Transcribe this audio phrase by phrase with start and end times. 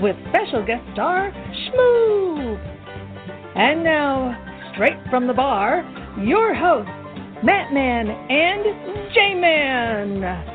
[0.00, 2.56] with special guest star Shmoo.
[3.54, 5.82] And now, straight from the bar,
[6.18, 6.90] your hosts,
[7.44, 10.52] Matt Man and J Man.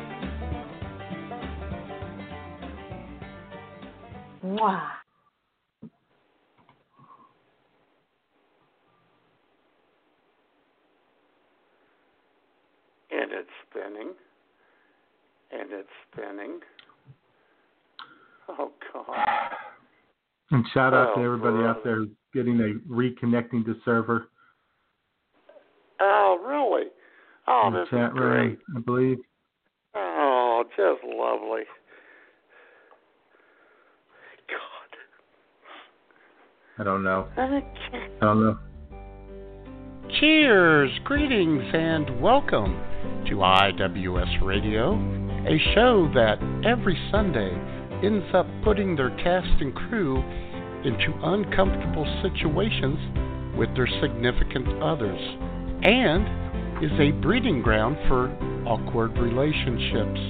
[13.10, 14.14] And it's spinning.
[15.50, 16.60] And it's spinning.
[18.60, 19.16] Oh, God.
[20.50, 21.68] And shout out Oh, to everybody brother.
[21.68, 24.28] out there getting a reconnecting to server
[26.00, 26.88] Oh, really?
[27.46, 28.40] Oh, in the this chat is great.
[28.40, 29.18] room, I believe.
[29.94, 31.62] Oh, just lovely.
[34.48, 34.98] God.
[36.78, 37.26] I don't know.
[37.36, 37.62] God.
[37.92, 38.58] I don't know.
[40.20, 42.74] Cheers, greetings, and welcome
[43.28, 44.94] to IWS Radio,
[45.46, 47.50] a show that every Sunday
[48.02, 50.18] ends up putting their cast and crew
[50.84, 52.98] into uncomfortable situations
[53.56, 55.20] with their significant others,
[55.82, 58.30] and is a breeding ground for
[58.66, 60.20] awkward relationships.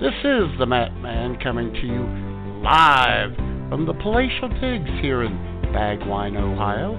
[0.00, 3.34] This is the Matt Man coming to you live
[3.68, 5.32] from the Palatial Digs here in
[5.74, 6.94] Bagwine, Ohio,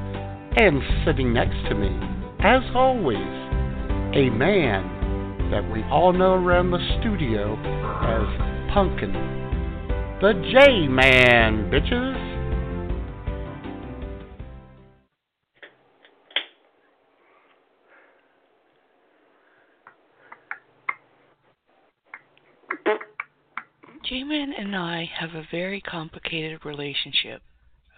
[0.58, 1.90] and sitting next to me,
[2.40, 3.18] as always,
[4.14, 7.54] a man that we all know around the studio
[8.04, 9.47] as Punkin.
[10.20, 12.28] The J Man, bitches.
[24.04, 27.44] J-Man and I have a very complicated relationship.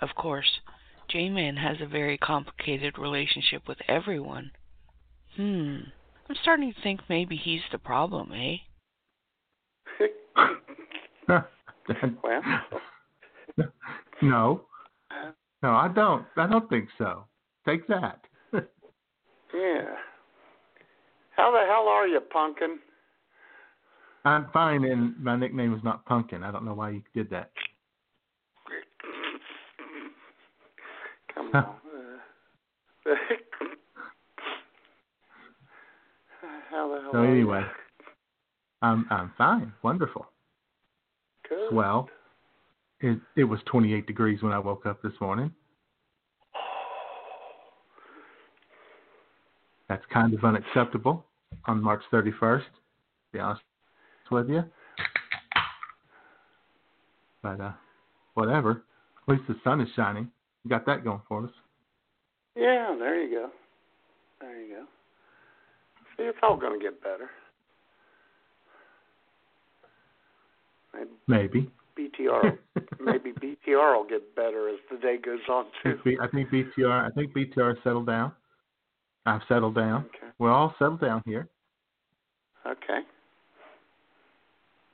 [0.02, 0.60] Of course,
[1.08, 4.52] J-Man has a very complicated relationship with everyone.
[5.38, 5.78] Hmm.
[6.28, 8.58] I'm starting to think maybe he's the problem, eh?
[12.24, 12.42] well,
[14.22, 14.62] no.
[15.62, 16.26] No, I don't.
[16.38, 17.26] I don't think so.
[17.68, 18.22] Take that.
[18.54, 18.62] yeah.
[21.36, 22.80] How the hell are you, Punkin?
[24.26, 26.44] I'm fine, and my nickname is not Punkin.
[26.44, 27.52] I don't know why you did that.
[31.34, 31.64] Come on.
[31.64, 31.76] Uh,
[36.70, 37.64] how the hell So anyway.
[38.82, 39.74] I'm I'm fine.
[39.84, 40.26] Wonderful.
[41.50, 41.74] Good.
[41.74, 42.10] Well,
[43.02, 45.52] it it was 28 degrees when I woke up this morning.
[49.90, 51.26] That's kind of unacceptable
[51.66, 52.60] on March 31st.
[52.60, 53.62] To be honest
[54.32, 54.64] with you,
[57.42, 57.72] but uh,
[58.34, 58.84] whatever.
[59.28, 60.30] At least the sun is shining.
[60.64, 61.52] We got that going for us.
[62.56, 63.50] Yeah, there you go.
[64.42, 64.84] There you go.
[66.18, 67.30] See, it's all going to get better.
[70.94, 71.72] Maybe Maybe.
[71.98, 72.58] BTR,
[73.02, 76.00] maybe BTR will get better as the day goes on I too.
[76.04, 77.06] think think BTR.
[77.06, 78.32] I think BTR settled down.
[79.26, 80.06] I've settled down.
[80.06, 80.32] Okay.
[80.38, 81.50] We're all settled down here.
[82.66, 83.00] Okay.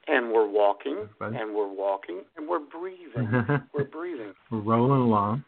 [0.08, 1.38] And we're walking, Everybody.
[1.38, 3.62] and we're walking, and we're breathing.
[3.74, 4.34] we're breathing.
[4.52, 5.44] We're rolling along.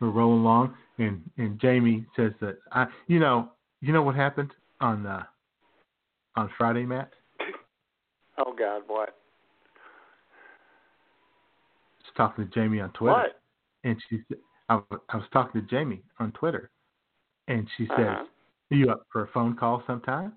[0.00, 3.50] We're rolling along, and and Jamie says that I, you know,
[3.82, 5.24] you know what happened on uh,
[6.36, 7.10] on Friday, Matt.
[8.36, 9.14] Oh God, what?
[12.16, 13.40] Talking to Jamie on Twitter, What?
[13.82, 14.38] and she said
[14.68, 14.80] I,
[15.10, 16.70] I was talking to Jamie on Twitter,
[17.48, 18.24] and she says, Uh-huh.
[18.70, 20.32] "Are you up for a phone call sometime?"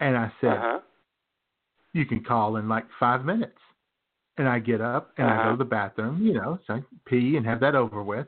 [0.00, 0.80] And I said, Uh-huh.
[1.92, 3.58] "You can call in like five minutes."
[4.38, 5.50] And I get up and I go Uh-huh.
[5.52, 8.26] to the bathroom, you know, so I pee and have that over with.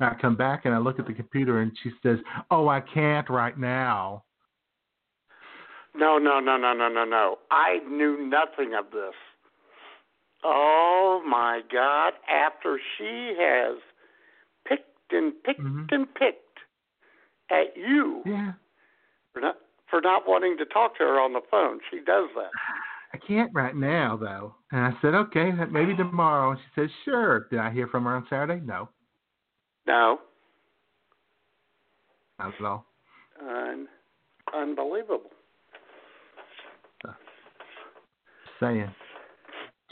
[0.00, 2.18] And I come back and I look at the computer and she says,
[2.50, 4.24] "Oh, I can't right now."
[5.94, 7.38] No, no, no, no, no, no, no.
[7.50, 9.14] I knew nothing of this.
[10.48, 12.12] Oh my God!
[12.28, 13.78] After she has
[14.64, 15.90] picked and picked Mhm.
[15.90, 16.58] and picked
[17.50, 18.52] at you Yeah,
[19.32, 19.56] for not
[19.88, 22.50] for not wanting to talk to her on the phone, she does that.
[23.12, 24.54] I can't right now though.
[24.70, 28.14] And I said, "Okay, maybe tomorrow." And she says, "Sure." Did I hear from her
[28.14, 28.60] on Saturday?
[28.64, 28.88] No,
[29.86, 30.20] No,
[32.38, 32.86] not at all.
[33.40, 33.88] Un-
[34.52, 35.32] unbelievable.
[38.60, 38.94] saying.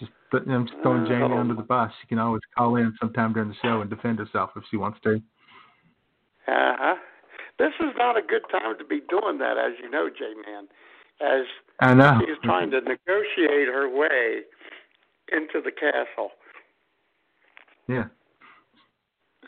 [0.00, 1.38] Just, putting, I'm just throwing Uh, Jamie oh.
[1.38, 1.90] under the bus.
[2.00, 4.98] She can always call in sometime during the show and defend herself if she wants
[5.04, 5.16] to.
[6.46, 6.94] Uh huh.
[7.58, 10.66] This is not a good time to be doing that, as you know, J Man.
[11.20, 11.46] As
[11.80, 12.20] I know.
[12.26, 14.40] she's trying to negotiate her way
[15.32, 16.30] into the castle.
[17.86, 18.04] Yeah,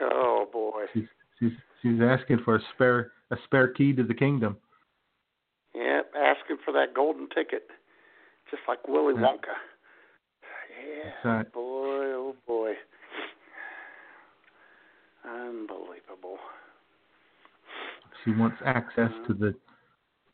[0.00, 0.84] Oh boy.
[0.94, 1.04] she's
[1.40, 1.52] she's
[1.82, 4.56] she's asking for a spare a spare key to the kingdom.
[5.74, 7.68] Yep, asking for that golden ticket,
[8.50, 9.22] just like Willy Yeah.
[9.22, 9.56] Wonka.
[10.86, 11.52] Yeah, right.
[11.52, 12.72] boy, oh boy,
[15.24, 16.38] unbelievable.
[18.24, 19.54] She wants access to the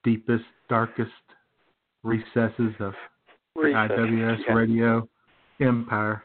[0.04, 1.10] deepest, darkest
[2.02, 2.94] recesses of
[3.54, 4.52] the IWS yeah.
[4.52, 5.08] radio
[5.60, 6.22] empire.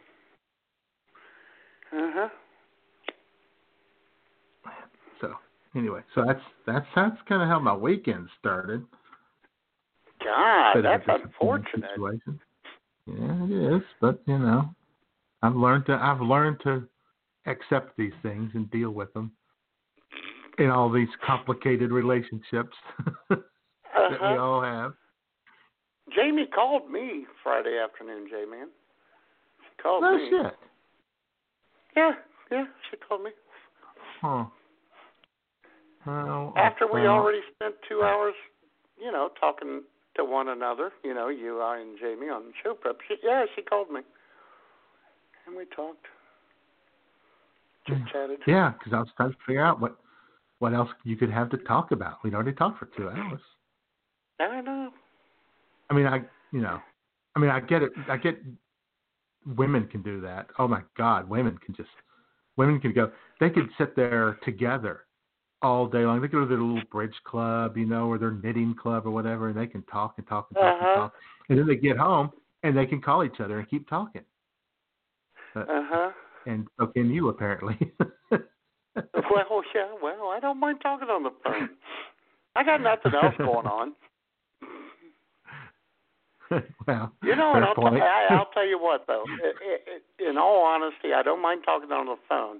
[1.93, 2.29] Uh huh.
[5.21, 5.33] So
[5.75, 8.85] anyway, so that's that's that's kind of how my weekend started.
[10.23, 11.89] God, a that's unfortunate.
[11.91, 12.39] Situation.
[13.07, 14.69] Yeah, it is, but you know,
[15.41, 16.87] I've learned to I've learned to
[17.45, 19.31] accept these things and deal with them
[20.59, 22.75] in all these complicated relationships
[23.29, 23.39] that
[24.09, 24.41] we Uh-huh.
[24.41, 24.93] all have.
[26.15, 28.67] Jamie called me Friday afternoon, J Man.
[29.61, 30.29] She called No me.
[30.29, 30.53] shit.
[31.95, 32.11] Yeah,
[32.51, 33.31] yeah, she called me.
[34.21, 34.45] Huh.
[36.05, 38.33] Well, After we already spent two hours,
[38.97, 39.83] you know, talking
[40.17, 42.97] to one another, you know, you, I, and Jamie on show prep.
[43.07, 44.01] She, yeah, she called me,
[45.45, 46.05] and we talked,
[47.87, 48.39] chit chatted.
[48.45, 48.51] Hmm.
[48.51, 49.97] Yeah, because I was trying to figure out what
[50.59, 52.23] what else you could have to talk about.
[52.23, 53.41] We'd already talked for two hours.
[54.39, 54.89] I know.
[55.89, 56.21] I mean, I
[56.51, 56.79] you know,
[57.35, 57.91] I mean, I get it.
[58.09, 58.41] I get
[59.55, 60.47] women can do that.
[60.59, 61.89] Oh my God, women can just
[62.57, 63.11] women can go.
[63.39, 65.06] They could sit there together
[65.61, 66.21] all day long.
[66.21, 69.49] They go to their little bridge club, you know, or their knitting club or whatever,
[69.49, 70.87] and they can talk and talk and talk Uh-huh.
[70.89, 71.13] and talk.
[71.49, 72.31] And then they get home
[72.63, 74.23] and they can call each other and keep talking.
[75.55, 76.11] Uh huh.
[76.45, 77.77] And so can you apparently.
[79.29, 79.89] Well, yeah.
[80.01, 81.69] Well, I don't mind talking on the phone.
[82.55, 83.93] I got nothing else going on.
[86.87, 88.01] well, You know, and I'll, t-.
[88.01, 89.23] I, I'll tell you what, though.
[89.27, 92.57] I i in all honesty, I don't mind talking on the phone.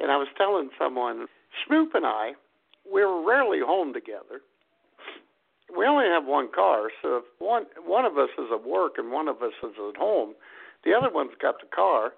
[0.00, 1.26] And I was telling someone,
[1.58, 2.32] Schmoop and I,
[2.90, 4.42] we're rarely home together.
[5.76, 9.12] We only have one car, so if one one of us is at work and
[9.12, 10.34] one of us is at home,
[10.84, 12.12] the other one's got the car.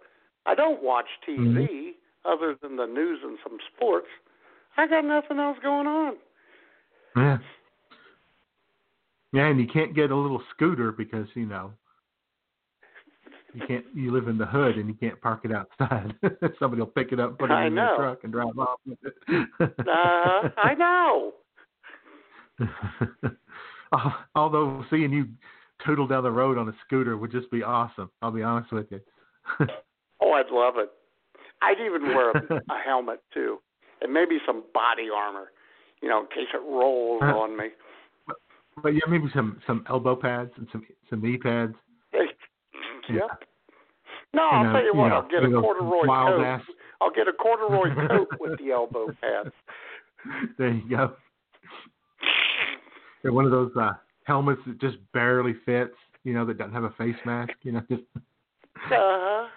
[0.47, 1.89] I don't watch TV mm-hmm.
[2.25, 4.09] other than the news and some sports.
[4.77, 6.17] I got nothing else going on.
[7.17, 7.39] Yeah.
[9.35, 11.73] Yeah, and you can't get a little scooter because you know
[13.55, 13.85] you can't.
[13.95, 16.15] You live in the hood and you can't park it outside.
[16.59, 17.87] Somebody will pick it up, put it I in know.
[17.87, 19.15] their truck, and drive off with it.
[19.89, 21.33] Uh, I know.
[23.93, 25.27] Al- Although seeing you
[25.85, 28.11] tootle down the road on a scooter would just be awesome.
[28.23, 29.01] I'll be honest with you.
[30.21, 30.91] Oh, I'd love it.
[31.61, 33.59] I'd even wear a, a helmet too,
[34.01, 35.53] and maybe some body armor,
[36.01, 37.67] you know, in case it rolls Uh, on me.
[38.83, 41.75] but yeah, maybe some some elbow pads and some some knee pads.
[43.09, 43.19] Yep.
[43.31, 43.47] Yeah.
[44.35, 45.09] No, I'll tell you you what.
[45.09, 46.43] know, I'll get a corduroy coat.
[46.45, 46.63] ass-
[47.01, 49.55] I'll get a corduroy coat with the elbow pads.
[50.57, 51.15] There you go.
[53.23, 53.95] They're one of those uh,
[54.25, 57.83] helmets that just barely fits, you know, that doesn't have a face mask, you know,
[57.91, 58.03] just
[58.87, 59.49] Uh-huh.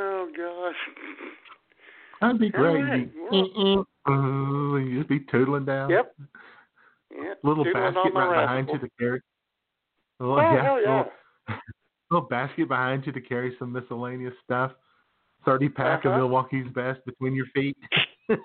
[0.00, 0.76] Oh gosh.
[2.20, 2.82] that'd be great.
[2.82, 5.90] Right, You, uh, you just be tootling down.
[5.90, 6.14] Yep.
[7.16, 7.34] Yeah.
[7.42, 8.88] Little basket right behind you rascal.
[8.88, 8.94] to
[10.20, 10.96] Little, Oh, yeah, hell yeah.
[10.98, 11.12] Little,
[12.10, 14.72] little basket behind you to carry some miscellaneous stuff.
[15.44, 16.10] Thirty pack Uh-huh.
[16.14, 17.76] of Milwaukee's best between your feet.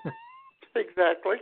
[0.76, 1.38] Exactly.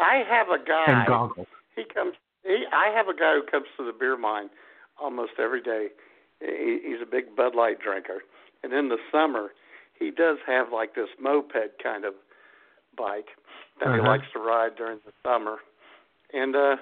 [0.00, 0.84] I have a guy.
[0.86, 1.46] and goggles.
[1.76, 2.14] He comes.
[2.42, 4.50] He, I have a guy who comes to the beer mine
[5.00, 5.88] almost every day.
[6.40, 8.20] He, he's a big Bud Light drinker,
[8.62, 9.48] and in the summer,
[9.98, 12.14] he does have like this moped kind of
[12.96, 13.28] bike
[13.80, 14.08] that he Uh-huh.
[14.08, 15.58] likes to ride during the summer,
[16.32, 16.76] and uh,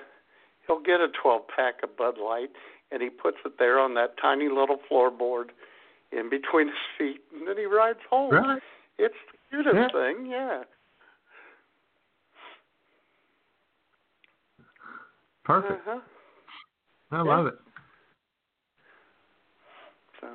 [0.66, 2.50] he'll get a 12 pack of Bud Light,
[2.90, 5.50] and he puts it there on that tiny little floorboard
[6.12, 8.32] in between his feet, and then he rides home.
[8.32, 8.62] Right.
[8.98, 9.88] It's the cutest Yeah.
[9.88, 10.62] thing, yeah.
[15.44, 15.86] Perfect.
[15.88, 16.00] Uh-huh.
[17.10, 17.22] I Yeah.
[17.22, 17.54] love it.
[20.20, 20.28] So.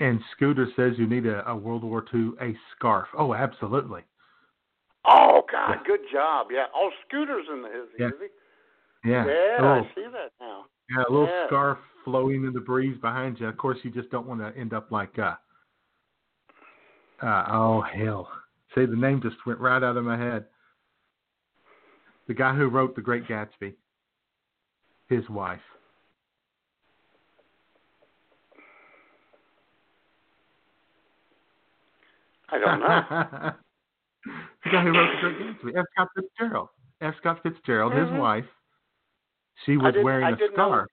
[0.00, 3.08] And Scooter says you need a, a World War II a scarf.
[3.16, 4.02] Oh, absolutely.
[5.04, 5.82] Oh God, Yeah.
[5.86, 6.48] good job.
[6.50, 6.64] Yeah.
[6.74, 8.06] Oh, Scooter's in the hizzy, Yeah.
[8.08, 9.10] is he?
[9.10, 9.26] Yeah.
[9.26, 10.64] Yeah, little, I see that now.
[10.90, 11.46] yeah, a little Yeah.
[11.46, 13.46] scarf flowing in the breeze behind you.
[13.48, 15.36] Of course, you just don't want to end up like uh,
[17.22, 18.30] uh oh hell,
[18.74, 20.46] See, the name just went right out of my head.
[22.26, 23.74] The guy who wrote The Great Gatsby,
[25.08, 25.60] his wife.
[32.50, 33.52] I don't know.
[34.64, 35.84] the guy who wrote The Great Gatsby, F.
[35.94, 36.68] Scott Fitzgerald.
[37.00, 37.14] F.
[37.20, 38.10] Scott Fitzgerald, Mhm.
[38.10, 38.44] his wife.
[39.66, 40.68] She was wearing I a didn't know.
[40.70, 40.90] scarf.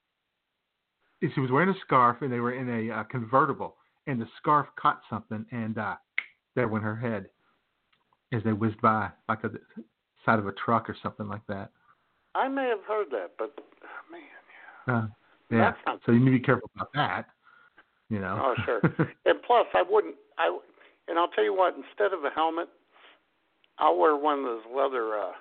[1.33, 4.67] She was wearing a scarf, and they were in a uh, convertible, and the scarf
[4.75, 5.95] caught something, and uh,
[6.55, 7.29] there went her head
[8.31, 9.51] as they whizzed by, like a
[10.25, 11.71] side of a truck or something like that.
[12.35, 14.21] I may have heard that, but oh, man,
[14.95, 15.07] Uh,
[15.49, 15.73] yeah.
[15.85, 17.29] Not- So you need to be careful about that.
[18.09, 18.39] You know.
[18.55, 18.81] Oh, sure.
[19.25, 20.15] and plus, I wouldn't.
[20.37, 20.49] I
[21.07, 21.75] and I'll tell you what.
[21.75, 22.69] Instead of a helmet,
[23.79, 25.31] I'll wear one of those leather uh,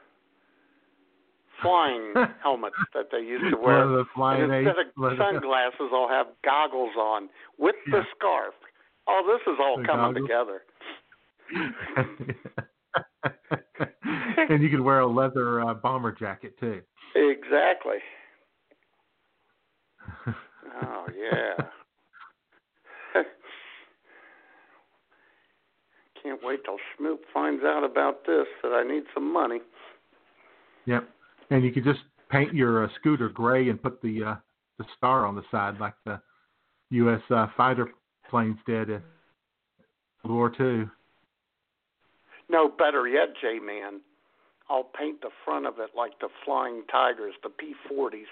[1.62, 3.86] flying helmets that they used to wear.
[3.86, 4.86] One of the flying and instead of
[5.18, 7.28] sunglasses, I'll have goggles on
[7.58, 8.04] with the Yeah.
[8.16, 8.54] scarf.
[9.06, 10.26] Oh, this is all The coming goggles?
[10.26, 10.62] together.
[14.48, 16.80] and you could wear a leather uh, bomber jacket too.
[17.14, 17.98] Exactly.
[20.76, 21.68] Oh yeah.
[26.24, 29.60] Can't wait till Schmoop finds out about this that I need some money.
[30.86, 31.08] Yep.
[31.50, 32.00] And you could just
[32.30, 34.34] paint your uh, scooter gray and put the uh,
[34.78, 36.20] the star on the side like the
[36.90, 37.20] U.S.
[37.30, 37.90] Uh, fighter
[38.30, 39.02] planes did in
[40.24, 40.90] World War Two.
[42.48, 44.00] No, better yet, J Man.
[44.70, 48.26] I'll paint the front of it like the Flying Tigers, the P forties,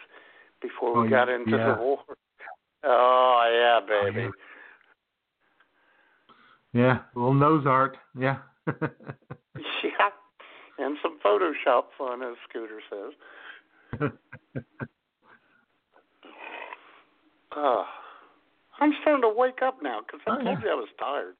[0.62, 1.74] before we Oh, got into yeah.
[1.74, 1.98] the war.
[2.84, 4.22] Oh yeah, baby.
[4.22, 4.30] Yeah,
[6.74, 7.96] a little nose art.
[8.18, 8.38] Yeah.
[8.66, 10.10] yeah.
[10.78, 14.10] And some Photoshop fun, as Scooter says.
[17.54, 17.84] Uh,
[18.80, 20.64] I'm starting to wake up now because I Oh, told yeah.
[20.64, 21.34] you I was tired.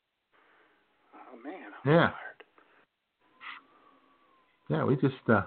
[1.15, 2.11] Oh man, I'm Yeah.
[2.11, 2.45] tired.
[4.69, 5.43] yeah, we just uh,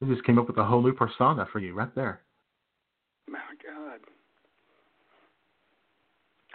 [0.00, 2.22] we just came up with a whole new persona for you right there.
[3.28, 4.00] My God.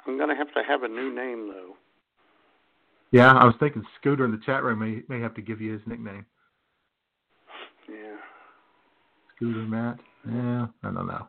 [0.06, 1.78] I'm gonna have to have a new name though.
[3.16, 5.72] Yeah, I was thinking Scooter in the chat room may may have to give you
[5.72, 6.26] his nickname.
[7.88, 8.18] Yeah.
[9.34, 10.00] Scooter Matt.
[10.28, 11.26] Yeah, I don't know.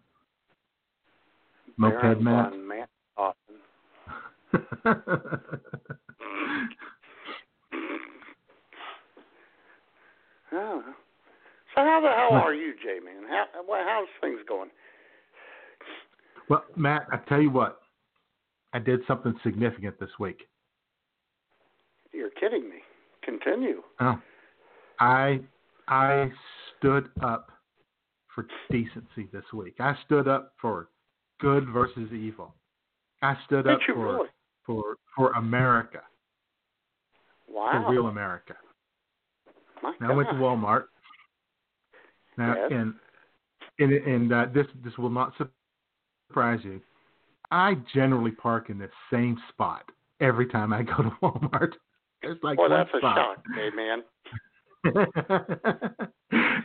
[1.76, 2.52] Moped Baron Matt.
[2.58, 3.56] Matt Austin.
[10.52, 10.80] Oh.
[11.74, 13.28] So how the hell are you, J man?
[13.28, 14.70] How how's things going?
[16.48, 17.80] well, Matt, I tell you what,
[18.72, 20.48] I did something significant this week.
[22.16, 22.76] You're kidding me.
[23.22, 23.82] Continue.
[24.00, 24.18] Oh,
[25.00, 25.40] I
[25.88, 26.30] I
[26.78, 27.50] stood up
[28.34, 29.74] for decency this week.
[29.80, 30.88] I stood up for
[31.40, 32.54] good versus evil.
[33.22, 34.28] I stood Did up for really?
[34.64, 36.00] for for America,
[37.48, 37.84] Wow.
[37.84, 38.54] for real America.
[39.82, 40.84] My Now, I went to Walmart.
[42.38, 42.70] Now, Yes.
[42.72, 42.94] and
[43.78, 45.34] and and uh, this this will not
[46.30, 46.80] surprise you.
[47.50, 49.84] I generally park in the same spot
[50.20, 51.72] every time I go to Walmart.
[52.30, 53.16] It's like Well, that's a spot.
[53.16, 54.02] shock, J man.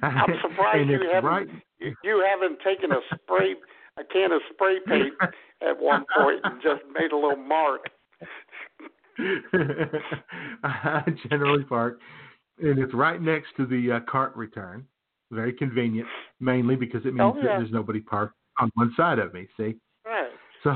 [0.03, 1.47] I'm surprised you haven't- right.
[1.79, 3.55] You, you haven't taken a spray,
[3.97, 5.13] a can of spray paint
[5.67, 7.81] at one point and just made a little mark.
[10.63, 11.99] I generally park,
[12.59, 14.85] and it's right next to the uh, cart return.
[15.31, 16.07] Very convenient,
[16.39, 17.43] mainly because it means Oh, yeah.
[17.43, 19.47] that there's nobody parked on one side of me.
[19.57, 19.75] See,
[20.05, 20.29] Right.
[20.63, 20.73] so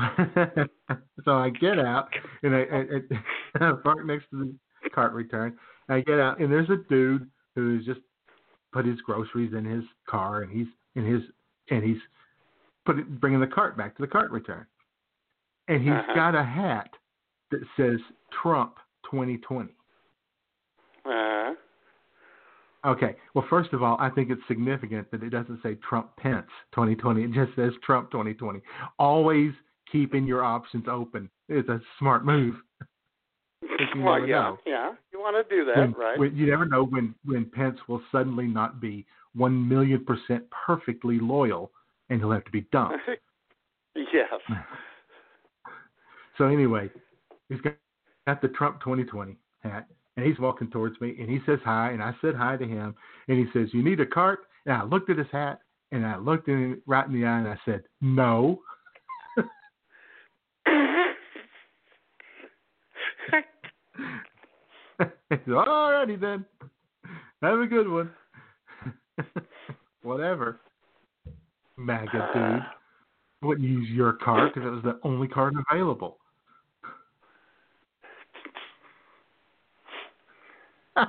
[1.24, 2.08] so I get out
[2.42, 4.54] and I, I, I park next to the
[4.90, 5.56] cart return.
[5.88, 8.00] I get out and there's a dude who's just
[8.72, 11.22] put his groceries in his car and he's in his
[11.70, 11.98] and he's
[12.84, 14.66] put it, bringing the cart back to the cart return.
[15.68, 16.14] And he's Uh-huh.
[16.14, 16.90] got a hat
[17.50, 18.00] that says
[18.42, 18.76] Trump
[19.10, 19.74] 2020.
[21.04, 21.54] Uh,
[22.84, 23.16] Okay.
[23.34, 27.24] Well, first of all, I think it's significant that it doesn't say Trump Pence 2020.
[27.24, 28.60] It just says Trump 2020.
[28.98, 29.52] Always
[29.90, 32.54] keeping your options open is a smart move.
[33.78, 34.58] Because you well, never yeah, know.
[34.66, 34.92] yeah.
[35.12, 36.18] You want to do that, When- right?
[36.18, 39.04] when- you never know when, when Pence will suddenly not be
[39.34, 41.70] one million percent perfectly loyal
[42.08, 42.98] and he'll have to be dumped.
[43.94, 44.32] yes.
[46.38, 46.90] So anyway,
[47.48, 47.76] he's got,
[48.26, 52.02] got the Trump 2020 hat, and he's walking towards me, and he says hi, and
[52.02, 52.94] I said hi to him,
[53.28, 55.60] and he says, "You need a cart?" And I looked at his hat,
[55.92, 58.60] and I looked at him right in the eye, and I said, "No."
[65.30, 66.44] he said, All righty then.
[67.42, 68.10] Have a good one.
[70.02, 70.60] Whatever.
[71.76, 72.62] MAGA dude.
[73.42, 76.18] Wouldn't use your cart because it was the only cart available.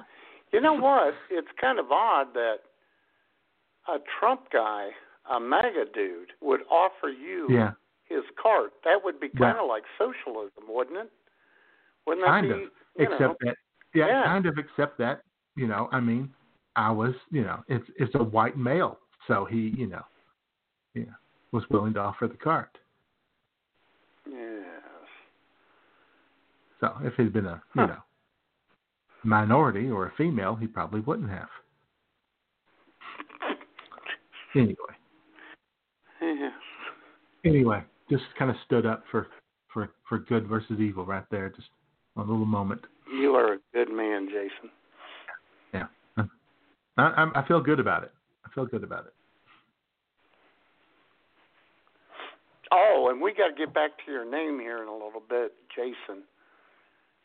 [0.54, 1.14] You know what?
[1.30, 2.60] It's kind of odd that
[3.90, 4.90] a Trump guy,
[5.30, 7.72] a MAGA dude, would offer you Yeah,
[8.06, 8.72] his cart.
[8.86, 11.12] That would be kind of like socialism, wouldn't it?
[12.08, 12.64] Wouldn't that kind be?
[12.64, 12.70] of.
[12.96, 13.56] Except know, that,
[13.98, 14.24] yeah, Yeah.
[14.24, 14.58] kind of.
[14.58, 15.22] Except that,
[15.56, 16.32] you know, I mean,
[16.76, 20.04] I was, you know, it's it's a white male, so he, you know,
[20.94, 21.06] yeah,
[21.52, 22.78] was willing to offer the cart.
[24.30, 24.64] Yes.
[26.80, 27.88] So if he'd been a, you Huh.
[27.88, 28.04] know,
[29.24, 31.50] minority or a female, he probably wouldn't have.
[34.56, 34.76] Anyway,
[36.22, 36.54] Yes.
[37.46, 39.28] anyway, just kind of stood up for
[39.74, 41.70] for for good versus evil right there, just
[42.16, 42.82] a little moment.
[43.12, 44.70] You are a good man, Jason.
[45.74, 45.88] Yeah,
[46.98, 48.12] I, I feel good about it.
[48.46, 49.14] I feel good about it.
[52.72, 55.54] Oh, and we got to get back to your name here in a little bit,
[55.74, 56.24] Jason.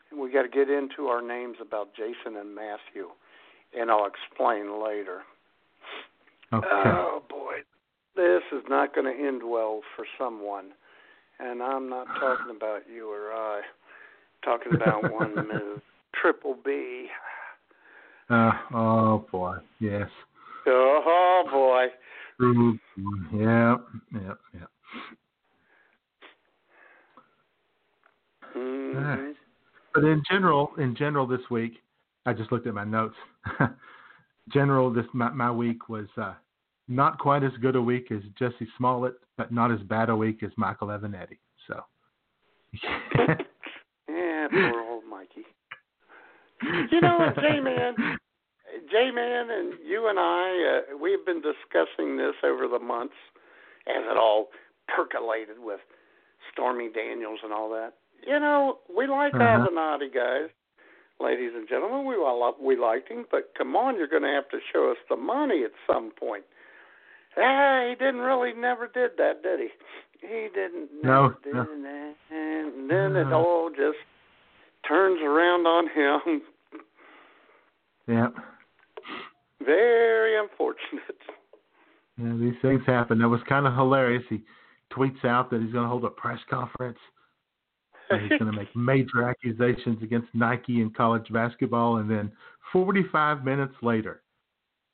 [0.09, 3.09] And we got to get into our names about Jason and Matthew,
[3.77, 5.21] and I'll explain later.
[6.53, 6.67] Okay.
[6.71, 7.55] Oh boy,
[8.15, 10.69] this is not going to end well for someone,
[11.39, 13.61] and I'm not talking about you or I.
[14.43, 15.81] talking about one Ms.
[16.19, 17.07] Triple B.
[18.29, 20.07] Uh, oh boy, yes.
[20.67, 22.45] Oh boy.
[22.45, 22.77] Ooh,
[23.33, 23.77] Yeah,
[24.13, 24.65] yeah, yeah.
[28.53, 29.31] hmm
[29.93, 31.73] But in general, in general, this week,
[32.25, 33.15] I just looked at my notes.
[34.53, 36.33] general, this my, my week was uh,
[36.87, 40.43] not quite as good a week as Jussie Smollett, but not as bad a week
[40.43, 41.37] as Michael Avenatti.
[41.67, 41.81] So,
[44.53, 45.45] poor old Mikey.
[46.91, 47.95] You know, J Man,
[48.89, 53.15] J Man, and you and I, uh, we've been discussing this over the months
[53.87, 54.47] as it all
[54.95, 55.79] percolated with
[56.51, 57.93] Stormy Daniels and all that.
[58.25, 59.67] You know, we like Uh-huh.
[59.67, 60.49] Avenatti, guys,
[61.19, 62.05] ladies and gentlemen.
[62.05, 64.97] We lo- we liked him, but come on, you're going to have to show us
[65.09, 66.43] the money at some point.
[67.35, 69.69] Ah, he didn't really never did that, did he?
[70.21, 71.67] He didn't No, no.
[72.31, 73.97] and then it all just
[74.87, 76.41] turns around on him.
[78.07, 78.27] yeah,
[79.65, 81.17] Very unfortunate.
[82.17, 83.19] yeah, these things happen.
[83.19, 84.23] That was kind of hilarious.
[84.29, 84.41] He
[84.91, 86.97] tweets out that he's going to hold a press conference.
[88.11, 92.31] he's going to make major accusations against Nike and college basketball, and then
[92.71, 94.21] 45 minutes later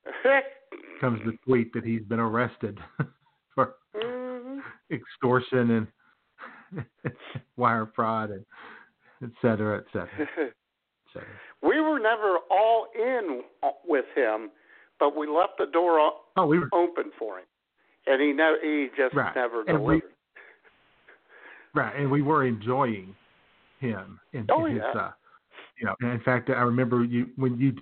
[1.02, 2.78] comes the tweet that he's been arrested
[3.56, 4.62] for Mhm.
[4.92, 5.88] extortion
[6.76, 6.86] and
[7.58, 8.46] wire fraud and
[9.24, 10.54] et cetera, et cetera, et
[11.14, 11.28] cetera.
[11.62, 13.42] we were never all in
[13.86, 14.50] with him,
[15.00, 17.46] but we left the door Oh, we were open for him,
[18.08, 19.36] and he never he just Right.
[19.36, 20.02] never And we-
[21.74, 23.16] right, and we were enjoying
[23.80, 25.00] him in, Oh, his, yeah.
[25.00, 25.12] uh,
[25.78, 25.96] you know.
[26.02, 27.74] And in fact, I remember you when you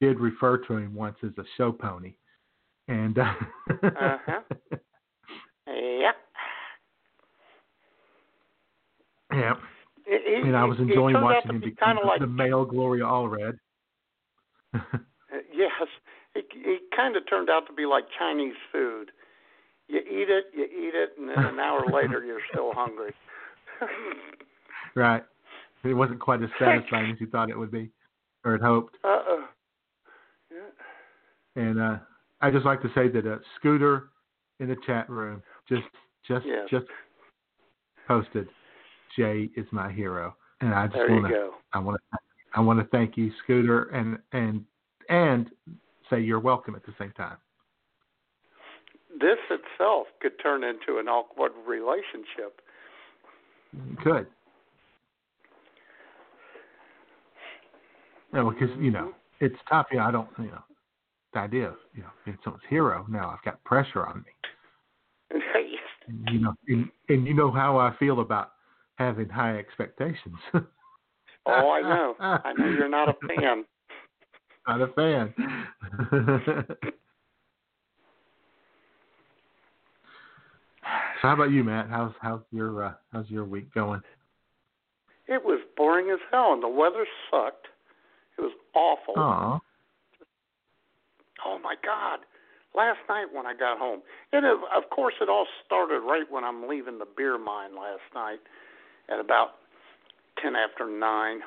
[0.00, 2.14] did refer to him once as a show pony,
[2.88, 3.34] and uh,
[3.82, 4.40] Uh-huh.
[9.32, 9.58] Yep.
[10.24, 13.58] He, and I was enjoying watching him be become like the male Gloria Allred.
[14.74, 14.80] Uh,
[15.52, 15.70] Yes,
[16.34, 19.10] it, it kind of turned out to be like Chinese food.
[19.88, 23.12] You eat it, you eat it, and then an hour later you're still hungry.
[24.94, 25.22] right.
[25.84, 27.90] It wasn't quite as satisfying as you thought it would be,
[28.44, 28.96] or had hoped.
[29.04, 29.44] uh oh.
[30.50, 31.62] Yeah.
[31.62, 31.96] And uh,
[32.40, 34.10] I just like to say that uh, Scooter
[34.60, 35.82] in the chat room just
[36.26, 36.68] just Yes.
[36.70, 36.86] just
[38.08, 38.48] posted,
[39.16, 41.50] "Jay is my hero," and I just want to.
[41.72, 42.18] I want to
[42.54, 44.64] I want to thank you, Scooter, and and
[45.08, 45.50] and
[46.10, 47.36] say you're welcome at the same time.
[49.20, 52.60] This itself could turn into an awkward relationship.
[54.02, 54.26] Could.
[58.32, 59.44] Yeah, because you know Mm-hmm.
[59.46, 59.86] it's tough.
[59.90, 60.28] You know, I don't.
[60.38, 60.64] You know,
[61.32, 63.06] the idea of you know being someone's hero.
[63.08, 65.40] Now I've got pressure on me.
[66.06, 68.50] And, you know, and, and you know how I feel about
[68.96, 70.36] having high expectations.
[70.54, 70.62] oh,
[71.46, 72.14] I know.
[72.20, 73.64] I know you're not a fan.
[74.66, 75.34] Not a fan.
[76.70, 76.76] so
[81.20, 81.88] how about you, Matt?
[81.90, 84.00] How's how's your uh, how's your week going?
[85.26, 87.66] It was boring as hell, and the weather sucked.
[88.38, 89.14] It was awful.
[89.16, 89.60] Oh,
[91.46, 92.20] Oh my God!
[92.74, 94.00] Last night when I got home,
[94.32, 98.02] and of, of course it all started right when I'm leaving the beer mine last
[98.14, 98.40] night
[99.10, 99.52] at about
[100.40, 101.40] ten after nine.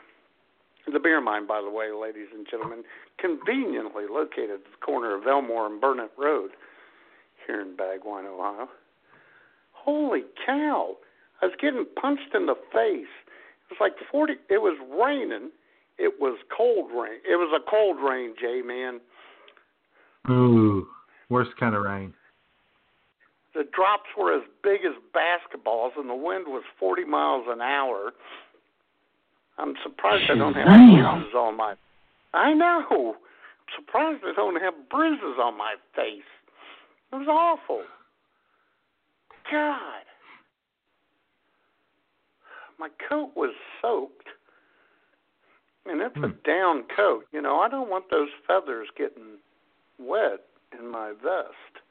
[0.91, 2.83] The beer mine, by the way, ladies and gentlemen,
[3.19, 6.51] conveniently located at the corner of Elmore and Burnett Road
[7.45, 8.69] here in Bagwine, Ohio.
[9.73, 10.95] Holy cow!
[11.41, 13.11] I was getting punched in the face.
[13.69, 14.35] It was like forty.
[14.49, 15.51] It was raining,
[15.97, 17.19] it was cold rain.
[17.27, 18.99] It was a cold rain, J man.
[20.29, 20.87] Ooh,
[21.29, 22.13] worst kind of rain.
[23.57, 28.13] The drops were as big as basketballs, and the wind was 40 miles an hour.
[29.57, 31.73] I'm surprised I don't have bruises on my.
[32.35, 33.15] I know.
[33.17, 36.21] I'm surprised I don't have bruises on my face.
[37.11, 37.81] It was awful.
[39.51, 40.03] God.
[42.77, 44.27] My coat was soaked.
[45.87, 46.37] And it's a Hmm.
[46.43, 47.25] down coat.
[47.31, 49.39] You know, I don't want those feathers getting
[49.97, 50.45] wet
[50.77, 51.81] in my vest.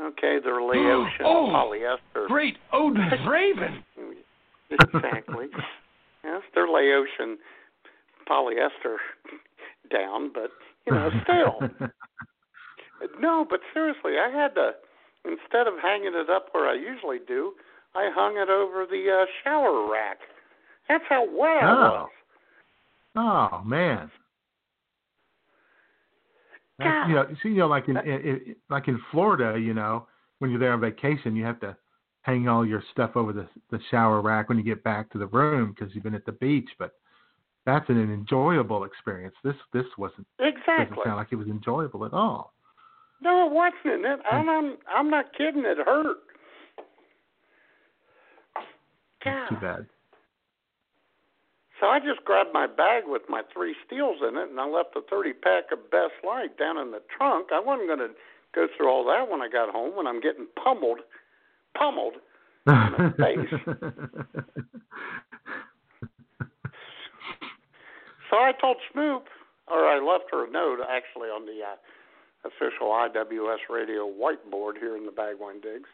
[0.00, 2.26] Okay, they're Laotian Oh, polyester.
[2.26, 3.84] Great Odin's Raven.
[4.70, 5.46] Exactly.
[6.24, 7.38] yes, they're Laotian
[8.28, 8.96] polyester
[9.90, 10.50] down, but
[10.86, 11.88] you know, still.
[13.20, 14.70] No, but seriously, I had to
[15.26, 17.52] instead of hanging it up where I usually do,
[17.94, 20.18] I hung it over the uh, shower rack.
[20.88, 22.08] That's how wet I Oh.
[23.16, 23.60] was.
[23.60, 24.10] oh man.
[26.78, 30.06] That's- You know, see, you know, like in, in, like in Florida, you know,
[30.38, 31.76] when you're there on vacation, you have to
[32.22, 35.26] hang all your stuff over the the shower rack when you get back to the
[35.26, 36.68] room because you've been at the beach.
[36.78, 36.92] But
[37.66, 39.34] that's an enjoyable experience.
[39.44, 42.52] This this wasn't exactly doesn't sound like it was enjoyable at all.
[43.20, 44.04] No, it wasn't.
[44.04, 45.64] It, and I'm I'm not kidding.
[45.64, 46.16] It hurt.
[49.24, 49.86] That's too bad.
[51.80, 54.94] So I just grabbed my bag with my three steels in it, and I left
[54.94, 57.48] the 30 pack of Best Light down in the trunk.
[57.52, 58.14] I wasn't going to
[58.54, 61.00] go through all that when I got home, when I'm getting pummeled,
[61.76, 62.14] pummeled.
[68.34, 69.30] So I told Snoop,
[69.70, 71.78] or I left her a note actually on the uh,
[72.42, 75.88] official IWS radio whiteboard here in the Bagwine Digs.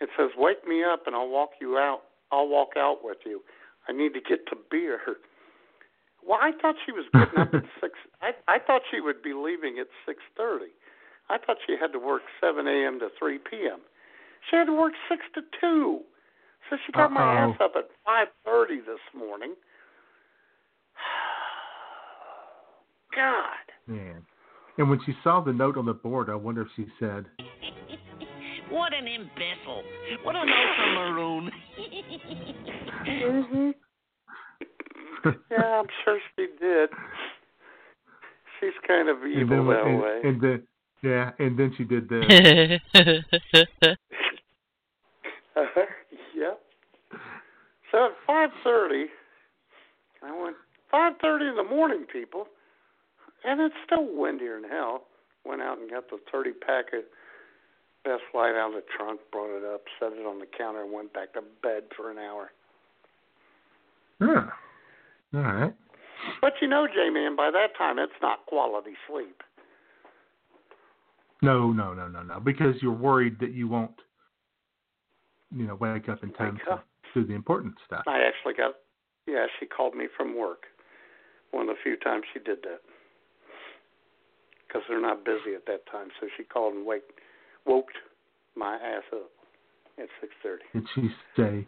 [0.00, 2.02] It says, "Wake me up, and I'll walk you out.
[2.30, 3.40] I'll walk out with you.
[3.88, 5.00] I need to get to beer."
[6.26, 7.94] Well, I thought she was getting up at six.
[8.20, 10.72] I I thought she would be leaving at six thirty.
[11.28, 12.98] I thought she had to work seven a.m.
[13.00, 13.80] to three p.m.
[14.50, 16.00] She had to work six to two.
[16.70, 17.52] So she got my Uh-oh.
[17.52, 19.54] ass up at five thirty this morning.
[23.14, 23.66] God.
[23.86, 24.22] Man.
[24.78, 27.26] And when she saw the note on the board, I wonder if she said,
[28.70, 29.82] What an imbecile.
[30.22, 31.50] What an note from Maroon.
[33.06, 33.70] hmm
[35.50, 36.90] yeah, I'm sure she did.
[38.60, 40.20] She's kind of and evil then, that and, way.
[40.24, 40.62] and then,
[41.02, 42.24] yeah, and then she did this.
[46.34, 46.60] yep.
[47.92, 49.06] So at five thirty,
[50.22, 50.56] I went
[50.90, 52.46] five thirty in the morning, people,
[53.44, 55.02] and it's still windier than hell.
[55.44, 57.04] Went out and got the thirty pack of
[58.06, 60.92] best light out of the trunk, brought it up, set it on the counter, and
[60.92, 62.52] went back to bed for an hour.
[64.22, 64.46] Huh.
[65.34, 65.74] All right.
[66.40, 69.42] But you know, J man, by that time it's not quality sleep.
[71.42, 72.40] No, no, no, no, no.
[72.40, 74.00] Because you're worried that you won't,
[75.54, 76.80] you know, wake up in time to
[77.12, 78.04] do the important stuff.
[78.06, 78.74] I actually got,
[79.26, 80.64] yeah, she called me from work.
[81.50, 82.80] One of the few times she did that.
[84.66, 87.02] Because they're not busy at that time, so she called and wake,
[87.66, 87.88] woke
[88.56, 89.30] my ass up
[89.98, 90.64] at six thirty.
[90.72, 91.66] Did she say,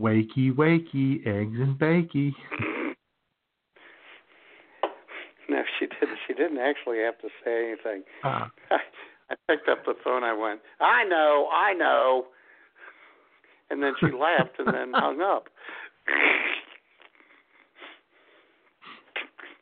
[0.00, 2.32] "Wakey, wakey, eggs and bakey"?
[5.50, 6.18] No, she didn't.
[6.26, 8.02] She didn't actually have to say anything.
[8.22, 8.48] Uh,
[9.30, 10.24] I picked up the phone.
[10.24, 12.26] I went, I know, I know.
[13.70, 15.48] And then she laughed and then hung up.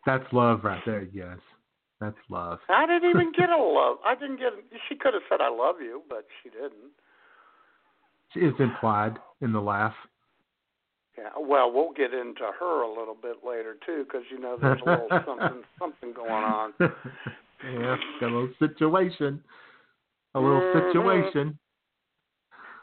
[0.05, 1.39] that's love right there, yes.
[2.01, 2.59] That's love.
[2.69, 3.97] I didn't even get a love.
[4.05, 4.53] I didn't get.
[4.89, 6.93] She could have said I love you, but she didn't.
[8.35, 9.95] It's implied in the laugh.
[11.17, 11.31] Yeah.
[11.39, 14.85] Well, we'll get into her a little bit later too, because you know there's a
[14.85, 16.75] little something something going on.
[16.81, 19.43] yeah, got a little situation.
[20.35, 20.93] A little Mhm.
[20.93, 21.59] situation.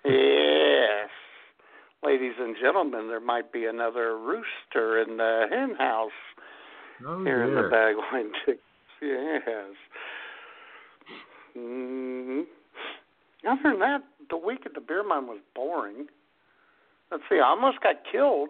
[0.04, 1.10] Yes.
[2.04, 6.12] Ladies and gentlemen, there might be another rooster in the hen house
[7.06, 7.69] Oh, here in the.
[7.69, 8.60] Bagwine Chicks.
[9.04, 9.76] Yes.
[11.56, 12.42] hmm
[13.48, 16.08] Other than that, the week at the beer mine was boring.
[17.12, 18.50] Let's see, I almost got killed.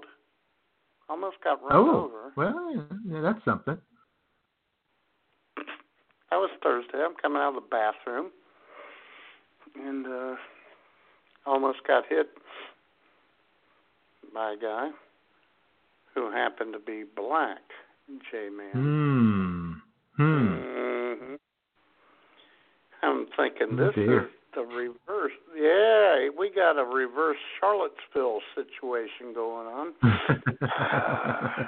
[1.10, 2.32] Almost got run Oh, over.
[2.36, 2.74] well,
[3.08, 3.78] yeah, that's something.
[5.58, 6.98] That was Thursday.
[7.04, 8.32] I'm coming out of the bathroom
[9.76, 10.36] and uh
[11.46, 12.30] almost got hit
[14.34, 14.89] by a guy
[16.16, 17.62] who happened to be black,
[18.32, 18.72] J man.
[18.74, 19.43] Hmm.
[20.24, 20.56] Hmm.
[20.56, 21.36] hmm
[23.02, 24.24] I'm thinking this dear.
[24.24, 25.34] is the reverse.
[25.58, 29.94] Yeah, we got a reverse Charlottesville situation going on.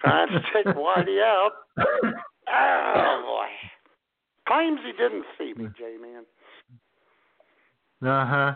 [0.00, 1.52] Trying to take Whitey out.
[2.50, 3.46] Oh boy.
[4.46, 6.24] Claims he didn't see me, J man.
[8.10, 8.54] Uh huh.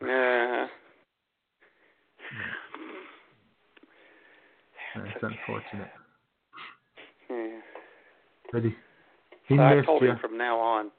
[0.00, 0.66] Yeah.
[4.96, 5.36] That's okay.
[5.46, 5.90] unfortunate.
[8.52, 8.74] But he
[9.48, 10.10] he So I told you.
[10.10, 10.90] him from now on.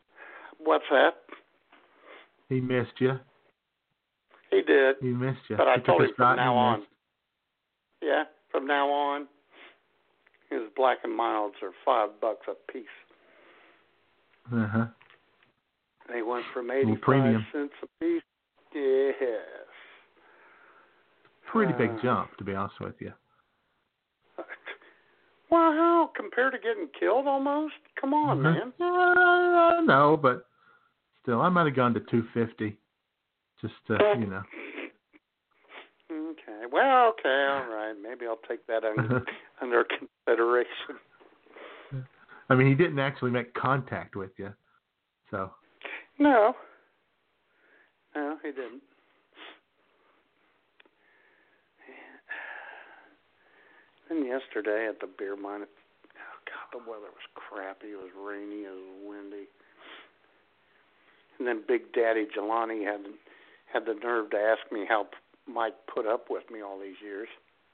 [0.60, 1.12] What's that?
[2.50, 3.20] He missed you.
[4.52, 4.96] He did.
[5.02, 5.58] He missed you.
[5.58, 6.80] But I He took told him from now on.
[6.80, 6.92] missed.
[8.02, 9.28] Yeah, from now on,
[10.50, 12.86] his black and milds are five bucks a piece.
[14.54, 14.86] Uh-huh.
[16.12, 17.46] They went from eighty-five premium.
[17.54, 18.22] cents a piece.
[18.76, 19.40] Yes.
[21.52, 23.14] Pretty big Uh, jump, to be honest with you.
[25.54, 27.76] Wow, compared to getting killed almost?
[28.02, 28.42] Come on, Mhm.
[28.42, 28.74] man.
[28.82, 30.48] Uh, no, but
[31.22, 32.76] still, I might have gone to 250,
[33.62, 34.44] just to, you know.
[36.12, 36.66] Okay.
[36.72, 37.94] Well, okay, all right.
[37.94, 39.24] Maybe I'll take that under,
[39.62, 41.00] under consideration.
[42.50, 44.54] I mean, he didn't actually make contact with you,
[45.32, 45.52] so.
[46.20, 46.56] No.
[48.16, 48.84] No, he didn't.
[54.10, 57.92] And yesterday at the beer mine, oh God, the weather was crappy.
[57.94, 58.64] It was rainy.
[58.64, 59.48] It was windy.
[61.40, 63.02] And then Big Daddy Jelani had
[63.72, 65.08] had the nerve to ask me how
[65.48, 67.28] Mike put up with me all these years.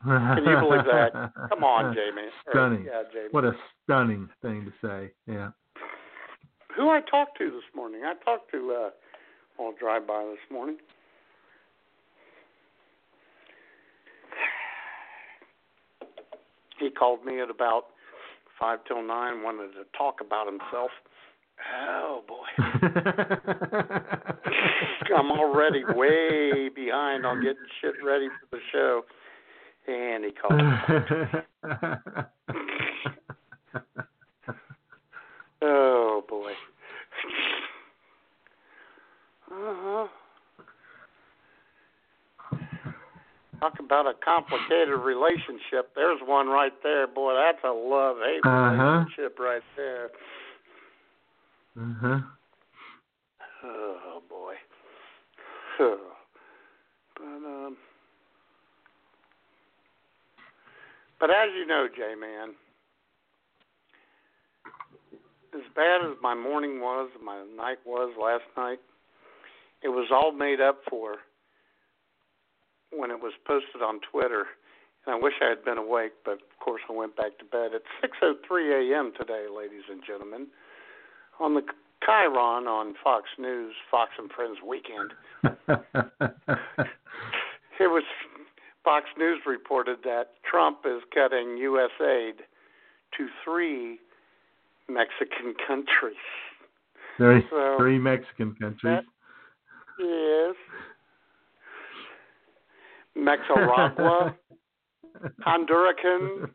[0.04, 1.32] Can you believe that?
[1.50, 2.28] Come on, Jamie.
[2.48, 2.86] Or, Stunning.
[2.86, 3.28] Yeah, Jamie.
[3.32, 3.52] What a
[3.84, 5.12] stunning thing to say.
[5.28, 5.50] Yeah.
[6.78, 8.04] Who I talked to this morning?
[8.06, 8.90] I talked to uh
[9.58, 10.78] well drive by this morning.
[16.80, 17.88] He called me at about
[18.60, 20.92] five till nine, wanted to talk about himself.
[21.86, 22.48] Oh boy.
[25.18, 29.04] I'm already way behind on getting shit ready for the show.
[29.88, 30.62] And he called.
[35.62, 36.52] Oh boy.
[39.52, 40.08] Uh-huh.
[43.60, 45.94] Talk about a complicated relationship.
[45.96, 47.34] There's one right there, boy.
[47.36, 48.72] That's a love hate Uh-huh.
[48.72, 50.10] relationship right there.
[51.78, 52.20] uh-huh.
[53.64, 54.54] Oh boy.
[55.80, 56.00] Oh.
[57.16, 57.78] But um.
[61.20, 62.56] But as you know, J man,
[65.54, 68.80] as bad as my morning was, my night was last night,
[69.84, 71.16] it was all made up for
[72.92, 74.46] when it was posted on Twitter.
[75.06, 77.72] And I wish I had been awake, but of course I went back to bed
[77.74, 77.84] at
[78.22, 79.14] 6:03 a.m.
[79.18, 80.48] today, ladies and gentlemen,
[81.40, 81.62] on the
[82.06, 85.14] Chiron on Fox News, Fox and Friends Weekend.
[87.82, 88.04] It was
[88.84, 91.92] Fox News reported that Trump is cutting U.S.
[92.02, 92.44] aid
[93.18, 94.00] to three
[94.90, 96.18] Mexican countries.
[97.16, 99.00] three, So, three Mexican countries.
[99.98, 100.56] Yes.
[103.20, 104.36] Mexaragua,
[105.46, 106.50] Honduracan.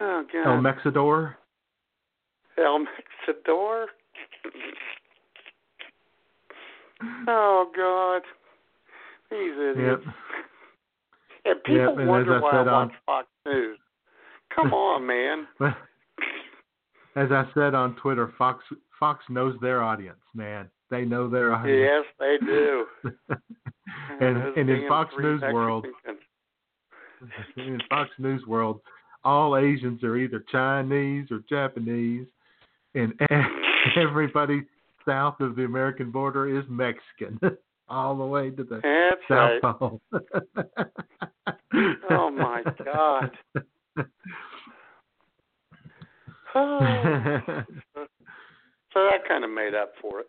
[0.00, 0.46] Oh God.
[0.46, 1.34] El Mexador.
[2.56, 3.86] El Mexador.
[7.26, 8.22] Oh God.
[9.30, 10.02] These idiots.
[10.06, 10.14] Yep.
[11.44, 13.78] And people Yep, and wonder I why I said on- watch um, Fox News.
[14.54, 15.46] Come on, man.
[17.16, 18.64] As I said on Twitter, Fox
[19.00, 20.68] Fox knows their audience, man.
[20.90, 21.90] They know audience.
[21.90, 22.86] Yes, they do.
[24.20, 25.86] and Those and in Fox News Mexican world,
[27.56, 28.80] in Fox News world,
[29.24, 32.26] all Asians are either Chinese or Japanese,
[32.94, 33.12] and
[33.96, 34.62] everybody
[35.06, 37.38] south of the American border is Mexican,
[37.88, 39.78] all the way to the That's South right.
[39.78, 40.00] Pole.
[42.10, 43.30] Oh my God.
[46.54, 46.78] Oh.
[48.94, 50.26] so that kind of made up for it.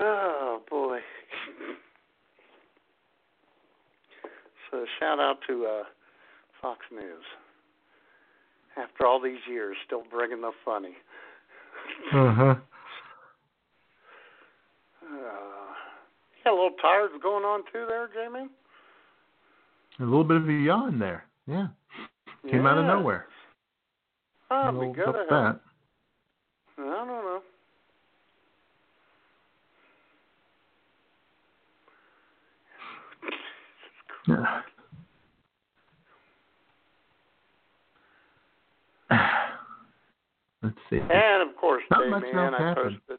[0.00, 0.98] Oh boy.
[4.70, 5.82] So shout out to uh,
[6.62, 7.24] Fox News.
[8.76, 10.94] After all these years, still bringing the funny.
[12.14, 12.54] uh-huh.
[15.02, 15.16] Uh,
[16.44, 18.48] got a little tired going on too there, Jamie?
[19.98, 21.24] A little bit of a yawn there.
[21.46, 21.66] Yeah.
[22.48, 23.26] Came out of nowhere.
[24.50, 25.08] Oh, A be little good.
[25.08, 25.60] about to have- that.
[26.78, 27.42] I don't know.
[34.30, 34.60] Yeah.
[40.62, 40.98] Let's see.
[40.98, 43.18] And of course, J Man, I posted.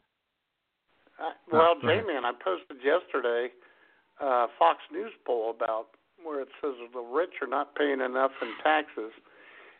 [1.18, 2.02] I, well, go J.
[2.06, 3.48] Man, I posted yesterday
[4.20, 5.88] uh, Fox News poll about
[6.22, 9.12] where it says the rich are not paying enough in taxes.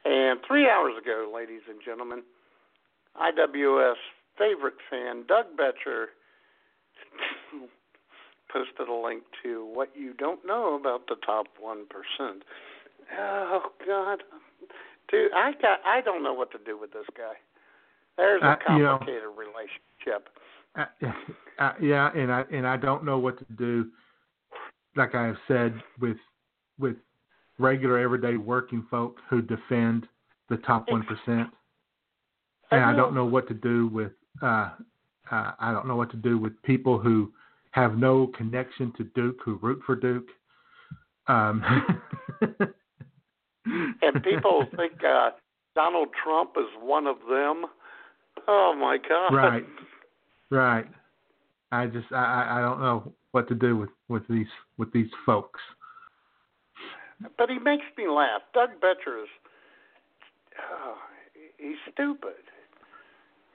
[0.05, 2.23] And three hours ago, ladies and gentlemen,
[3.17, 3.95] IWS
[4.37, 6.09] favorite fan Doug Betcher
[8.53, 12.43] posted a link to what you don't know about the top one percent.
[13.19, 14.23] Oh God,
[15.11, 17.35] dude, I got I don't know what to do with this guy.
[18.17, 20.29] There's a Uh, you know- complicated relationship.
[20.75, 20.87] Uh,
[21.59, 23.91] uh, yeah, and I and I don't know what to do.
[24.97, 26.17] Like I have said, with
[26.79, 26.97] with
[27.59, 30.09] regular everyday working folk who defend
[30.49, 31.51] the top one percent,
[32.71, 34.13] and I don't know what to do with.
[34.41, 34.71] Uh,
[35.31, 37.33] uh, I don't know what to do with people who
[37.73, 40.29] have no connection to Duke, who root for Duke.
[41.27, 41.63] Um,
[43.65, 45.31] And people think uh,
[45.75, 47.67] Donald Trump is one of them.
[48.49, 49.35] Oh my God!
[49.35, 49.67] Right.
[50.51, 50.87] Right.
[51.71, 55.61] I just I, I don't know what to do with with these with these folks.
[57.39, 58.43] But he makes me laugh.
[58.53, 59.29] Doug Betcher is.
[60.59, 60.97] Oh,
[61.59, 62.43] he's stupid.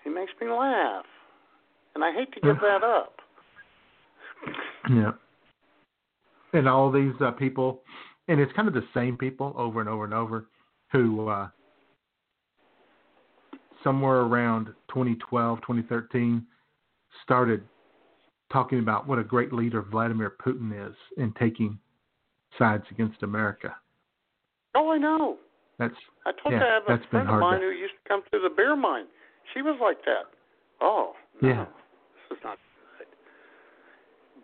[0.04, 1.06] He makes me laugh,
[1.96, 3.16] and I hate to give that up.
[4.90, 5.12] Yeah.
[6.54, 7.82] And all these uh, people,
[8.28, 10.48] and it's kind of the same people over and over and over,
[10.92, 11.50] who uh,
[13.84, 16.46] somewhere around 2012, 2013,
[17.24, 17.64] started
[18.52, 21.78] talking about what a great leader Vladimir Putin is and taking
[22.58, 23.76] sides against America.
[24.76, 25.38] Oh, I know.
[25.80, 25.94] That's
[26.26, 28.22] I told Yeah, you I have a friend of mine to- who used to come
[28.32, 29.06] to the beer mine.
[29.54, 30.26] She was like that.
[30.82, 31.66] Oh, no, Yeah.
[32.30, 32.58] this is not
[32.98, 33.08] good.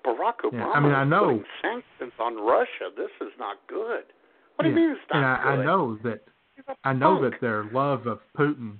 [0.05, 2.89] Barack Obama Yeah, I mean, I know- putting sanctions on Russia.
[2.95, 4.03] This is not good.
[4.55, 5.61] What do you mean it's not and I, good?
[5.61, 6.23] I know that
[6.83, 8.77] I know that their love of Putin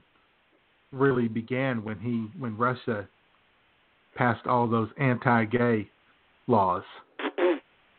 [0.91, 3.07] really began when he when Russia
[4.15, 5.89] passed all those anti-gay
[6.47, 6.83] laws,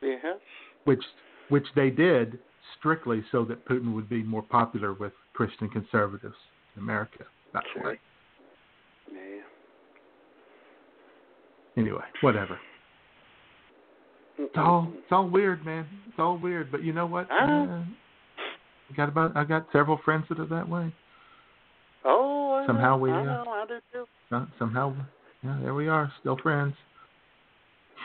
[0.02, 0.36] yes.
[0.84, 1.02] which
[1.48, 2.38] which they did
[2.78, 6.36] strictly so that Putin would be more popular with Christian conservatives
[6.76, 7.24] in America.
[7.52, 7.98] That's why.
[9.12, 9.42] Yeah.
[11.76, 12.58] Anyway, whatever.
[14.38, 15.86] It's all it's all weird, man.
[16.08, 16.70] It's all weird.
[16.72, 17.30] But you know what?
[17.30, 17.64] I.
[17.64, 17.84] Uh,
[18.90, 20.92] I got about I got several friends that are that way.
[22.04, 24.04] Oh, I Somehow know, we, I uh, know, I do too.
[24.34, 24.94] Uh, somehow,
[25.42, 26.74] yeah, there we are, still friends.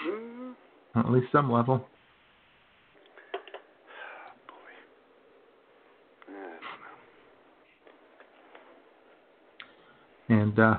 [0.08, 0.54] Mm.
[0.96, 1.86] On at least some level.
[6.28, 6.32] I
[10.30, 10.44] don't know.
[10.44, 10.78] And uh,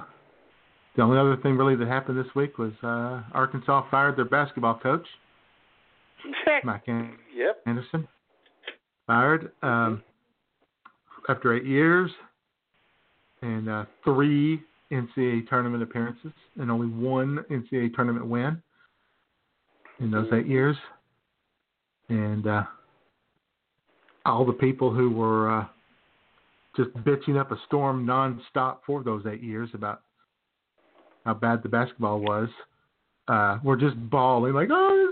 [0.96, 4.78] the only other thing really that happened this week was uh, Arkansas fired their basketball
[4.82, 5.06] coach,
[6.86, 7.62] An- Yep.
[7.66, 8.08] Anderson.
[9.06, 10.02] Fired um,
[11.28, 12.10] after eight years
[13.42, 18.62] and uh, three NCAA tournament appearances and only one NCAA tournament win
[20.00, 20.76] in those eight years.
[22.08, 22.62] And uh,
[24.26, 25.66] all the people who were uh,
[26.76, 30.02] just bitching up a storm nonstop for those eight years about
[31.24, 32.48] how bad the basketball was
[33.28, 35.09] uh, were just bawling like, "Oh,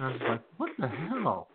[0.00, 1.48] I was like, "What the hell?"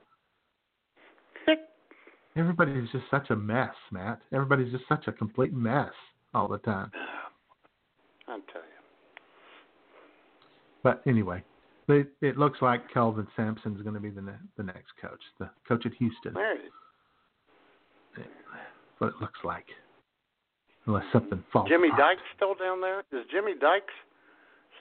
[2.35, 4.19] Everybody's just such a mess, Matt.
[4.33, 5.91] Everybody's just such a complete mess
[6.33, 6.91] all the time.
[8.27, 9.21] I tell you.
[10.81, 11.43] But anyway,
[11.87, 15.19] it, it looks like Kelvin Sampson is going to be the ne- the next coach,
[15.39, 16.33] the coach at Houston.
[16.33, 16.71] There it is.
[18.97, 19.65] What it looks like,
[20.85, 21.67] unless something falls.
[21.67, 22.17] Jimmy apart.
[22.17, 22.99] Dykes still down there?
[23.11, 23.93] Is Jimmy Dykes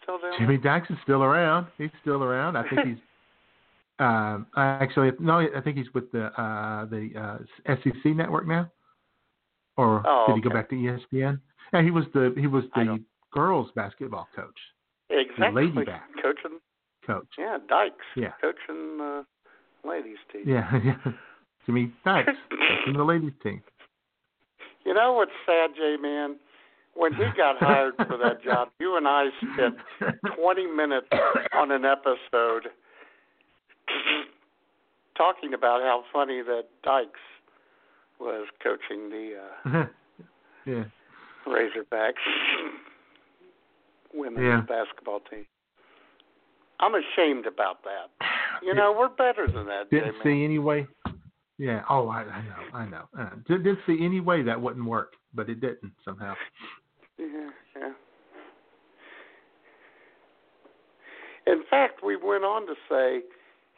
[0.03, 1.67] still down Jimmy Dykes is still around.
[1.79, 2.57] He's still around.
[2.57, 2.99] I think he's.
[3.99, 8.71] Um, actually, no, I think he's with the uh, the uh, SEC network now.
[9.77, 11.41] Or Oh, did he go back to ESPN?
[11.73, 13.03] Yeah, he was the he was the
[13.33, 14.59] girls basketball coach.
[15.11, 15.65] Exactly.
[15.67, 16.09] lady back.
[16.23, 16.59] Coaching.
[17.07, 17.27] Coach.
[17.39, 17.95] Yeah, Dykes.
[18.17, 18.33] Yeah.
[18.41, 19.23] Coaching uh,
[19.89, 20.43] ladies team.
[20.47, 21.13] Yeah, yeah.
[21.67, 23.63] Jimmy Dykes coaching the ladies team.
[24.85, 26.37] You know what's sad, Jay Man?
[26.95, 29.77] When he got hired for that job, you and I spent
[30.37, 31.07] 20 minutes
[31.55, 32.69] on an episode
[35.17, 37.21] talking about how funny that Dykes
[38.21, 39.35] was coaching the
[39.75, 39.87] uh,
[40.67, 40.85] yeah.
[41.47, 42.13] Razorbacks
[44.15, 44.61] women's Yeah.
[44.61, 45.47] basketball team.
[46.81, 48.11] I'm ashamed about that.
[48.63, 50.23] You know, we're better than that, Didn't J-Man.
[50.23, 50.87] see any way.
[51.59, 51.83] Yeah.
[51.91, 52.79] Oh, I, I know.
[52.79, 53.03] I know.
[53.19, 56.35] Uh, didn't, didn't see any way that wouldn't work, but it didn't somehow.
[57.19, 57.93] Yeah, yeah.
[61.53, 63.23] In fact, we went on to say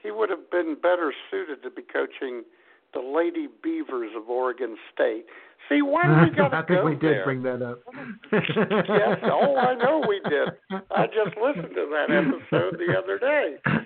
[0.05, 2.45] he would have been better suited to be coaching
[2.93, 5.25] the Lady Beavers of Oregon State.
[5.69, 7.25] See, why do we got to go I think go we did there?
[7.25, 7.81] bring that up.
[8.33, 10.49] yes, oh, I know we did.
[10.95, 13.57] I just listened to that episode the other day.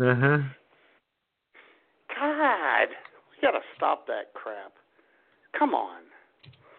[0.00, 0.38] Uh huh.
[2.16, 2.88] God,
[3.32, 4.72] we got to stop that crap.
[5.58, 6.02] Come on.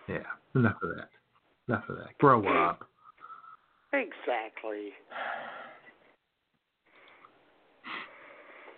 [0.08, 0.20] Yeah.
[0.56, 1.10] Enough of that.
[1.68, 2.18] Enough of that.
[2.20, 2.88] Grow up.
[3.92, 4.94] Exactly.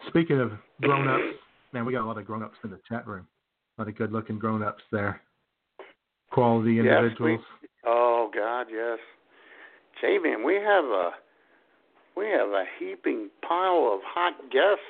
[0.08, 1.38] Speaking of grown ups,
[1.74, 3.28] man, we got a lot of grown ups in the chat room.
[3.78, 5.22] A lot of good looking grown ups there.
[6.32, 7.46] Quality Yes, we- individuals.
[7.86, 9.00] Oh God, yes.
[10.00, 11.12] J-Man, we have a
[12.16, 14.84] we have a heaping pile of hot guests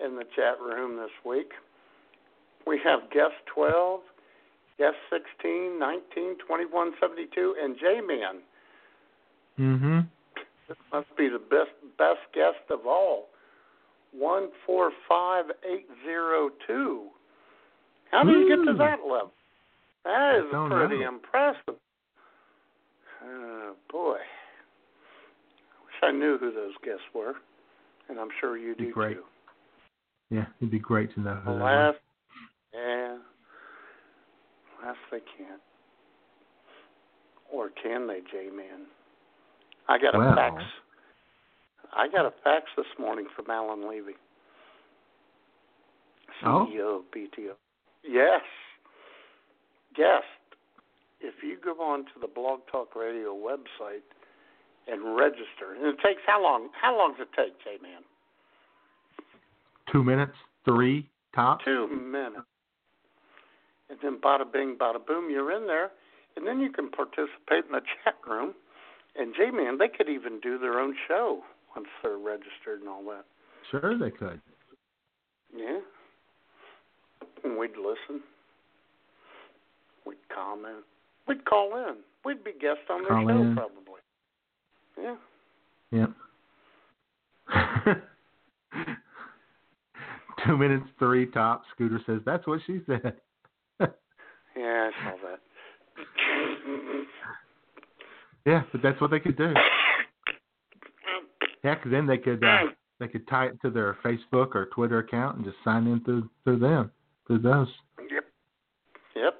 [0.00, 1.52] in the chat room this week.
[2.66, 4.00] We have guest 12,
[4.78, 8.42] guest 16, 19, 21, 72, and J-Man.
[9.58, 10.00] mm-hmm.
[10.68, 13.28] This must be the best best guest of all.
[14.12, 17.08] One four five eight zero two.
[18.10, 19.32] How do you get to that level?
[20.04, 21.08] That is pretty know.
[21.08, 21.80] impressive.
[23.24, 24.16] Oh boy.
[24.16, 27.34] I wish I knew who those guests were.
[28.08, 29.16] And I'm sure you do great.
[29.16, 29.24] too.
[30.30, 31.50] Yeah, it'd be great to know who.
[31.52, 31.94] Alas
[32.72, 33.16] yeah.
[34.82, 35.60] Alas they can't.
[37.52, 38.86] Or can they, J Man?
[39.88, 40.34] I got a Well.
[40.34, 40.62] fax
[41.96, 44.12] I got a fax this morning from Alan Levy.
[46.44, 46.66] Oh?
[46.70, 47.54] CEO of BTO.
[48.04, 48.42] Yes.
[49.96, 50.24] Guest.
[51.20, 54.06] If you go on to the Blog Talk Radio website
[54.86, 56.68] and register, and it takes how long?
[56.80, 58.02] How long does it take, J Man?
[59.92, 60.34] Two minutes,
[60.64, 61.58] three top.
[61.64, 62.46] Two minutes.
[63.90, 65.90] And then bada bing, bada boom, you're in there.
[66.36, 68.54] And then you can participate in the chat room.
[69.16, 71.42] And J Man, they could even do their own show
[71.78, 73.24] once they're registered and all that.
[73.70, 74.40] Sure, they could.
[75.56, 75.78] Yeah.
[77.44, 78.20] And we'd listen.
[80.04, 80.84] We'd comment.
[81.28, 81.96] We'd call in.
[82.24, 83.54] We'd be guests on their Call show in.
[83.54, 84.00] probably.
[85.00, 85.16] Yeah.
[85.92, 86.10] Yep.
[90.46, 91.66] Two minutes, three tops.
[91.74, 93.14] Scooter says that's what she said.
[94.56, 95.40] Yeah, I saw that.
[98.44, 99.52] Yeah, but that's what they could do.
[101.62, 102.64] Heck, then they could uh,
[103.00, 106.28] they could tie it to their Facebook or Twitter account and just sign in through
[106.44, 106.90] through them
[107.26, 107.68] through those.
[108.10, 108.24] Yep.
[109.16, 109.34] Yep.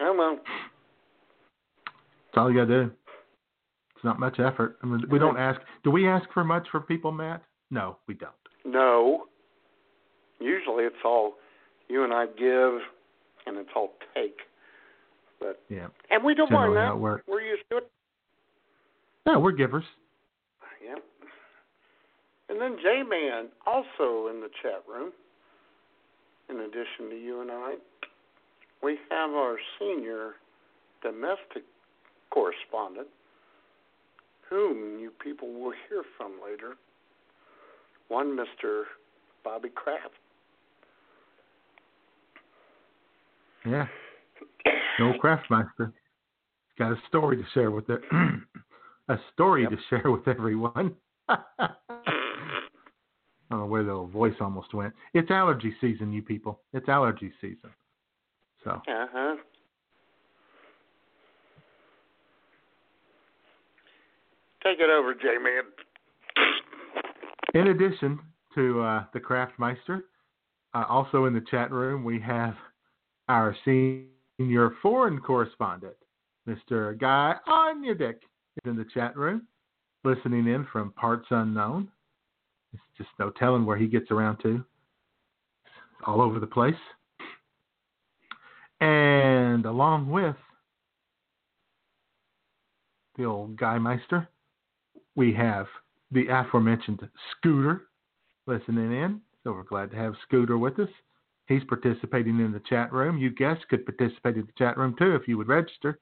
[0.00, 0.38] Oh well.
[1.86, 2.90] That's all you gotta do.
[3.96, 4.78] It's not much effort.
[4.82, 5.60] I mean, we don't ask.
[5.84, 7.42] Do we ask for much for people, Matt?
[7.70, 8.32] No, we don't.
[8.64, 9.26] No.
[10.40, 11.34] Usually it's all
[11.88, 12.80] you and I give
[13.46, 14.38] and it's all take.
[15.38, 15.88] But Yeah.
[16.10, 17.22] and we don't Generally mind that.
[17.26, 17.90] We're used to it.
[19.26, 19.84] No, we're givers.
[20.84, 21.04] Yep.
[22.48, 25.12] And then J Man also in the chat room.
[26.48, 27.74] In addition to you and I,
[28.82, 30.32] we have our senior
[31.00, 31.62] domestic
[32.30, 33.06] correspondent,
[34.48, 36.74] whom you people will hear from later.
[38.08, 38.82] One Mr.
[39.44, 40.14] Bobby Kraft.
[43.64, 43.86] Yeah.
[44.98, 45.92] No Craftmaster.
[45.92, 48.02] He's got a story to share with it.
[49.10, 49.70] a story Yep.
[49.72, 50.94] to share with everyone.
[51.28, 51.68] I
[53.50, 54.94] don't know where the voice almost went.
[55.12, 56.60] It's allergy season, you people.
[56.72, 57.70] It's allergy season.
[58.64, 59.36] So Uh huh.
[64.62, 65.62] Take it over, J Man.
[67.54, 68.20] In addition
[68.54, 70.02] to uh, the Craftmeister,
[70.74, 72.54] uh, also in the chat room we have
[73.28, 75.96] our senior foreign correspondent,
[76.46, 76.98] Mr.
[76.98, 78.22] Guy on your dick,
[78.64, 79.46] in the chat room,
[80.04, 81.88] listening in from parts unknown.
[82.72, 84.56] It's just no telling where he gets around to.
[85.64, 86.74] It's all over the place.
[88.80, 90.36] And along with
[93.16, 94.28] the old Guy Meister,
[95.16, 95.66] we have
[96.12, 97.00] the aforementioned
[97.36, 97.82] Scooter
[98.46, 99.20] listening in.
[99.44, 100.88] So we're glad to have Scooter with us.
[101.46, 103.18] He's participating in the chat room.
[103.18, 105.98] You guests could participate in the chat room too if you would register.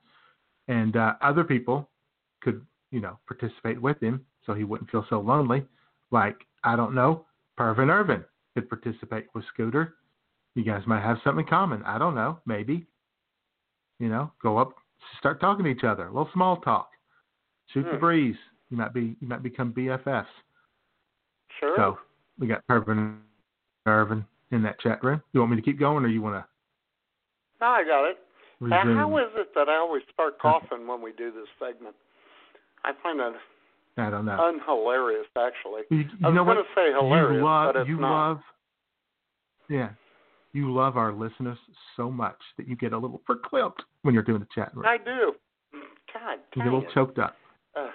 [0.68, 1.88] And uh, other people
[2.40, 5.64] could, you know, participate with him so he wouldn't feel so lonely.
[6.10, 7.26] Like, I don't know,
[7.58, 8.24] Pervin Irvin
[8.54, 9.96] could participate with Scooter.
[10.54, 11.82] You guys might have something in common.
[11.84, 12.86] I don't know, maybe.
[14.00, 14.74] You know, go up,
[15.18, 16.04] start talking to each other.
[16.04, 16.90] A little small talk.
[17.68, 18.00] Shoot the Hmm.
[18.00, 18.36] breeze.
[18.70, 20.26] You might be you might become BFFs.
[21.58, 21.76] Sure.
[21.76, 21.98] So
[22.38, 23.18] we got Pervin
[23.86, 25.22] Irvin in that chat room.
[25.32, 26.48] You want me to keep going, or you want to
[27.60, 28.18] no, I got it.
[28.60, 31.94] Now, how is it that I always start coughing when we do this segment?
[32.84, 33.32] I find that
[33.96, 34.38] I don't know.
[34.40, 35.82] Unhilarious, actually.
[35.90, 38.28] You, you I was going to say hilarious, you love, but it's you not.
[38.28, 38.40] love,
[39.68, 39.90] yeah,
[40.52, 41.58] you love our listeners
[41.96, 44.86] so much that you get a little verklempt when you're doing the chat room.
[44.86, 45.34] I do.
[46.14, 46.94] God You get a little it.
[46.94, 47.36] choked up.
[47.76, 47.88] Uh,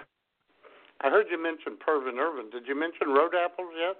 [1.00, 2.50] I heard you mention Pervin Irvin.
[2.50, 3.96] Did you mention road apples yet?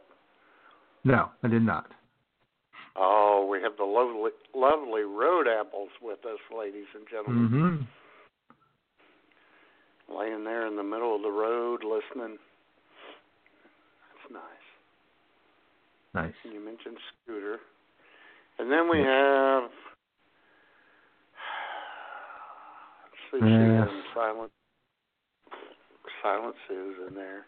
[1.05, 1.91] No, I did not.
[2.97, 7.49] Oh, we have the lovely, lovely road apples with us, ladies and gentlemen.
[7.49, 7.85] hmm
[10.17, 12.39] Laying there in the middle of the road, listening.
[14.13, 14.43] That's nice.
[16.15, 16.35] Nice.
[16.45, 17.59] And you mentioned Scooter,
[18.59, 19.71] and then we have
[23.33, 24.05] Sushi Yes.
[24.15, 24.53] Silent
[26.23, 27.47] Silent Sue's in there,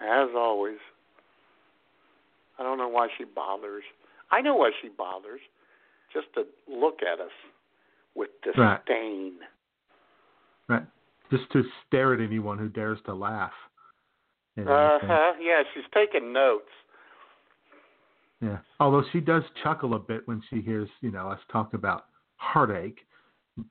[0.00, 0.78] as always.
[2.58, 3.84] I don't know why she bothers.
[4.30, 5.40] I know why she bothers,
[6.12, 7.32] just to look at us
[8.14, 8.64] with disdain.
[8.66, 9.48] Right.
[11.32, 13.50] Just to stare at anyone who dares to laugh.
[14.56, 15.32] Uh huh.
[15.40, 16.68] Yeah, she's taking notes.
[18.42, 18.58] Yeah.
[18.78, 22.04] Although she does chuckle a bit when she hears, you know, us talk about
[22.36, 22.98] heartache,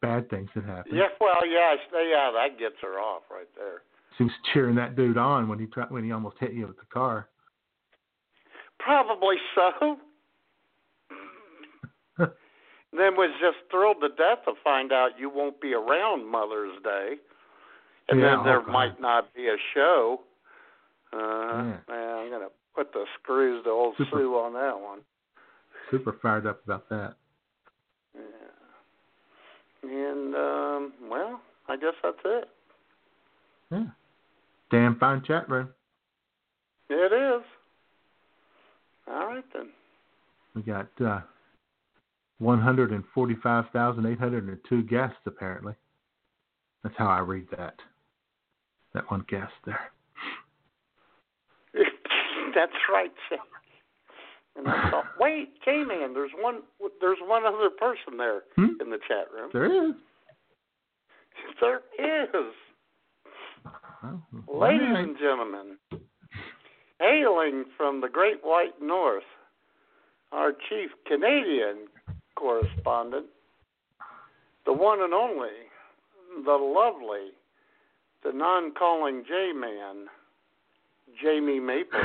[0.02, 0.96] bad things that happen.
[0.96, 3.84] Yeah, well, yeah, yeah, that gets her off right there.
[4.18, 6.78] She was cheering that dude on when he tried when he almost hit you with
[6.78, 7.28] the car.
[8.80, 9.98] Probably so.
[12.18, 17.16] then was just thrilled to death to find out you won't be around Mother's Day,
[18.10, 20.22] and Yeah, then there oh, might not be a show.
[21.14, 21.78] Uh, Yeah.
[21.88, 24.20] man, I'm gonna put the screws to old Super.
[24.20, 25.02] Sue on that one.
[25.90, 27.16] Super fired up about that.
[28.16, 28.22] Yeah.
[29.84, 32.50] And um, well, I guess that's it.
[33.72, 33.88] Yeah.
[34.70, 35.74] Damn fine chat room.
[36.90, 37.44] It is.
[39.08, 39.70] All right then.
[40.56, 41.22] We got uh,
[42.40, 45.74] 145,802 guests apparently.
[46.84, 47.76] That's how I read that.
[48.94, 49.80] That one guest there.
[52.56, 53.40] That's right, Sam.
[54.58, 56.62] And I thought, wait, K-Man, there's one,
[57.00, 58.82] there's one other person there Hmm?
[58.82, 59.50] in the chat room.
[59.54, 59.94] There is.
[61.62, 62.28] There is,
[64.48, 65.04] Well, ladies right.
[65.08, 65.78] and gentlemen,
[67.00, 69.24] hailing from the Great White North,
[70.32, 71.88] our chief Canadian
[72.36, 73.28] correspondent,
[74.66, 75.50] the one and only,
[76.46, 77.32] the lovely,
[78.24, 80.06] the non-calling J-Man,
[81.22, 82.00] Jamie Maple.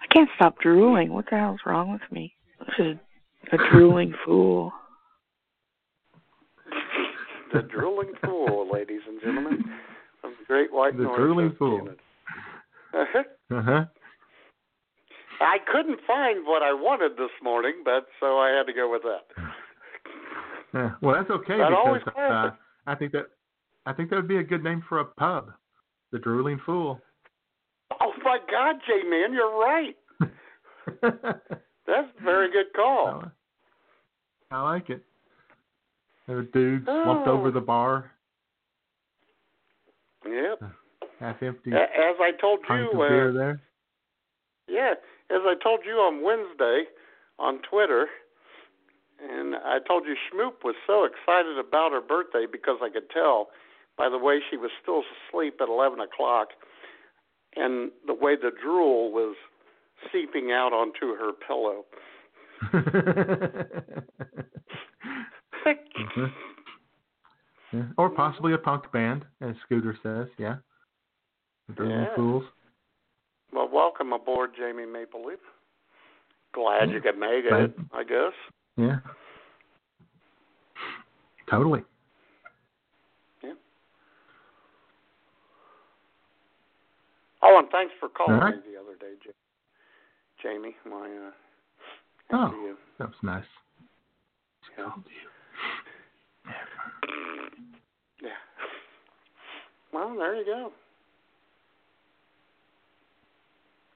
[0.00, 1.12] I can't stop drooling.
[1.12, 2.34] What the hell's wrong with me?
[2.60, 2.96] This is
[3.52, 4.72] a drooling fool.
[7.52, 9.64] the drooling fool, ladies and gentlemen,
[10.52, 11.16] Great White The North.
[11.16, 11.88] drooling of fool.
[12.92, 13.22] Uh-huh.
[13.50, 13.84] Uh huh.
[15.40, 19.02] I couldn't find what I wanted this morning, but so I had to go with
[19.02, 19.24] that.
[20.74, 20.92] Yeah.
[21.02, 22.56] Well, that's okay That always because uh.
[22.86, 23.26] I think that
[23.84, 25.50] I think that would be a good name for a pub,
[26.12, 26.98] the Drooling Fool.
[28.00, 29.94] Oh my God, J Man, you're right.
[31.02, 33.24] That's a very good call.
[34.50, 35.02] I like it.
[36.26, 37.02] There were dudes Oh.
[37.04, 38.10] slumped over the bar,
[40.26, 40.62] Yep.
[41.20, 43.60] half empty As I told you, uh, there.
[44.68, 44.94] yeah,
[45.30, 46.84] as I told you on Wednesday
[47.38, 48.06] on Twitter,
[49.20, 53.48] and I told you Schmoop was so excited about her birthday because I could tell
[53.98, 56.48] by the way she was still asleep at 11 o'clock
[57.56, 59.36] and the way the drool was
[60.10, 61.84] seeping out onto her pillow.
[65.94, 66.32] Mhm.
[67.72, 67.82] Yeah.
[67.96, 70.28] Or possibly a punk band, as Scooter says.
[70.38, 70.56] Yeah.
[71.82, 72.06] Yeah.
[72.16, 72.44] Fools.
[73.52, 75.38] Well, welcome aboard, Jamie Maple Leaf.
[76.54, 78.32] Glad you could make it, Glad- I guess.
[78.76, 78.96] Yeah.
[81.50, 81.82] Totally.
[83.42, 83.52] Yeah.
[87.42, 88.54] Oh, and thanks for calling All right.
[88.56, 89.32] me the other day, Ja-
[90.42, 90.76] Jamie.
[90.86, 91.30] My uh,
[92.34, 92.76] Oh.
[92.98, 93.44] That was nice.
[94.78, 94.90] Yeah.
[98.22, 98.30] Yeah.
[99.92, 100.72] Well, there you go.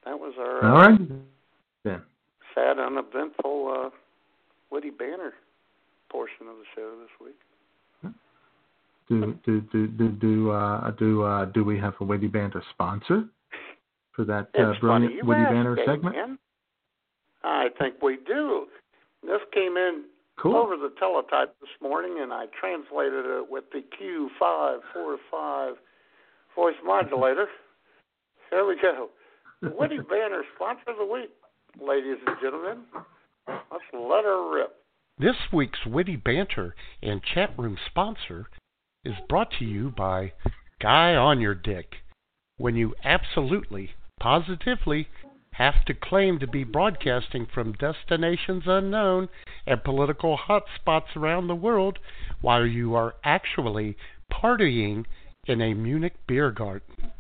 [0.05, 1.01] That was our All uh, right.
[1.85, 2.03] Then.
[2.55, 3.91] sad, uneventful uh,
[4.71, 5.33] Woody Banner
[6.11, 7.35] portion of the show this week.
[9.09, 13.25] Do do do do do uh do uh do we have a Woody Banner sponsor
[14.13, 16.17] for that uh, brilliant Woody you Witty ask, Banter Dave, segment?
[16.17, 16.39] man.
[17.45, 18.67] I think we do.
[19.23, 20.05] This came in
[20.39, 20.57] Cool.
[20.57, 25.73] over the teletype this morning, and I translated it with the Q545
[26.55, 27.47] voice modulator.
[28.51, 29.09] There we go.
[29.63, 31.31] Witty Banner sponsor of the week,
[31.81, 32.85] ladies and gentlemen.
[33.49, 34.77] Let's let her rip.
[35.19, 38.49] This week's witty banter and chat room sponsor
[39.05, 40.33] is brought to you by
[40.81, 41.95] Guy on Your Dick.
[42.59, 45.09] When you absolutely, positively
[45.57, 49.29] have to claim to be broadcasting from destinations unknown
[49.67, 51.99] and political hotspots around the world
[52.43, 53.97] while you are actually
[54.31, 55.05] partying
[55.47, 57.11] in a Munich beer garden.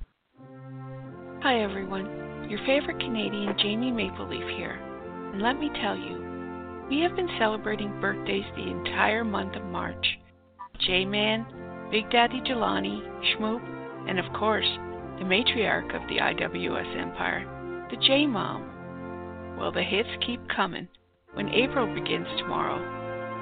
[1.42, 2.48] Hi, everyone.
[2.50, 4.78] Your favorite Canadian, Jamie Mapleleaf here.
[5.32, 6.22] And let me tell you,
[6.90, 10.06] we have been celebrating birthdays the entire month of March.
[10.86, 11.46] J Man,
[11.90, 13.62] Big Daddy Jelani, Schmoop,
[14.08, 14.66] and of course,
[15.18, 17.55] the matriarch of the IWS Empire,
[17.90, 19.56] the J Mom.
[19.58, 20.88] Well, the hits keep coming
[21.34, 22.80] when April begins tomorrow,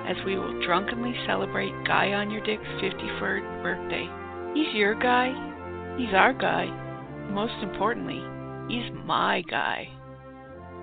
[0.06, 4.08] as we will drunkenly celebrate Guy on Your Dick's 51st birthday.
[4.54, 5.32] He's your guy,
[5.96, 6.66] he's our guy,
[7.30, 8.22] most importantly,
[8.68, 9.88] he's my guy.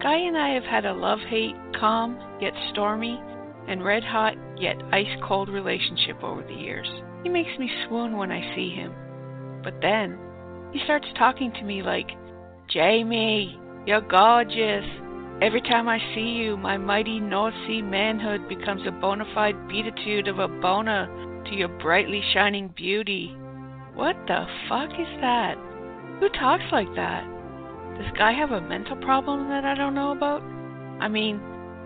[0.01, 3.19] Guy and I have had a love hate, calm yet stormy,
[3.67, 6.87] and red hot yet ice cold relationship over the years.
[7.23, 8.93] He makes me swoon when I see him.
[9.63, 10.17] But then,
[10.73, 12.09] he starts talking to me like,
[12.73, 14.85] Jamie, you're gorgeous.
[15.41, 20.29] Every time I see you, my mighty North Sea manhood becomes a bona fide beatitude
[20.29, 21.09] of a bona
[21.49, 23.35] to your brightly shining beauty.
[23.93, 25.55] What the fuck is that?
[26.21, 27.27] Who talks like that?
[27.97, 30.41] Does Guy have a mental problem that I don't know about?
[31.01, 31.41] I mean,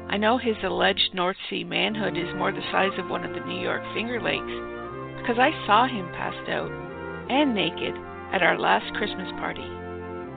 [0.08, 3.44] I know his alleged North Sea manhood is more the size of one of the
[3.48, 4.54] New York Finger Lakes,
[5.18, 6.70] because I saw him passed out
[7.32, 7.96] and naked
[8.32, 9.66] at our last Christmas party.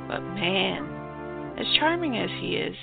[0.09, 2.75] But man, as charming as he is,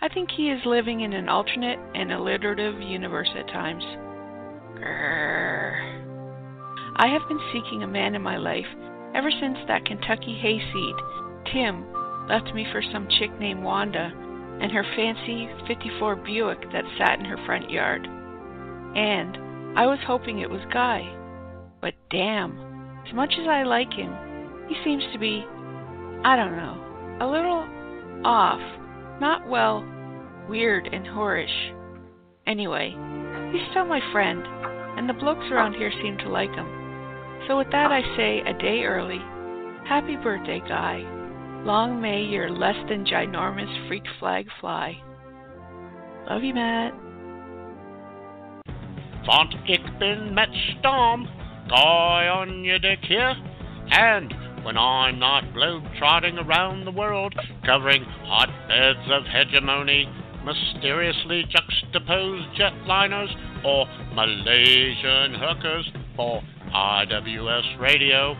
[0.00, 3.84] I think he is living in an alternate and alliterative universe at times.
[4.74, 5.92] Grrr.
[6.96, 8.66] I have been seeking a man in my life
[9.14, 10.96] ever since that Kentucky hayseed,
[11.52, 11.84] Tim,
[12.28, 14.10] left me for some chick named Wanda
[14.60, 18.06] and her fancy 54 Buick that sat in her front yard.
[18.96, 21.02] And I was hoping it was Guy.
[21.80, 22.52] But damn,
[23.06, 24.12] as much as I like him,
[24.68, 25.44] he seems to be,
[26.24, 27.66] I don't know, a little
[28.24, 28.60] off.
[29.20, 29.84] Not well,
[30.48, 31.72] weird and whorish.
[32.46, 32.94] Anyway,
[33.52, 34.42] he's still my friend,
[34.98, 36.66] and the blokes around here seem to like him.
[37.48, 39.20] So with that, I say a day early,
[39.88, 41.02] Happy birthday, Guy.
[41.64, 44.96] Long may your less than ginormous freak flag fly.
[46.28, 46.92] Love you, Matt.
[49.66, 50.48] Ich bin Matt
[50.78, 51.28] Storm,
[51.68, 53.34] guy on your dick here,
[53.92, 57.34] and when I'm not globe-trotting around the world,
[57.64, 60.08] covering hotbeds of hegemony,
[60.44, 63.32] mysteriously juxtaposed jetliners,
[63.64, 66.42] or Malaysian hookers for
[66.74, 68.34] IWS Radio,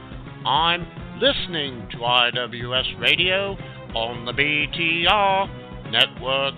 [0.46, 0.86] I'm
[1.20, 3.56] listening to IWS Radio
[3.94, 6.54] on the BTR network.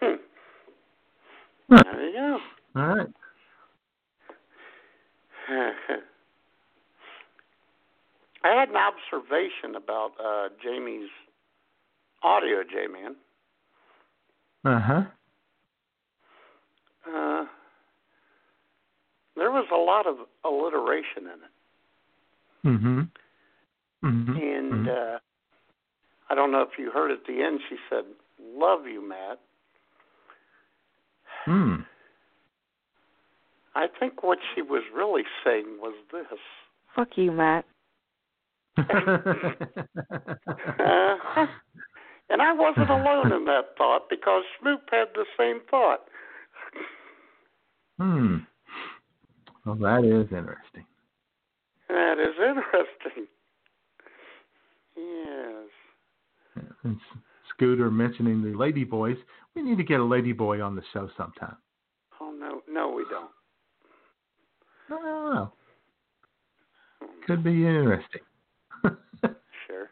[0.00, 0.16] Hmm.
[1.68, 2.38] There you go.
[2.76, 3.08] All right.
[8.44, 11.10] I had an observation about uh, Jamie's
[12.22, 13.16] audio, J Man.
[14.64, 15.02] Uh-huh.
[17.10, 17.44] Uh
[19.36, 21.52] There was a lot of alliteration in it,
[22.66, 23.00] Mm-hmm.
[24.06, 24.36] Mm-hmm.
[24.36, 25.18] and uh,
[26.28, 27.60] I don't know if you heard at the end.
[27.68, 28.04] She said,
[28.38, 29.40] "Love you, Matt."
[31.46, 31.76] Hmm.
[33.74, 36.38] I think what she was really saying was this.
[36.94, 37.64] Fuck you, Matt.
[38.76, 38.82] Uh,
[42.30, 46.00] and I wasn't alone in that thought because Snoop had the same thought.
[47.98, 48.36] hmm.
[49.64, 50.84] Well, that is interesting.
[51.88, 53.26] That is interesting.
[54.96, 55.68] Yes.
[56.82, 56.98] And
[57.54, 59.16] Scooter mentioning the Lady Boys.
[59.54, 61.56] We need to get a Lady Boy on the show sometime.
[62.20, 62.89] Oh no, no, we don't.
[64.90, 65.52] I don't know.
[67.26, 68.20] Could be interesting.
[69.66, 69.90] Sure.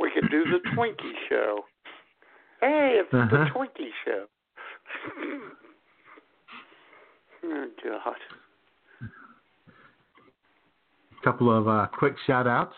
[0.00, 1.60] We could do the Twinkie show.
[2.60, 3.28] Hey, it's Uh-huh.
[3.30, 4.24] the Twinkie show.
[7.44, 8.16] oh God.
[11.12, 12.74] A couple of uh, quick shout outs.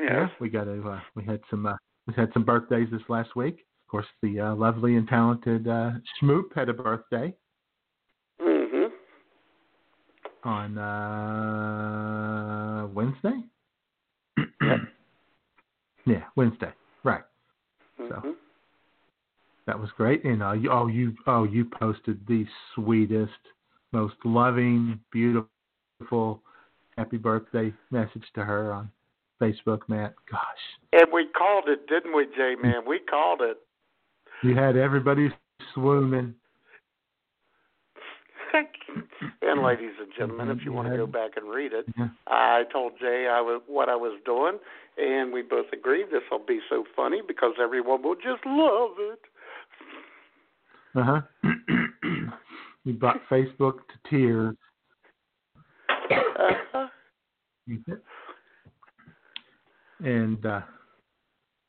[0.00, 0.30] Yes.
[0.40, 0.82] we got to.
[0.88, 1.66] Uh, we had some.
[1.66, 1.76] Uh,
[2.08, 3.54] we had some birthdays this last week.
[3.86, 7.32] Of course, the uh, lovely and talented uh, Schmoop had a birthday
[8.40, 8.88] Mhm.
[10.44, 12.06] On uh,
[12.88, 13.42] Wednesday.
[16.06, 16.72] yeah, Wednesday.
[17.04, 17.22] Right.
[18.00, 18.34] Mhm.
[19.66, 20.24] That was great.
[20.24, 23.30] And uh, you, oh, you oh you posted the sweetest
[23.92, 26.42] most loving, beautiful,
[26.96, 28.90] happy birthday message to her on
[29.40, 30.14] Facebook, Matt.
[30.30, 30.40] Gosh.
[30.92, 32.54] And we called it, didn't we, Jay?
[32.60, 32.82] Man?
[32.86, 33.58] We called it.
[34.42, 35.30] You had everybody
[35.74, 36.34] swooning.
[39.42, 41.12] And ladies and gentlemen, if you want to go Mm-hmm.
[41.12, 41.86] back and read it,
[42.26, 44.58] I told Jay I was what I was doing,
[44.98, 49.20] and we both agreed this will be so funny because everyone will just love it.
[50.94, 51.20] Uh huh.
[52.84, 54.56] you brought Facebook to tears.
[56.10, 56.86] Uh-huh.
[60.04, 60.60] And uh,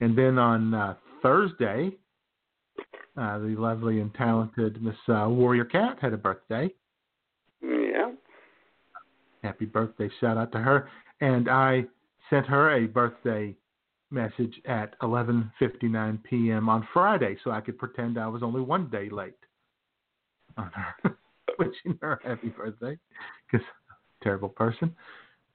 [0.01, 1.91] and then on uh, Thursday,
[3.15, 6.69] uh, the lovely and talented Miss uh, Warrior Cat had a birthday.
[9.43, 10.09] Happy birthday!
[10.19, 10.89] Shout out to her.
[11.21, 11.85] And I
[12.29, 13.55] sent her a birthday
[14.09, 16.69] message at 11:59 p.m.
[16.69, 19.33] on Friday, so I could pretend I was only one day late
[20.57, 21.17] on her,
[21.59, 22.97] wishing her happy birthday.
[23.51, 23.65] Because
[24.21, 24.95] terrible person.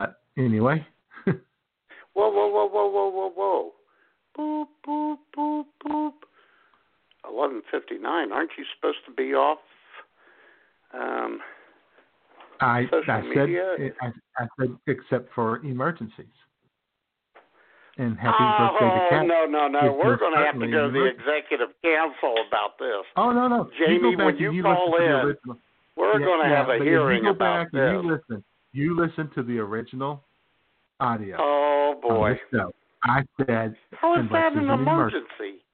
[0.00, 0.86] Uh, anyway,
[2.18, 3.72] Whoa, whoa, whoa, whoa, whoa, whoa, whoa.
[4.36, 6.12] Boop, boop, boop, boop.
[7.28, 8.32] Eleven fifty nine.
[8.32, 9.58] Aren't you supposed to be off?
[10.92, 11.40] Um,
[12.60, 13.48] I I said?
[14.02, 14.06] I,
[14.38, 16.26] I said except for emergencies.
[17.98, 19.26] And happy oh birthday to Cat.
[19.26, 19.92] no, no, no.
[19.92, 23.04] We're going to have to go to the executive council about this.
[23.16, 25.58] Oh no no, Jamie, you when you you call listen to the in.
[25.96, 27.80] We're Yeah, going to yeah, have a hearing you go about back this.
[27.80, 28.44] and you listen.
[28.72, 30.22] You listen to the original
[31.00, 31.36] audio.
[31.40, 32.38] Oh boy.
[33.04, 34.82] I said How is that an an emergency.
[34.82, 35.64] emergency?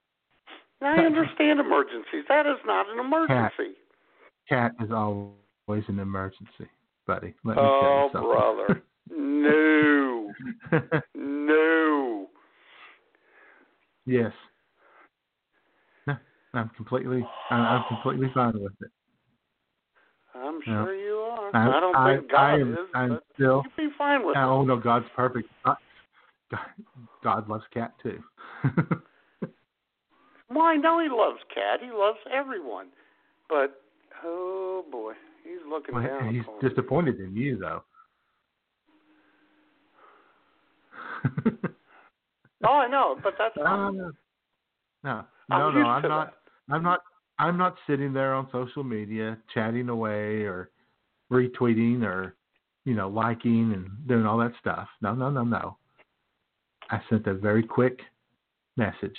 [0.81, 2.25] I understand emergencies.
[2.29, 3.77] That is not an emergency.
[4.49, 5.33] Cat is always
[5.69, 6.69] an emergency,
[7.07, 7.35] buddy.
[7.45, 8.31] Let me Oh, tell you oh, something.
[8.31, 8.83] brother.
[9.11, 10.33] No.
[11.15, 12.27] No.
[14.07, 14.33] yes.
[16.07, 16.17] No,
[16.55, 17.23] I'm completely.
[17.51, 18.91] I'm, I'm completely fine with it.
[20.35, 21.55] I'm sure you are.
[21.55, 23.63] I, I don't I, think God I am, is, I'm still.
[23.65, 24.65] you'd be fine with Oh it.
[24.65, 25.49] no, God's perfect.
[25.67, 25.77] God,
[26.51, 26.61] God,
[27.23, 28.23] God loves cat too.
[30.51, 31.81] Well, I know he loves Cat.
[31.83, 32.89] He loves everyone.
[33.49, 33.81] But,
[34.25, 35.15] oh, boy.
[35.45, 37.83] He's looking Well, down He's disappointed in you though.
[42.67, 43.97] Oh, I know, but that's Uh, fine.
[43.97, 44.13] no,
[45.05, 45.87] no, I'm no.
[45.87, 46.35] I'm not.
[46.71, 47.01] I'm not.
[47.39, 50.71] I'm not sitting there on social media chatting away or
[51.31, 52.37] retweeting or
[52.85, 54.89] you know liking and doing all that stuff.
[55.03, 55.77] No, no, no, no.
[56.91, 58.01] I sent a very quick
[58.77, 59.17] message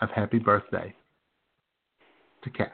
[0.00, 0.94] of happy birthday
[2.42, 2.72] to Cat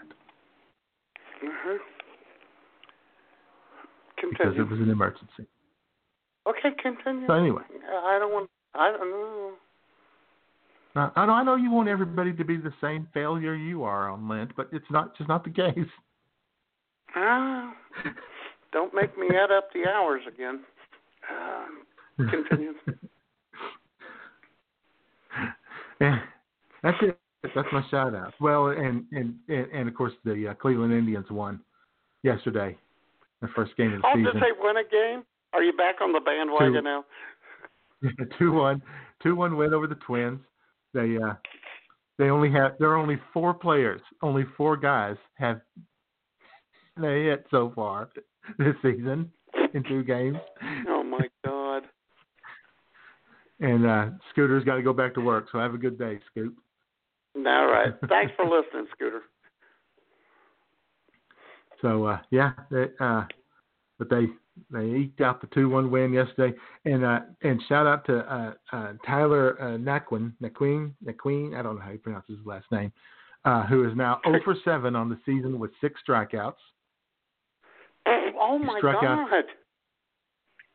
[4.30, 4.38] Mhm.
[4.38, 5.46] because it was an emergency.
[6.46, 7.26] Okay, continue.
[7.26, 8.50] So anyway, I don't want.
[8.74, 9.52] I don't know.
[10.96, 14.08] uh, I know I know you want everybody to be the same failure you are
[14.08, 15.90] on Lent, but it's not just not the case.
[17.14, 17.74] Ah,
[18.72, 20.64] don't make me add up the hours again.
[21.30, 22.74] Um, continue.
[26.00, 26.18] Yeah,
[26.82, 27.18] that's it.
[27.54, 28.32] That's my shout out.
[28.40, 31.60] Well, and and and, and of course the uh, Cleveland Indians won
[32.22, 32.76] yesterday,
[33.40, 34.26] the first game of the season.
[34.26, 34.34] Oh, season.
[34.34, 35.24] did they win a game?
[35.52, 36.82] Are you back on the bandwagon Two.
[36.82, 37.04] now?
[38.38, 38.82] two one,
[39.22, 40.40] two one win over the Twins.
[40.94, 41.34] They uh,
[42.18, 45.60] they only have there are only four players, only four guys have
[47.00, 48.10] they hit so far
[48.58, 49.30] this season
[49.74, 50.38] in two games.
[50.88, 51.84] Oh my God.
[53.60, 55.46] And uh, Scooter's got to go back to work.
[55.50, 56.54] So have a good day, Scoot.
[57.36, 57.92] All right.
[58.08, 59.22] Thanks for listening, Scooter.
[61.82, 63.24] So uh, yeah, they, uh,
[63.98, 64.26] but they
[64.70, 68.52] they eked out the two one win yesterday, and uh, and shout out to uh,
[68.72, 72.92] uh, Tyler uh, Naquin Naquin Naquin I don't know how you pronounce his last name,
[73.44, 76.54] uh, who is now 0 for seven on the season with six strikeouts.
[78.06, 79.04] Oh my God.
[79.04, 79.44] out.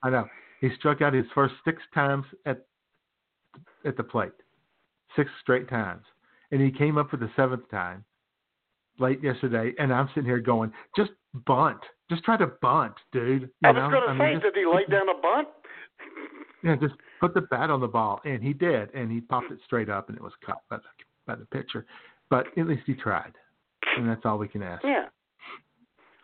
[0.03, 0.26] I know
[0.62, 2.66] he struck out his first six times at
[3.86, 4.32] at the plate,
[5.16, 6.03] six straight times,
[6.51, 8.03] and he came up for the seventh time
[9.00, 9.74] late yesterday.
[9.80, 11.12] And I'm sitting here going, just
[11.46, 11.80] bunt,
[12.10, 13.43] just try to bunt, dude.
[13.43, 15.48] You I was going to say, mean, did he lay down a bunt?
[16.64, 19.60] Yeah, just put the bat on the ball, and he did, and he popped it
[19.66, 20.84] straight up, and it was caught by the
[21.28, 21.86] by the pitcher.
[22.30, 23.34] But at least he tried,
[23.98, 24.84] and that's all we can ask.
[24.84, 25.06] Yeah.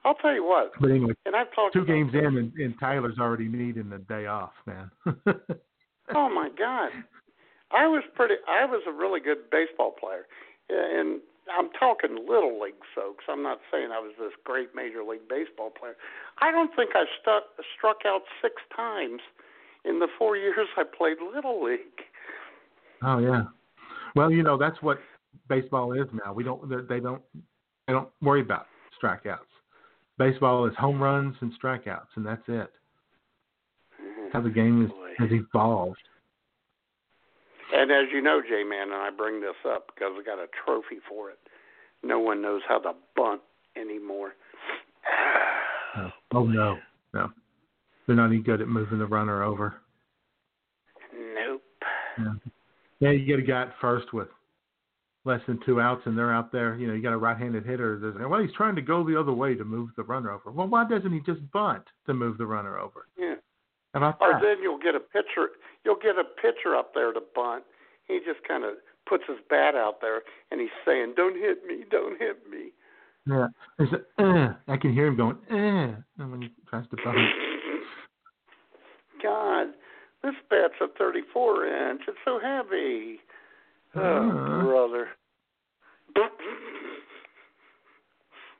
[0.03, 0.71] I'll tell you what.
[0.79, 2.23] But anyway, And I've talked two games this.
[2.23, 4.89] in, and, and Tyler's already needing the day off, man.
[6.13, 6.91] Oh my God.
[7.71, 8.35] I was pretty.
[8.49, 10.25] I was a really good baseball player,
[10.69, 11.21] and
[11.57, 13.25] I'm talking little league folks.
[13.29, 15.95] I'm not saying I was this great major league baseball player.
[16.39, 17.43] I don't think I stuck
[17.77, 19.21] struck out six times
[19.85, 21.79] in the four years I played little league.
[23.03, 23.43] oh yeah.
[24.15, 24.99] Well, you know that's what
[25.47, 26.33] baseball is now.
[26.33, 26.87] We don't.
[26.87, 27.21] They don't.
[27.87, 28.67] They don't worry about
[29.01, 29.39] strikeouts.
[30.17, 32.71] baseball is home runs and strikeouts, and that's it.
[34.01, 34.31] Mhm.
[34.31, 35.97] How the game is, has evolved.
[37.73, 40.47] And as you know, J Man, and I bring this up because I got a
[40.65, 41.39] trophy for it.
[42.03, 43.41] No one knows how to bunt
[43.75, 44.33] anymore.
[45.93, 46.77] Oh, oh no,
[47.13, 47.29] no,
[48.07, 49.81] they're not any good at moving the runner over.
[51.13, 51.61] Nope.
[52.17, 52.33] Yeah,
[53.01, 54.29] yeah you get a guy at first with
[55.25, 56.75] less than two outs, and they're out there.
[56.75, 57.99] You know, you got a right-handed hitter.
[57.99, 60.51] There's, well, he's trying to go the other way to move the runner over.
[60.51, 63.07] Well, why doesn't he just bunt to move the runner over?
[63.17, 63.35] Yeah.
[63.93, 64.41] How about Or that?
[64.41, 65.49] then you'll get a pitcher.
[65.83, 67.63] You'll get a pitcher up there to bunt.
[68.07, 68.75] He just kind of
[69.07, 70.21] puts his bat out there,
[70.51, 72.71] and he's saying, "Don't hit me, don't hit me."
[73.27, 76.97] Yeah, there's a, uh, I can hear him going, uh, and when he tries to
[77.03, 77.17] bunt.
[79.21, 79.67] God,
[80.23, 82.01] this bat's a 34 inch.
[82.07, 83.19] It's so heavy.
[83.95, 84.63] Oh, Uh.
[84.63, 85.09] brother.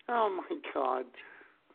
[0.09, 1.05] Oh my God.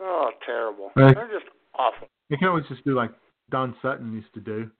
[0.00, 0.92] Oh, terrible.
[0.94, 1.14] Right.
[1.14, 2.08] They're just awful.
[2.28, 3.10] You can always just do like
[3.50, 4.70] Don Sutton used to do.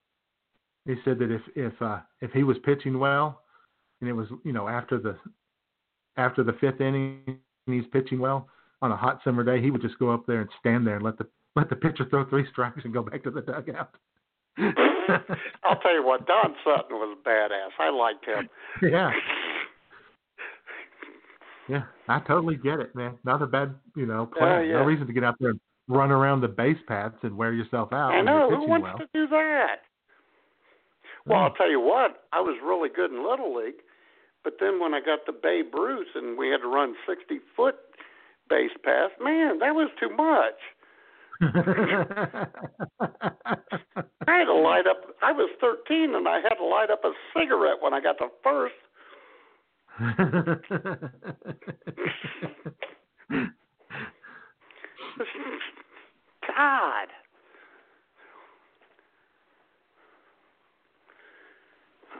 [0.87, 3.43] He said that if if uh, if he was pitching well,
[4.01, 5.17] and it was you know after the
[6.17, 8.49] after the fifth inning he's pitching well
[8.83, 11.05] on a hot summer day, he would just go up there and stand there and
[11.05, 13.95] let the let the pitcher throw three strikes and go back to the dugout.
[15.65, 17.71] I'll tell you what, Don Sutton was a badass.
[17.79, 18.49] I liked him.
[18.83, 19.11] yeah,
[21.69, 23.19] yeah, I totally get it, man.
[23.25, 24.59] Not a bad you know plan.
[24.59, 24.75] Oh, yeah.
[24.75, 27.93] No reason to get out there and run around the base paths and wear yourself
[27.93, 28.13] out.
[28.13, 28.49] I know.
[28.51, 28.99] Who wants well.
[28.99, 29.83] to do that?
[31.27, 33.83] Well, I'll tell you what, I was really good in Little League,
[34.45, 37.75] but then when I got to Babe Ruth and we had to run 60 foot
[38.49, 40.55] base paths, man, that was too much.
[44.29, 45.17] I had to light up.
[45.21, 48.29] I was 13 and I had to light up a cigarette when I got to
[48.45, 48.77] first.
[56.47, 57.09] God.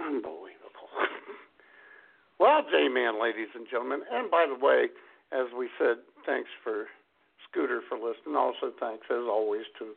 [0.05, 0.91] Unbelievable.
[2.39, 4.89] well, J Man, ladies and gentlemen, and by the way,
[5.33, 6.87] as we said, thanks for
[7.51, 8.37] Scooter for listening.
[8.37, 9.93] Also, thanks as always to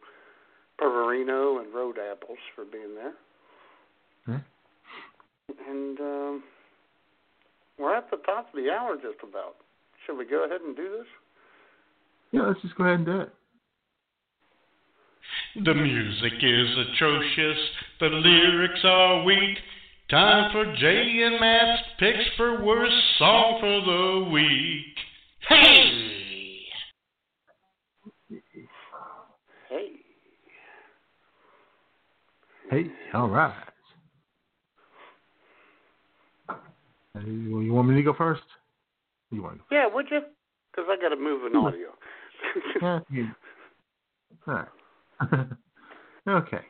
[0.79, 3.13] Perverino and Road Apples for being there.
[4.27, 4.39] Yeah.
[5.67, 6.43] And um,
[7.77, 9.55] we're at the top of the hour just about.
[10.05, 11.07] Should we go ahead and do this?
[12.31, 13.33] yeah, let's just go ahead and do it.
[15.55, 17.57] The music is atrocious,
[17.99, 19.57] the lyrics are weak.
[20.09, 24.95] Time for Jay and Matt's picks for worst song for the week.
[25.47, 26.19] Hey!
[29.69, 29.87] Hey.
[32.69, 32.83] Hey,
[33.13, 33.53] all right.
[37.25, 38.41] You you want me to go first?
[39.31, 39.61] You want?
[39.71, 40.21] Yeah, would you?
[40.71, 41.89] Because I got to move an audio.
[42.81, 42.99] Yeah.
[43.11, 43.27] You,
[44.47, 44.67] all right.
[46.27, 46.61] okay.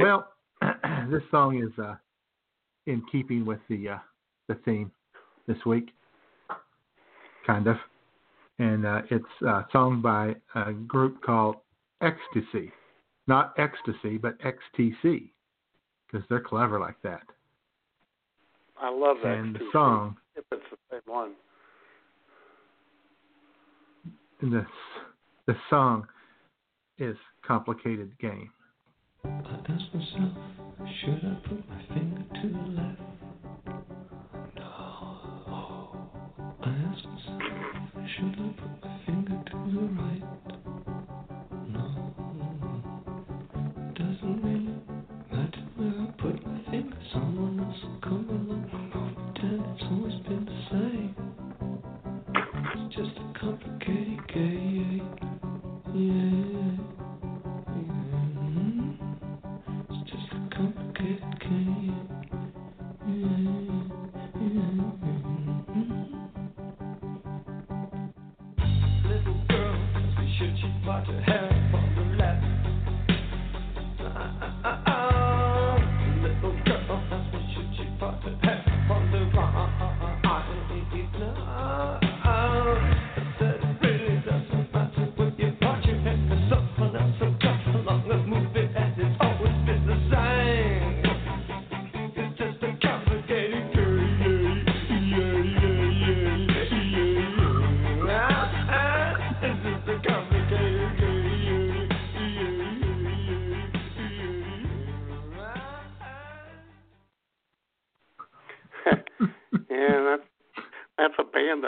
[0.00, 0.28] Well,
[1.10, 1.96] this song is uh,
[2.86, 3.98] in keeping with the uh,
[4.48, 4.90] the theme
[5.46, 5.90] this week,
[7.46, 7.76] kind of,
[8.58, 11.56] and uh, it's a song by a group called
[12.00, 12.72] Ecstasy,
[13.26, 15.30] not Ecstasy, but XTC,
[16.06, 17.22] because they're clever like that.
[18.80, 19.36] I love that.
[19.36, 21.32] and the song If it's the same one.
[24.40, 24.66] and the
[25.46, 26.06] the song
[26.98, 27.16] is
[27.48, 28.50] "Complicated Game."
[29.24, 29.28] I
[29.70, 30.36] ask myself,
[31.00, 33.07] should I put my finger to the left?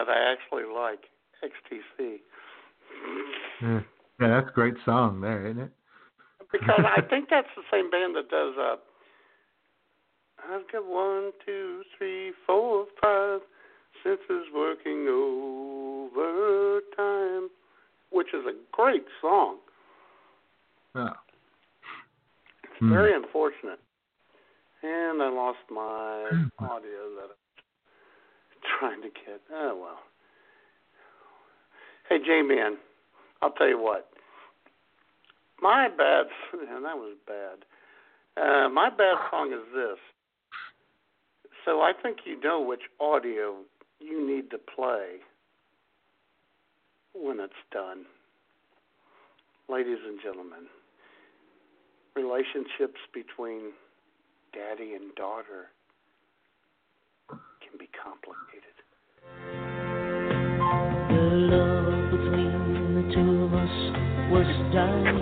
[0.04, 1.04] That I actually like,
[1.44, 2.20] XTC.
[3.62, 3.80] Yeah,
[4.20, 5.72] yeah that's a great song there, isn't it?
[6.52, 8.54] because I think that's the same band that does.
[8.58, 8.76] uh
[10.42, 13.40] I've got one, two, three, four, five
[14.02, 15.06] senses working
[16.16, 17.50] overtime,
[18.10, 19.58] which is a great song.
[20.94, 21.12] Oh.
[22.64, 22.88] It's Hmm.
[22.90, 23.80] very unfortunate.
[24.82, 26.48] And I lost my Hmm.
[26.64, 27.36] audio that
[28.78, 29.40] trying to get.
[29.52, 29.98] Oh well.
[32.08, 32.76] Hey J Man,
[33.42, 34.08] I'll tell you what.
[35.60, 37.64] My bad and that was bad.
[38.36, 39.98] Uh my bad song is this.
[41.64, 43.56] So I think you know which audio
[44.00, 45.18] you need to play
[47.14, 48.06] when it's done.
[49.68, 50.66] Ladies and gentlemen,
[52.16, 53.72] relationships between
[54.52, 55.68] daddy and daughter
[57.70, 58.74] can be complicated.
[61.08, 61.22] The
[61.54, 63.76] love between the two of us
[64.30, 65.20] was dying.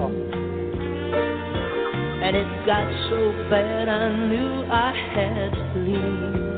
[2.22, 6.49] And it got so bad I knew I had to leave.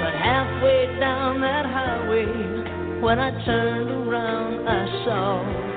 [0.00, 5.67] But halfway down that highway, when I turned around, I saw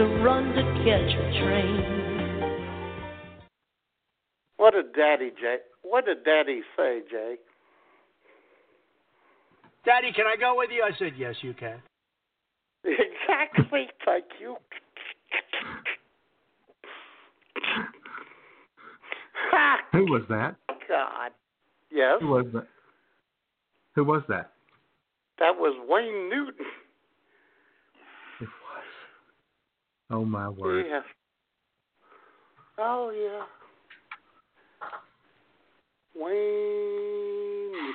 [0.00, 1.76] to run to catch a train.
[4.56, 5.58] What did Daddy Jay?
[5.82, 7.34] What did Daddy say, Jay?
[9.84, 10.82] Daddy, can I go with you?
[10.82, 11.82] I said, yes, you can.
[12.82, 13.88] Exactly.
[14.06, 14.56] Thank you.
[19.92, 20.56] Who was that?
[20.88, 21.32] God.
[21.92, 22.66] Yes, Who was that?
[23.96, 24.52] Who was that?
[25.40, 26.54] that was Wayne Newton.
[28.40, 28.84] It was.
[30.10, 30.86] Oh my word.
[30.88, 31.00] Yeah.
[32.78, 33.44] Oh yeah.
[36.16, 37.94] Wayne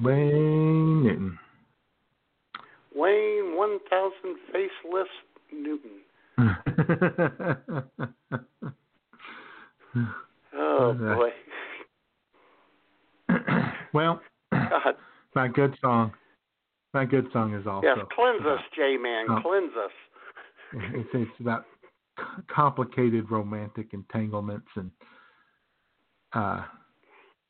[0.00, 1.38] Wayne Newton.
[2.94, 5.08] Wayne one thousand faceless
[5.52, 6.02] Newton.
[10.58, 11.30] Oh boy.
[13.94, 14.20] well,
[14.52, 14.94] God.
[15.34, 16.12] my good song.
[16.92, 17.86] My good song is also.
[17.86, 19.40] Yes, cleanse us, J man, Oh.
[19.42, 19.90] cleanse us.
[20.72, 21.64] It's, it's about
[22.18, 24.90] c- complicated romantic entanglements and
[26.34, 26.64] uh,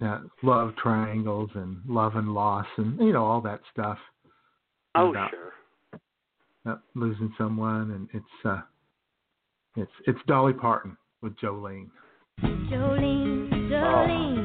[0.04, 3.98] uh, love triangles and love and loss and you know all that stuff.
[4.94, 5.52] Oh about sure.
[6.68, 8.60] uh, losing someone and it's uh,
[9.76, 11.88] it's it's Dolly Parton with Jolene.
[12.42, 14.35] Jolene, Jolene, Jolene,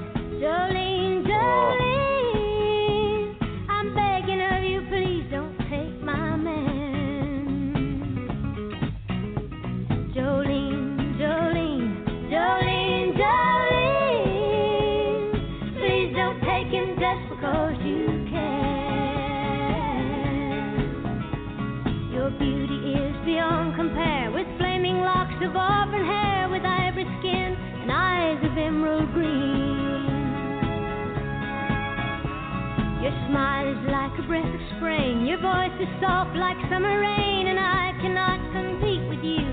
[33.32, 37.58] smile is like a breath of spring, your voice is soft like summer rain, and
[37.58, 39.48] I cannot compete with you,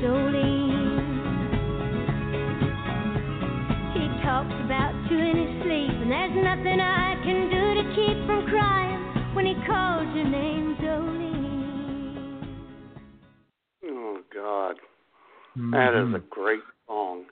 [0.00, 0.96] Jolene.
[3.92, 8.16] He talks about you in his sleep, and there's nothing I can do to keep
[8.24, 11.28] from crying when he calls your name, Jolene.
[13.84, 14.76] Oh God.
[15.56, 15.70] Mm-hmm.
[15.72, 17.24] That is a great song.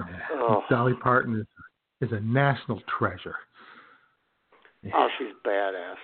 [0.00, 0.06] Yeah.
[0.32, 0.62] Oh.
[0.68, 1.46] Dolly Parton is
[2.00, 3.36] is a national treasure.
[4.94, 5.96] Oh, she's badass.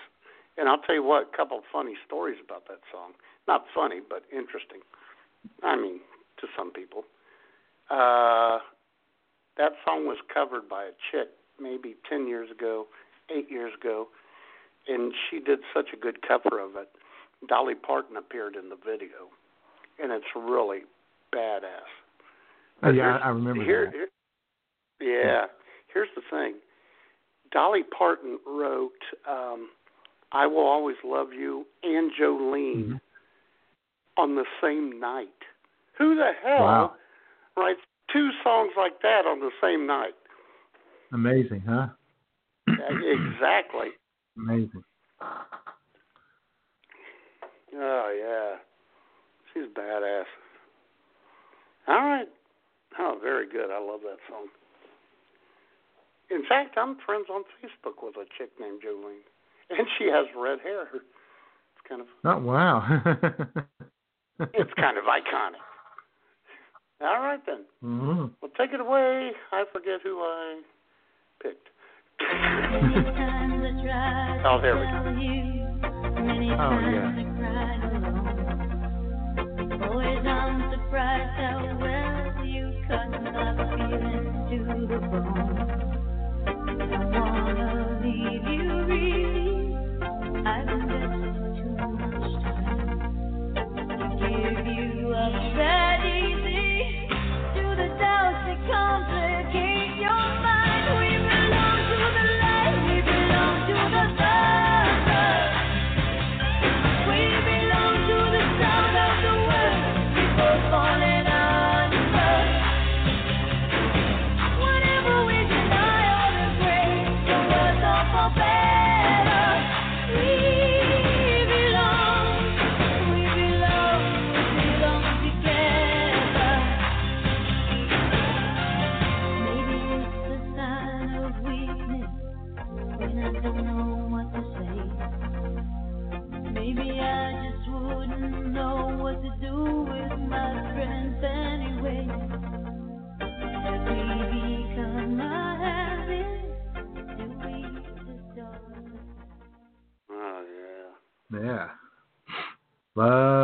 [0.57, 3.13] And I'll tell you what, a couple of funny stories about that song.
[3.49, 4.81] Not funny, but interesting.
[5.63, 6.01] I mean,
[6.41, 7.05] to some people.
[7.91, 8.59] Uh,
[9.57, 11.29] that song was covered by a chick
[11.61, 12.87] maybe 10 years ago,
[13.35, 14.09] 8 years ago,
[14.89, 16.89] and she did such a good cover of it.
[17.49, 19.29] Dolly Parton appeared in the video,
[20.03, 20.81] and it's really
[21.35, 21.89] badass.
[22.83, 23.95] Oh, yeah, here's- I, remember here, that.
[23.95, 24.09] here-
[25.01, 25.47] yeah.
[25.93, 26.55] Here's the thing.
[27.53, 28.93] Dolly Parton wrote
[29.29, 29.71] um,
[30.33, 32.97] "I Will Always Love You" and Jolene Mm-hmm.
[34.17, 35.29] on the same night.
[35.99, 36.95] Who the hell Wow.
[37.57, 37.81] writes
[38.13, 40.15] two songs like that on the same night?
[41.13, 41.89] Amazing, huh?
[42.69, 43.89] exactly.
[44.37, 44.85] Amazing.
[47.73, 48.59] Oh yeah,
[49.53, 50.25] she's badass.
[51.89, 52.29] All right.
[52.99, 53.71] Oh, very good.
[53.71, 54.47] I love that song.
[56.31, 59.25] In fact, I'm friends on Facebook with a chick named Jolene,
[59.71, 60.89] and she has red hair.
[60.95, 61.05] It's
[61.89, 62.83] kind of Oh wow.
[64.55, 65.61] it's kind of iconic.
[67.03, 67.65] All right then.
[67.81, 69.33] hmm Well, take it away.
[69.53, 70.61] I forget who I
[71.43, 71.69] picked.
[74.45, 74.93] oh, there we go.
[76.53, 77.11] Oh yeah.
[79.89, 83.17] Always I'm surprised how well you cut my
[83.77, 84.57] feelings to
[84.87, 85.90] the bone.
[96.07, 96.99] Easy.
[97.55, 99.80] To the doubts that complicate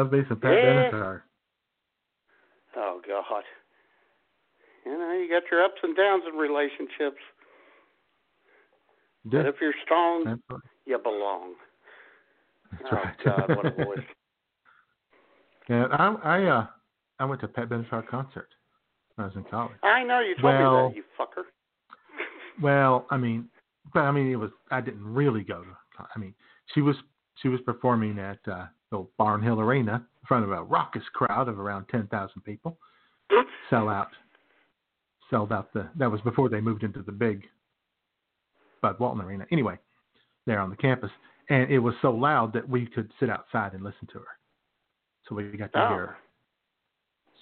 [0.07, 0.91] Love me some Pat Yeah.
[0.93, 1.23] Benatar.
[2.77, 3.43] Oh God.
[4.85, 7.21] You know, you got your ups and downs in relationships,
[9.25, 10.41] but if you're strong,
[10.85, 11.55] you belong.
[12.71, 13.15] That's oh right.
[13.25, 13.99] God, what a voice!
[15.69, 16.67] And I, I, uh,
[17.19, 18.49] I went to a Pat Benatar concert
[19.17, 19.75] when I was in college.
[19.83, 21.43] I know you told Well- me that, you fucker.
[22.63, 23.49] Well, I mean,
[23.93, 24.51] but I mean, it was.
[24.71, 26.07] I didn't really go to.
[26.15, 26.33] I mean,
[26.75, 26.95] she was
[27.43, 31.59] she was performing at uh, the Barnhill Arena in front of a raucous crowd of
[31.59, 32.79] around ten thousand people.
[33.71, 34.09] Sell out.
[35.31, 35.89] Sold out the.
[35.97, 37.45] That was before they moved into the big
[38.83, 39.45] Bud Walton Arena.
[39.51, 39.79] Anyway,
[40.47, 41.11] there on the campus,
[41.51, 44.27] and it was so loud that we could sit outside and listen to her.
[45.29, 45.89] So we got to Oh.
[45.89, 46.17] hear her.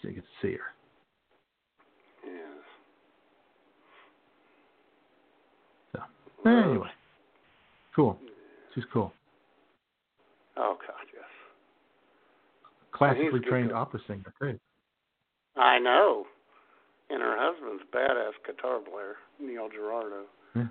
[0.01, 0.64] So you get to see her.
[2.24, 2.64] Yes.
[5.92, 6.88] So anyway,
[7.95, 8.18] cool.
[8.74, 9.12] She's cool.
[10.57, 11.03] Oh yes.
[12.95, 14.59] Classically trained opera singer too.
[15.57, 16.26] I know.
[17.11, 20.22] And her husband's a badass guitar player, Neil Giraldo.
[20.55, 20.62] Yeah.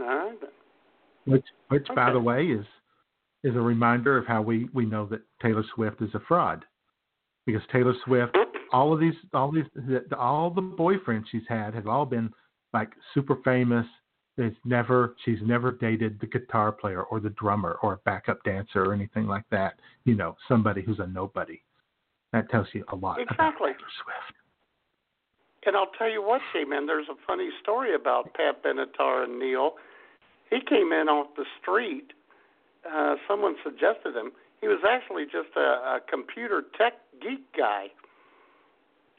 [0.00, 0.50] All right then.
[1.26, 2.66] Which, which, by the way, is
[3.44, 6.64] is a reminder of how we we know that Taylor Swift is a fraud,
[7.46, 8.36] because Taylor Swift,
[8.72, 9.64] all of these, all these,
[10.18, 12.32] all the boyfriends she's had have all been
[12.72, 13.86] like super famous.
[14.38, 18.84] It's never, she's never dated the guitar player or the drummer or a backup dancer
[18.84, 19.74] or anything like that.
[20.04, 21.62] You know, somebody who's a nobody.
[22.32, 23.72] That tells you a lot about Exactly.
[23.72, 24.38] Taylor Swift.
[25.64, 29.72] And I'll tell you what, J-Man, there's a funny story about Pat Benatar and Neil.
[30.50, 32.12] He came in off the street.
[32.88, 34.30] Uh, someone suggested him.
[34.60, 37.86] He was actually just a, a computer tech geek guy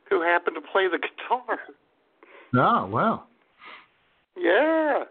[0.09, 1.59] who happened to play the guitar.
[2.55, 3.26] Oh well,
[4.37, 5.03] Yeah.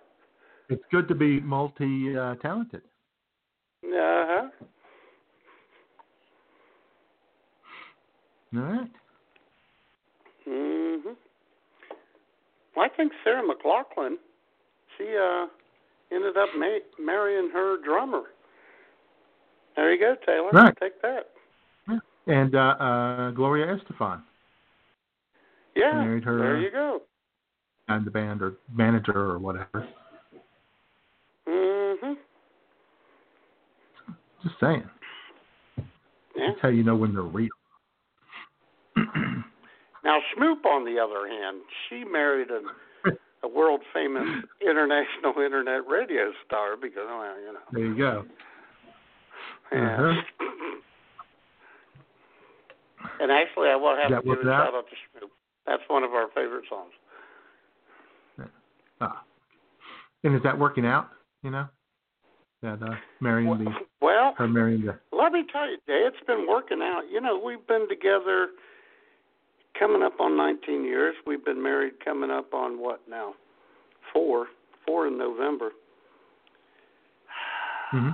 [0.68, 2.82] it's good to be multi uh, talented.
[3.84, 4.48] Uh huh.
[8.56, 8.90] All right.
[10.48, 11.16] Mhm.
[12.74, 14.16] Well, I think Sarah McLachlan,
[14.96, 15.46] she uh
[16.12, 18.22] ended up ma- marrying her drummer.
[19.76, 20.50] There you go, Taylor.
[20.52, 20.76] Right.
[20.80, 21.30] Take that.
[22.28, 24.22] And uh, uh, Gloria Estefan
[25.76, 25.92] Yeah.
[25.92, 27.02] Married her, There you go.
[27.88, 29.88] And the band or manager or whatever.
[31.46, 32.16] Mhm.
[34.42, 34.88] Just saying.
[35.76, 35.84] Yeah.
[36.48, 37.48] That's how you know when they're real.
[40.04, 42.62] Now Schmoop, on the other hand, she married a
[43.42, 44.22] a world famous
[44.62, 47.58] international internet radio star because well, you know.
[47.72, 48.24] There you go.
[49.72, 49.96] Yeah.
[49.98, 50.22] Uh-huh.
[53.18, 55.30] And actually, I will have That to give a shout out to Schmoop.
[55.66, 56.92] That's one of our favorite songs.
[59.00, 59.22] Ah.
[60.24, 61.10] And is that working out?
[61.42, 61.68] You know,
[62.62, 63.70] that uh, marrying the
[64.00, 67.02] Well, her marrying the let me tell you, Jay, it's been working out.
[67.10, 68.48] You know, we've been together
[69.78, 71.14] coming up on 19 years.
[71.26, 73.34] We've been married coming up on what now?
[74.12, 74.46] Four.
[74.86, 75.70] Four in November.
[77.90, 78.10] hmm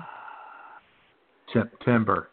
[1.53, 2.29] September.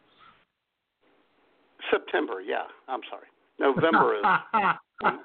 [1.91, 2.63] September, yeah.
[2.87, 3.27] I'm sorry.
[3.59, 4.23] November is.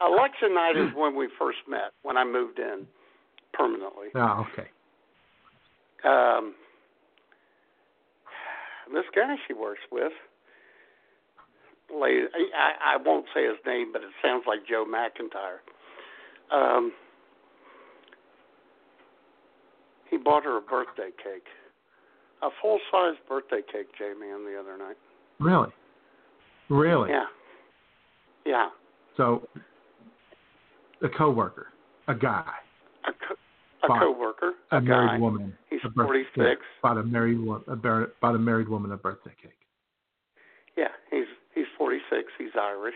[0.00, 2.86] Election night is when we first met, when I moved in
[3.52, 4.08] permanently.
[4.14, 4.68] oh, okay.
[6.04, 6.54] Um,
[8.92, 10.12] this guy she works with,
[11.92, 12.26] lady,
[12.56, 15.58] I, I won't say his name, but it sounds like Joe McIntyre.
[16.56, 16.92] Um,
[20.10, 21.46] he bought her a birthday cake,
[22.42, 24.96] a full size birthday cake, Jamie, on the other night.
[25.40, 25.70] Really?
[26.70, 27.10] Really?
[27.10, 27.24] Yeah.
[28.46, 28.68] Yeah.
[29.16, 29.46] So,
[31.02, 31.68] a coworker,
[32.08, 32.44] a guy,
[33.06, 35.18] A, co- a coworker, a, a married guy.
[35.18, 36.30] woman, He's a 46.
[36.36, 39.52] yeah, bought a married woman, a bar- bought a married woman a birthday cake.
[40.76, 42.28] Yeah, he's he's 46.
[42.38, 42.94] He's Irish.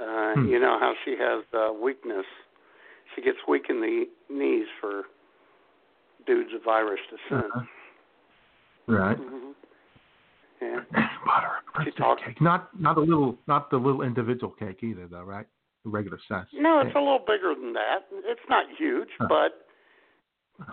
[0.00, 0.48] Uh, Hmm.
[0.48, 2.26] You know how she has uh, weakness.
[3.14, 5.02] She gets weak in the knees for
[6.26, 7.46] dudes of Irish descent.
[7.54, 7.60] Uh-huh.
[8.86, 9.16] Right.
[9.16, 9.50] hmm
[10.62, 10.80] Yeah.
[10.96, 11.00] a
[11.84, 12.40] She birthday talked- cake.
[12.40, 15.46] Not not a little, not the little individual cake either, though, right?
[15.84, 16.46] The regular size.
[16.54, 18.06] No, it's a little bigger than that.
[18.10, 19.26] It's not huge, Huh.
[19.28, 19.66] but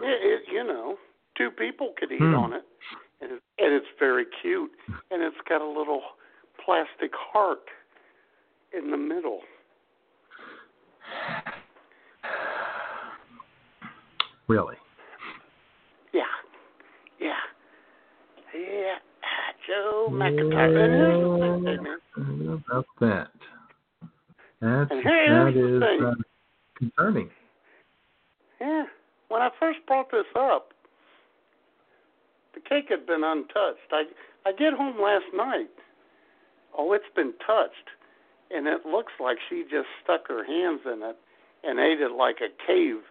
[0.01, 0.97] it, it, you know,
[1.37, 2.35] two people could eat Hmm.
[2.35, 2.63] on it,
[3.19, 4.71] and it, and it's very cute,
[5.11, 6.01] and it's got a little
[6.63, 7.67] plastic heart
[8.71, 9.41] in the middle.
[14.47, 14.75] Really.
[16.13, 16.23] Yeah,
[17.19, 17.33] yeah,
[18.53, 18.95] yeah.
[19.23, 20.83] Ah, Joe McIntyre.
[20.83, 21.99] And here's the thing, man.
[22.67, 23.31] How about that?
[24.61, 26.13] That's And that is uh,
[26.77, 27.29] concerning.
[28.59, 28.83] Yeah.
[29.29, 30.73] When I first brought this up,
[32.53, 33.89] the cake had been untouched.
[33.91, 34.03] I
[34.45, 35.69] I get home last night.
[36.77, 37.89] Oh, it's been touched,
[38.51, 41.17] and it looks like she just stuck her hands in it
[41.63, 43.01] and ate it like a cave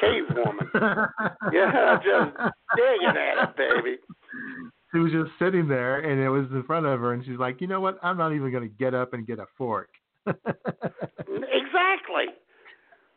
[0.00, 0.68] cave woman.
[1.52, 2.36] yeah, just
[2.76, 3.96] digging at it, baby.
[4.92, 7.60] She was just sitting there, and it was in front of her, and she's like,
[7.60, 7.98] "You know what?
[8.02, 9.88] I'm not even going to get up and get a fork."
[11.52, 12.26] Exactly.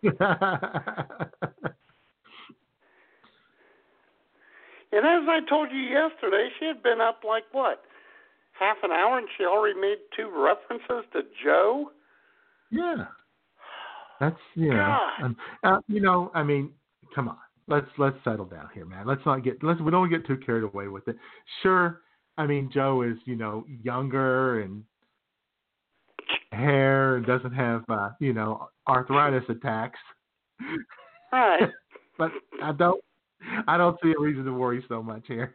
[4.92, 7.84] And as I told you yesterday, she had been up like what,
[8.58, 11.92] half an hour, and she already made two references to Joe.
[12.72, 12.96] yeah.
[14.20, 14.70] That's yeah.
[14.70, 15.24] know, God.
[15.24, 16.32] um, uh, you know.
[16.34, 16.72] I mean,
[17.14, 17.38] come on.
[17.68, 19.06] Let's let's settle down here, man.
[19.06, 21.18] Let's not get let's we don't get too carried away with it.
[21.62, 22.02] Sure,
[22.36, 24.84] I mean Joe is you know younger and
[26.52, 30.00] hair and doesn't have uh, you know arthritis attacks,
[31.32, 31.70] Right.
[32.18, 32.32] but
[32.64, 33.02] I don't
[33.68, 35.54] I don't see a reason to worry so much here.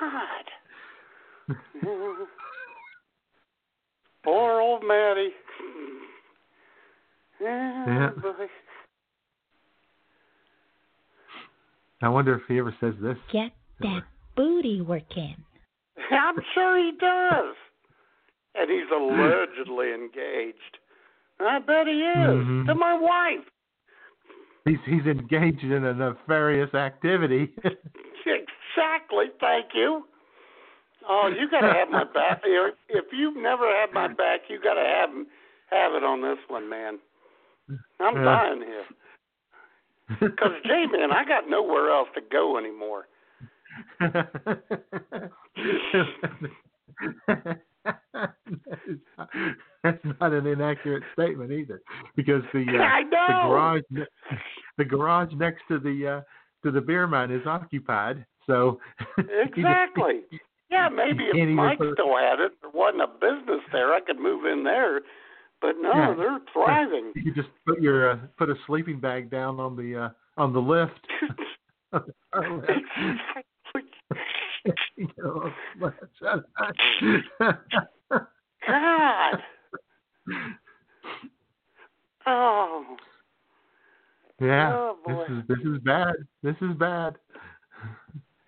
[0.00, 1.56] God.
[4.24, 5.30] Poor old Maddie.
[7.40, 8.10] Yeah, Yeah.
[8.20, 8.46] boy.
[12.02, 13.16] I wonder if he ever says this.
[13.32, 14.02] Get that
[14.36, 15.36] booty working.
[16.10, 17.54] I'm sure he does.
[18.54, 20.78] And he's allegedly engaged.
[21.40, 22.46] I bet he is.
[22.46, 22.66] Mhm.
[22.66, 23.44] To my wife.
[24.64, 27.52] He's he's engaged in a nefarious activity.
[28.76, 29.26] Exactly.
[29.38, 30.04] Thank you.
[31.08, 32.42] Oh, you got to have my back.
[32.88, 35.10] If you've never had my back, you got to have
[35.70, 36.98] have it on this one, man.
[38.00, 38.24] I'm Yeah.
[38.24, 38.84] dying here.
[40.20, 43.06] Because, Jay, man, I got nowhere else to go anymore.
[50.30, 51.80] Not an inaccurate statement either,
[52.16, 53.82] because the uh, the garage
[54.78, 56.20] the garage next to the uh,
[56.64, 58.24] to the beer mine is occupied.
[58.46, 58.78] So
[59.18, 60.20] just- Exactly.
[60.70, 64.18] Yeah, maybe if Mike put- still had it, there wasn't a business there, I could
[64.18, 65.02] move in there.
[65.60, 66.14] But no, Yeah.
[66.16, 67.12] they're thriving.
[67.14, 70.52] you could just put your uh, put a sleeping bag down on the uh, on
[70.52, 71.00] the lift.
[74.96, 75.50] You know,
[76.18, 76.78] shut up.
[78.66, 79.42] God.
[82.26, 82.96] Oh,
[84.40, 86.14] Yeah, Oh, this is this is bad.
[86.42, 87.16] This is bad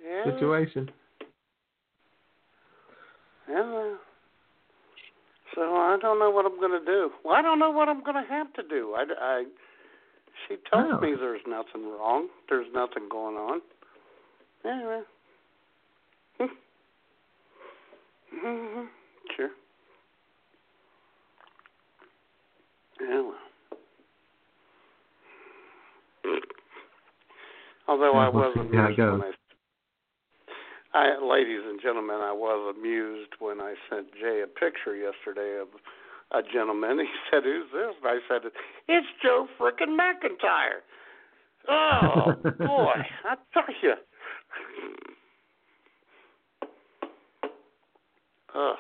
[0.03, 0.25] yeah.
[0.25, 0.91] situation.
[3.49, 3.95] Yeah.
[5.55, 7.11] So I don't know what I'm going to do.
[7.25, 8.95] Well, I don't know what I'm going to have to do.
[8.97, 9.45] I, I
[10.47, 11.01] she tells Oh.
[11.01, 12.29] me there's nothing wrong.
[12.49, 13.61] There's nothing going on.
[14.65, 15.01] Anyway.
[18.33, 18.87] hmm
[23.01, 23.31] Yeah.
[27.89, 29.33] Although yeah, I we'll was amused when I,
[30.99, 35.69] I, ladies and gentlemen, I was amused when I sent Jay a picture yesterday of
[36.33, 36.99] a gentleman.
[37.07, 38.51] He said, "Who's this?" And I said,
[38.89, 40.83] "It's Joe frickin' McIntyre."
[41.69, 42.95] Oh boy,
[43.25, 43.95] I tell you.
[48.55, 48.77] Ugh.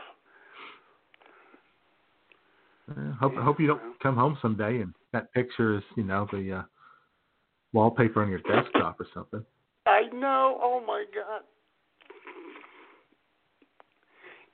[2.89, 6.27] Yeah, hope I hope you don't come home someday and that picture is you know
[6.31, 6.63] the uh,
[7.73, 9.45] wallpaper on your desktop or something.
[9.87, 10.59] I know.
[10.63, 11.43] Oh my God.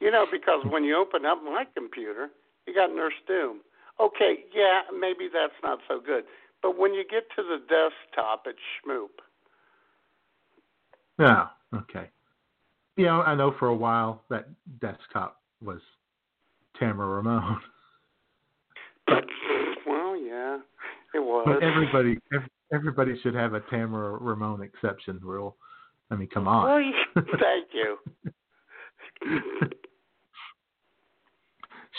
[0.01, 2.29] You know, because when you open up my computer,
[2.67, 3.61] you got Nurse Doom.
[4.01, 6.25] Okay, yeah, maybe that's not so good.
[6.61, 9.09] But when you get to the desktop, it's Schmoop.
[11.19, 12.11] No, okay.
[12.97, 14.49] Yeah, I know for a while that
[14.81, 15.81] desktop was
[16.79, 17.61] Tamara Ramon,
[19.87, 20.59] Well, yeah,
[21.15, 21.45] it was.
[21.45, 22.19] but everybody
[22.73, 25.57] everybody should have a Tamara Ramon exception rule.
[26.11, 26.93] I mean, come on.
[27.15, 27.99] Well, thank you.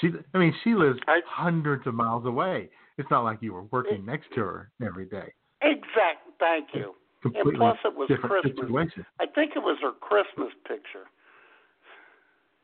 [0.01, 2.69] She, I mean, she lives hundreds of miles away.
[2.97, 5.31] It's not like you were working next to her every day.
[5.61, 6.27] Exact.
[6.39, 6.93] Thank you.
[7.23, 8.53] And plus, it was Christmas.
[8.59, 9.05] situation.
[9.21, 11.07] I think it was her Christmas picture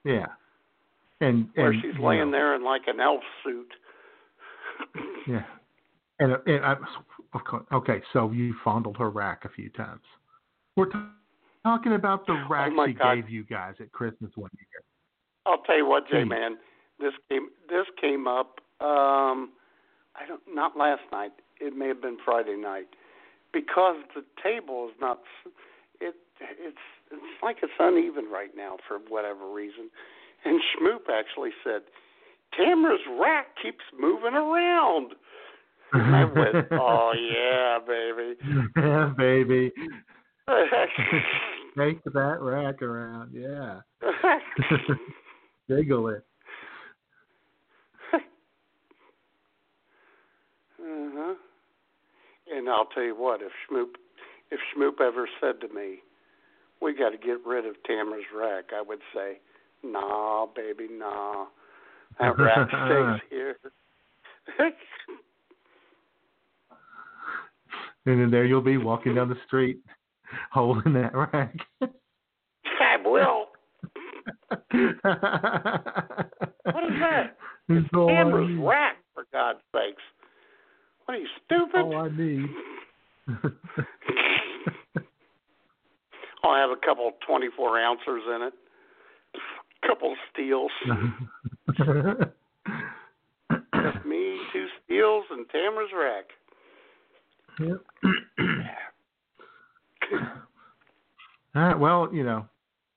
[0.03, 0.25] Yeah,
[1.21, 3.69] and where and she's laying know, there in like an elf suit.
[5.27, 5.43] Yeah,
[6.19, 6.75] and and I,
[7.33, 8.01] of course, okay.
[8.13, 10.01] So you fondled her rack a few times.
[10.75, 10.99] We're t-
[11.63, 13.15] talking about the rack Oh she God.
[13.15, 14.83] gave you guys at Christmas one year.
[15.45, 16.57] I'll tell you what, Jay man,
[16.99, 18.59] this came this came up.
[18.81, 19.51] Um,
[20.15, 21.31] I don't not last night.
[21.59, 22.87] It may have been Friday night
[23.53, 25.19] because the table is not.
[25.99, 26.77] It it's
[27.11, 29.89] it's like it's uneven right now for whatever reason.
[30.45, 31.81] And Schmoop actually said,
[32.57, 35.13] "Tamara's rack keeps moving around."
[35.93, 38.35] And I went, "Oh yeah, baby."
[38.77, 39.71] yeah, baby.
[41.77, 43.31] Take that rack around.
[43.33, 43.81] Yeah.
[45.69, 46.23] Jiggle it.
[50.81, 51.35] Uh-huh.
[52.51, 53.95] And I'll tell you what, if Schmoop
[54.51, 55.99] if Schmoop ever said to me,
[56.81, 59.39] We gotta get rid of Tamara's rack, I would say,
[59.83, 61.45] Nah, baby, nah.
[62.19, 63.57] That rack stays here.
[68.05, 69.79] And then there you'll be walking down the street
[70.51, 71.55] holding that rack.
[71.81, 73.45] I will.
[74.49, 74.61] What
[76.83, 77.35] is that?
[77.71, 78.07] It's all
[78.65, 80.01] rack, for God's sakes.
[81.05, 81.81] What are you, stupid?
[81.81, 82.49] All I need.
[86.43, 88.53] I'll have a couple twenty four ounces in it.
[89.83, 90.71] a couple steels.
[91.79, 91.89] Just
[94.05, 96.25] me, two steels, and Tamara's rack.
[97.59, 97.81] Yep.
[101.55, 101.79] All right.
[101.79, 102.45] Well, you know,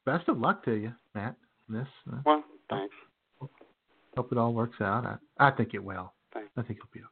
[0.04, 1.36] best of luck to you, Matt.
[1.68, 1.86] This.
[2.12, 2.94] Uh, Well, thanks.
[4.16, 5.06] hope it all works out.
[5.06, 5.16] I,
[5.48, 6.12] I think it will.
[6.34, 6.50] Thanks.
[6.56, 7.08] I think it'll be okay.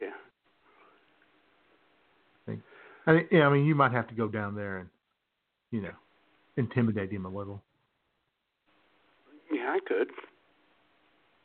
[0.00, 0.08] Yeah.
[2.46, 2.62] I think.
[3.06, 3.46] I mean, yeah.
[3.46, 4.88] I mean, you might have to go down there and,
[5.70, 5.92] you know,
[6.56, 7.62] intimidate him a little.
[9.52, 10.08] Yeah, I could.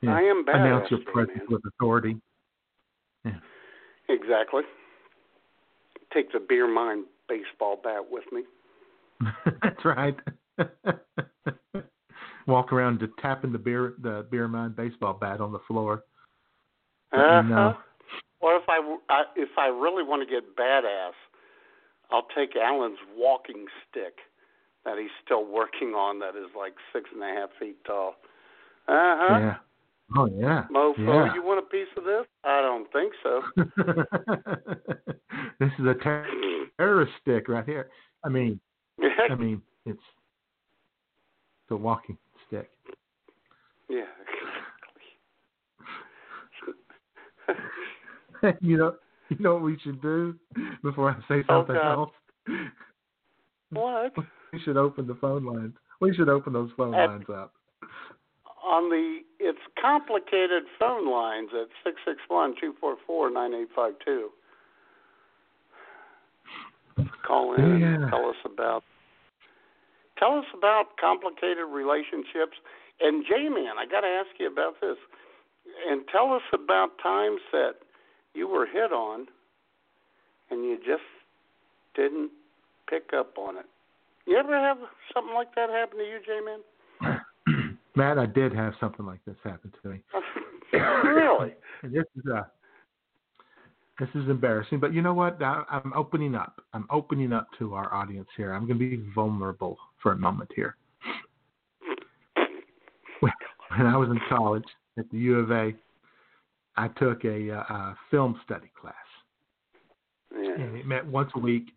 [0.01, 0.15] Yeah.
[0.15, 1.47] I am Announce your presence man.
[1.49, 2.17] with authority.
[4.09, 4.61] Exactly.
[6.13, 8.43] Take the beer mine baseball bat with me.
[9.61, 10.15] That's right.
[12.47, 16.03] Walk around just tapping the beer the beer mine baseball bat on the floor.
[17.11, 17.41] Uh me huh.
[17.41, 17.77] know.
[18.39, 21.11] Or if I, I if I really want to get badass,
[22.11, 24.19] I'll take Alan's walking stick
[24.85, 26.19] that he's still working on.
[26.19, 28.15] That is like six and a half feet tall.
[28.87, 29.39] Uh huh.
[29.39, 29.55] Yeah.
[30.15, 30.65] Oh yeah.
[30.73, 31.33] Mofo, yeah.
[31.33, 32.25] you want a piece of this?
[32.45, 33.41] I don't think so.
[35.59, 36.25] this is a ter-
[36.77, 37.89] terrorist stick right here.
[38.23, 38.59] I mean,
[39.29, 39.99] I mean, it's
[41.69, 42.17] the walking
[42.47, 42.69] stick.
[43.89, 44.05] yeah.
[48.61, 48.95] you know,
[49.29, 50.35] you know what we should do
[50.83, 52.11] before I say Oh, something else.
[53.71, 54.13] What?
[54.53, 55.73] We should open the phone lines.
[55.99, 57.51] We should open those phone At- lines up.
[58.67, 63.69] On the it's complicated phone lines at six six one two four four nine eight
[63.73, 64.29] five two.
[67.25, 68.09] Call in and Yeah.
[68.09, 68.83] tell us about
[70.19, 72.57] tell us about complicated relationships.
[72.99, 74.97] And J Man, I gotta ask you about this.
[75.87, 77.75] And tell us about times that
[78.33, 79.27] you were hit on
[80.49, 81.07] and you just
[81.95, 82.31] didn't
[82.89, 83.65] pick up on it.
[84.25, 84.77] You ever have
[85.13, 86.59] something like that happen to you, J Man?
[87.97, 90.01] Matt, I did have something like this happen to me.
[91.03, 91.53] really?
[91.83, 92.43] This is uh
[93.99, 95.41] This is embarrassing, but you know what?
[95.41, 96.61] I, I'm opening up.
[96.73, 98.51] I'm opening up to our audience here.
[98.51, 100.75] I'm going to be vulnerable for a moment here.
[103.19, 104.63] When I was in college
[104.97, 105.73] at the U of A,
[106.77, 108.95] I took a, uh, a film study class.
[110.31, 110.55] Yeah.
[110.55, 111.67] and it met once a week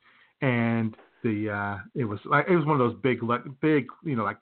[0.42, 4.16] and the uh it was like it was one of those big like big you
[4.16, 4.38] know like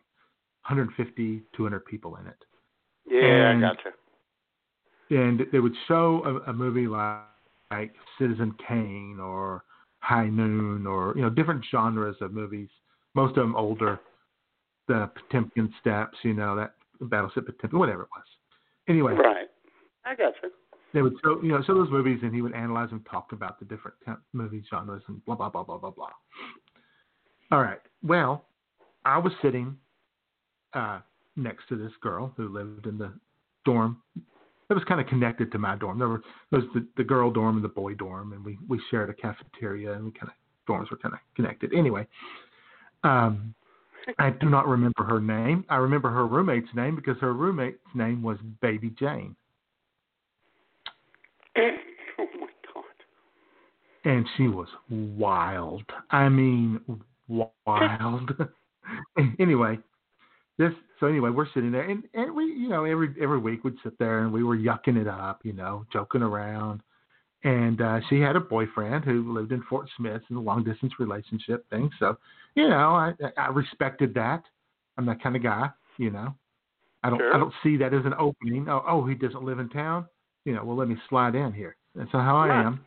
[0.69, 2.45] 150 200 people in it
[3.07, 3.91] Yeah, And- I gotcha.
[5.11, 7.23] and they would show a, a movie like,
[7.71, 9.65] like Citizen Kane or
[10.01, 12.69] High Noon or you know different genres of movies
[13.15, 13.99] most of them older
[14.89, 18.25] the Potemkin Steps you know that Battleship Potemkin whatever it was
[18.89, 19.49] anyway Right.
[20.05, 20.49] I gotcha.
[20.95, 23.59] they would show you know show those movies and he would analyze and talk about
[23.59, 23.97] the different
[24.33, 26.11] movie genres and blah blah blah blah blah blah.
[27.51, 27.81] All right.
[28.03, 28.45] Well,
[29.05, 29.77] I was sitting
[30.75, 31.01] uh,
[31.37, 33.13] next to this girl who lived in the
[33.65, 33.99] dorm.
[34.71, 35.99] It was kind of connected to my dorm.
[35.99, 38.81] There were there was the, the girl dorm and the boy dorm, and we we
[38.91, 40.35] shared a cafeteria, and we kind of
[40.69, 41.73] dorms were kind of connected.
[41.75, 42.07] Anyway,
[43.03, 43.55] um,
[44.19, 45.65] I do not remember her name.
[45.69, 49.35] I remember her roommate's name because her roommate's name was Baby Jane.
[51.59, 52.85] oh my god.
[54.05, 55.83] and she was wild.
[56.11, 56.81] I mean,
[57.29, 58.31] wild.
[59.39, 59.79] anyway,
[60.59, 60.73] this.
[61.01, 63.99] So anyway, we're sitting there, and and we, you know, every every week we'd sit
[63.99, 66.83] there and we were yucking it up, you know, joking around.
[67.45, 70.93] And uh, she had a boyfriend who lived in Fort Smith in a long distance
[70.99, 71.89] relationship thing.
[72.01, 72.17] So,
[72.57, 74.43] you know, I I respected that.
[74.97, 76.35] I'm that kind of guy, you know.
[77.05, 77.35] I don't Sure.
[77.35, 78.69] I don't see that as an opening.
[78.69, 80.07] Oh, oh, he doesn't live in town.
[80.45, 81.77] You know, well, let me slide in here.
[81.95, 82.85] That's how I am.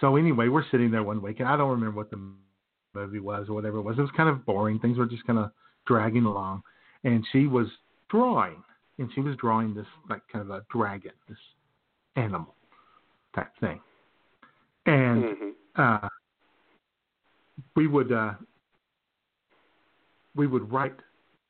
[0.00, 2.20] So anyway, we're sitting there one week, and I don't remember what the
[2.94, 3.98] movie was or whatever it was.
[3.98, 4.78] It was kind of boring.
[4.78, 5.50] Things were just kind of
[5.88, 6.62] dragging along,
[7.04, 7.66] and she was
[8.10, 8.62] drawing,
[8.98, 11.38] and she was drawing this like kind of a dragon, this
[12.16, 12.54] animal
[13.34, 13.80] type thing,
[14.86, 15.54] and Mhm.
[15.76, 16.08] uh,
[17.74, 18.34] we would uh,
[20.34, 20.94] we would write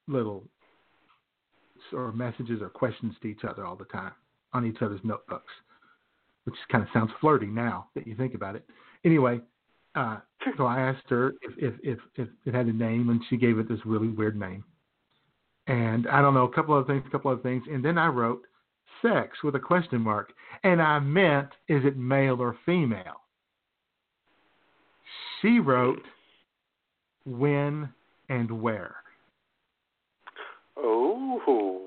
[0.06, 0.44] little
[1.93, 4.12] or messages or questions to each other all the time
[4.52, 5.52] on each other's notebooks,
[6.44, 8.65] which kind of sounds flirty now that you think about it.
[9.05, 9.40] Anyway,
[9.94, 10.19] uh,
[10.57, 13.59] so I asked her if, if if if it had a name, and she gave
[13.59, 14.65] it this really weird name.
[15.66, 18.07] And I don't know, a couple of things, a couple of things, and then I
[18.07, 18.43] wrote
[19.03, 20.33] sex with a question mark,
[20.65, 23.23] and I meant is it male or female?
[25.41, 26.03] She wrote
[27.25, 27.93] when
[28.29, 28.97] and where.
[30.77, 31.83] Oh.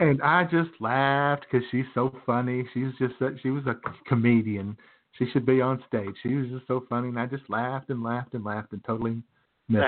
[0.00, 2.64] And I just laughed because she's so funny.
[2.72, 3.74] She's just a, she was a
[4.06, 4.76] comedian.
[5.18, 6.14] She should be on stage.
[6.22, 9.22] She was just so funny, and I just laughed and laughed and laughed and totally
[9.68, 9.84] missed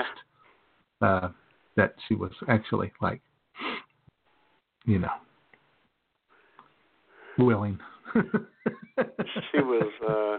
[1.01, 1.29] uh,
[1.77, 3.21] that she was actually like,
[4.85, 5.11] you know,
[7.37, 7.79] willing.
[9.51, 10.37] She was uh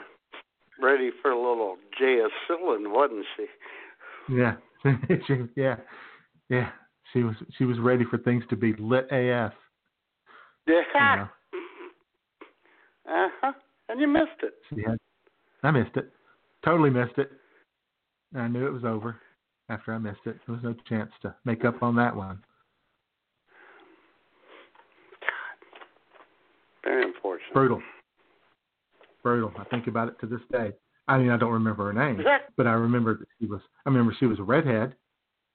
[0.84, 3.46] ready for a little Jayacillin, wasn't she?
[4.34, 4.54] yeah,
[5.26, 5.76] she, yeah,
[6.48, 6.70] yeah.
[7.12, 9.52] She was she was ready for things to be lit AF.
[10.66, 10.82] Yeah.
[10.94, 11.28] You know,
[13.08, 13.52] Uh huh.
[13.92, 14.54] And you missed it.
[14.86, 14.96] had.
[15.62, 16.10] I missed it.
[16.64, 17.30] Totally missed it.
[18.34, 19.20] I knew it was over
[19.68, 20.38] after I missed it.
[20.46, 22.38] There was no chance to make up on that one.
[25.20, 25.68] God.
[26.84, 27.52] Very unfortunate.
[27.52, 27.82] Brutal.
[29.22, 29.52] Brutal.
[29.58, 30.72] I think about it to this day.
[31.06, 32.24] I mean, I don't remember her name,
[32.56, 33.60] but I remember that she was.
[33.84, 34.94] I remember she was a redhead,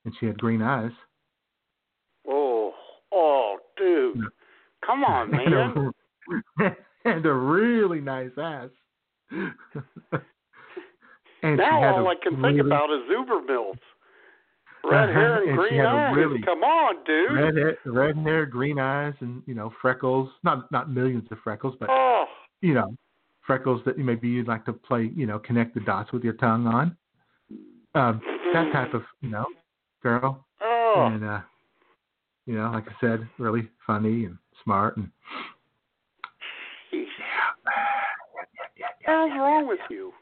[0.06, 0.92] and she had green eyes.
[2.28, 2.72] Oh,
[3.12, 4.20] oh, dude.
[4.86, 5.32] Come on,
[6.60, 6.76] man.
[7.08, 8.70] and a really nice ass.
[11.44, 13.78] and now all I can really, think about is Uber Mills.
[14.84, 16.16] Red Uh-huh, hair and, and green eyes.
[16.16, 17.34] really Come on, dude.
[17.34, 20.30] red hair, red hair, green eyes, and you know freckles.
[20.44, 22.26] Not not millions of freckles, but Oh,
[22.62, 22.96] you know
[23.46, 25.12] freckles that maybe you'd like to play.
[25.16, 26.96] You know, connect the dots with your tongue on.
[27.96, 28.22] Um,
[28.54, 29.46] that type of you know
[30.04, 31.10] girl, oh.
[31.12, 31.40] and uh,
[32.46, 35.10] you know, like I said, really funny and smart and
[39.08, 40.14] What's wrong with you?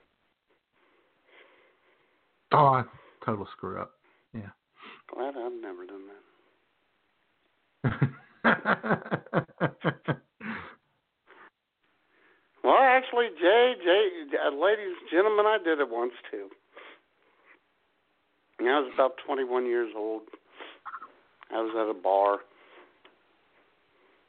[2.52, 2.84] oh, I
[3.26, 3.92] total screw up.
[4.34, 4.50] Yeah.
[5.14, 6.02] Glad I've never done
[7.84, 10.16] that.
[12.66, 14.10] Well, actually, Jay, Jay,
[14.44, 16.50] uh, ladies, and gentlemen, I did it once too.
[18.58, 20.24] And I was about 21 years old.
[21.52, 22.40] I was at a bar,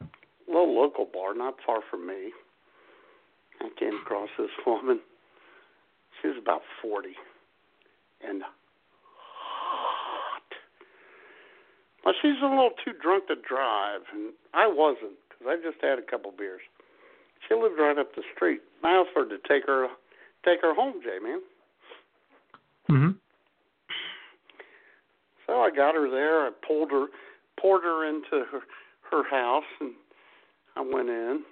[0.03, 2.33] a little local bar, not far from me.
[3.61, 5.01] I came across this woman.
[6.21, 7.11] She was about 40
[8.27, 10.43] and hot.
[12.05, 15.99] Well, she's a little too drunk to drive, and I wasn't because I just had
[15.99, 16.63] a couple beers.
[17.47, 18.61] She lived right up the street.
[18.83, 19.89] I offered to take her
[20.45, 21.41] take her home, J man.
[22.89, 23.11] hmm
[25.47, 26.47] So I got her there.
[26.47, 27.07] I pulled her,
[27.61, 28.61] poured her into her
[29.11, 29.93] her house, and
[30.77, 31.43] I went in.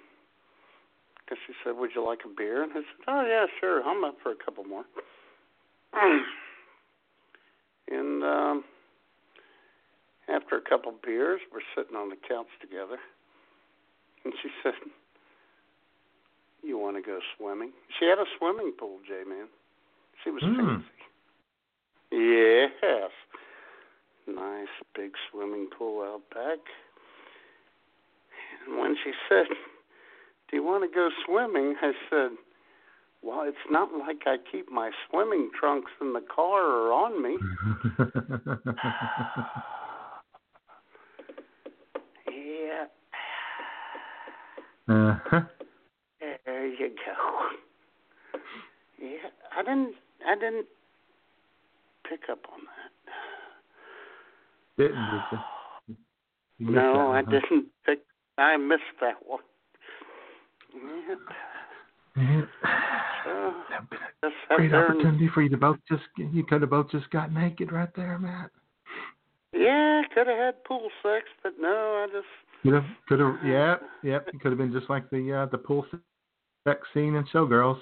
[1.27, 3.83] Cause she said, "Would you like a beer?" And I said, "Oh yeah, sure.
[3.83, 4.85] I'm up for a couple more."
[7.89, 8.63] and um,
[10.27, 12.97] after a couple beers, we're sitting on the couch together,
[14.23, 14.73] and she said,
[16.63, 19.47] "You want to go swimming?" She had a swimming pool, J man.
[20.23, 20.57] She was Mm.
[20.57, 20.85] fancy.
[22.11, 23.11] Yes.
[24.27, 26.59] Nice big swimming pool out back.
[28.67, 29.45] And when she said,
[30.55, 31.75] Do you want to go swimming?
[31.81, 32.29] I said,
[33.21, 37.37] Well, it's not like I keep my swimming trunks in the car or on me.
[42.27, 42.85] Yeah,
[44.87, 45.41] uh-huh.
[46.45, 47.13] there you go.
[49.01, 49.95] Yeah, I didn't
[50.25, 50.67] I didn't
[52.09, 52.59] pick up on
[54.77, 54.77] that.
[54.77, 55.37] Didn't did you?
[56.59, 57.31] You no, that I huh?
[57.31, 57.99] didn't pick
[58.37, 59.41] I missed that one.
[60.75, 61.15] Yeah.
[62.17, 62.41] Yeah.
[63.91, 67.09] Just a sat great opportunity for you to both just you could have both just
[67.09, 68.51] got naked right there, Matt.
[69.53, 72.27] Yeah, could have had pool sex, but no, I just
[72.63, 74.27] Could have, could have, yeah, yep.
[74.33, 75.85] It could have been just like the uh, the pool
[76.67, 77.79] sex scene in Showgirls.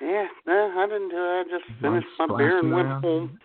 [0.00, 1.18] yeah, no, I didn't do it.
[1.18, 3.02] I just One finished my beer and splashing went around.
[3.02, 3.38] home.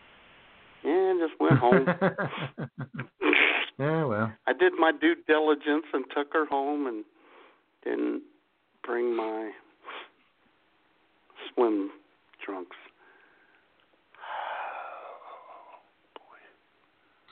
[0.83, 1.85] Yeah, just went home.
[3.79, 7.03] yeah, well, I did my due diligence and took her home and
[7.83, 8.23] didn't
[8.83, 9.51] bring my
[11.53, 11.91] swim
[12.43, 12.75] trunks.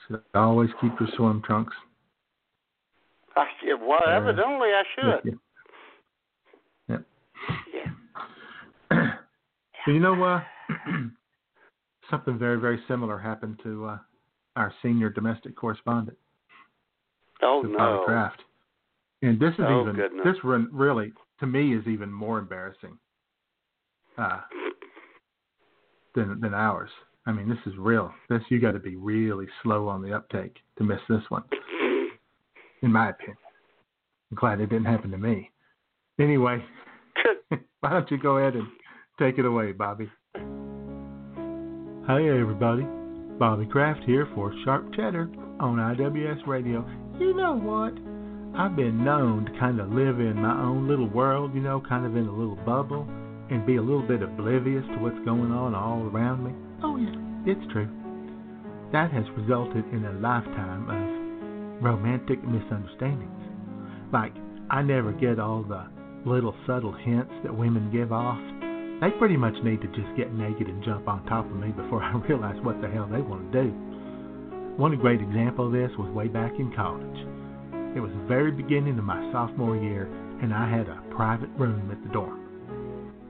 [0.08, 1.74] should always keep your swim trunks.
[3.36, 5.38] I, yeah, well, Uh, evidently I should.
[6.88, 6.98] Yeah.
[7.72, 7.88] Yeah.
[9.84, 10.40] Well, you know, uh,
[12.10, 13.98] something very, very similar happened to uh,
[14.54, 16.16] our senior domestic correspondent,
[17.42, 18.04] Oh no.
[18.04, 18.42] Kraft.
[19.22, 20.24] And this is Oh, even goodness.
[20.24, 22.98] this re- really to me is even more embarrassing
[24.18, 24.40] uh,
[26.14, 26.90] than than ours.
[27.26, 28.12] I mean, this is real.
[28.28, 31.44] This you got to be really slow on the uptake to miss this one,
[32.82, 33.36] in my opinion.
[34.30, 35.50] I'm glad it didn't happen to me.
[36.18, 36.64] Anyway,
[37.80, 38.66] why don't you go ahead and
[39.20, 40.10] take it away, Bobby?
[42.06, 42.84] Hi, everybody.
[43.38, 45.30] Bobby Kraft here for Sharp Cheddar
[45.60, 46.84] on IWS Radio.
[47.20, 47.94] You know what?
[48.54, 52.04] I've been known to kind of live in my own little world, you know, kind
[52.04, 53.08] of in a little bubble,
[53.48, 56.52] and be a little bit oblivious to what's going on all around me.
[56.84, 57.16] Oh, yeah,
[57.48, 57.88] it's true.
[58.92, 63.32] That has resulted in a lifetime of romantic misunderstandings.
[64.12, 64.34] Like,
[64.68, 65.88] I never get all the
[66.28, 68.40] little subtle hints that women give off.
[69.00, 72.02] They pretty much need to just get naked and jump on top of me before
[72.04, 73.68] I realize what the hell they want to do.
[74.76, 77.41] One great example of this was way back in college.
[77.94, 80.08] It was the very beginning of my sophomore year,
[80.42, 82.40] and I had a private room at the dorm.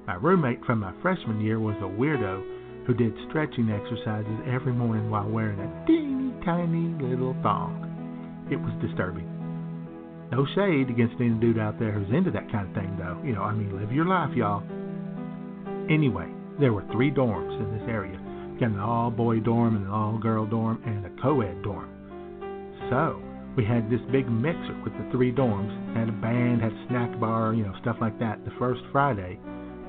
[0.07, 5.11] My roommate from my freshman year was a weirdo who did stretching exercises every morning
[5.11, 8.47] while wearing a teeny tiny little thong.
[8.51, 9.29] It was disturbing.
[10.31, 13.21] No shade against any dude out there who's into that kind of thing, though.
[13.25, 14.63] You know, I mean, live your life, y'all.
[15.91, 16.29] Anyway,
[16.59, 18.19] there were three dorms in this area.
[18.59, 21.89] Got an all boy dorm and an all girl dorm and a co ed dorm.
[22.91, 23.21] So,
[23.57, 27.21] we had this big mixer with the three dorms, had a band, had a snack
[27.21, 29.39] bar, you know, stuff like that the first Friday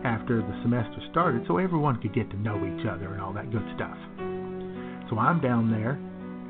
[0.04, 3.52] after the semester started so everyone could get to know each other and all that
[3.52, 3.96] good stuff.
[5.10, 5.96] So I'm down there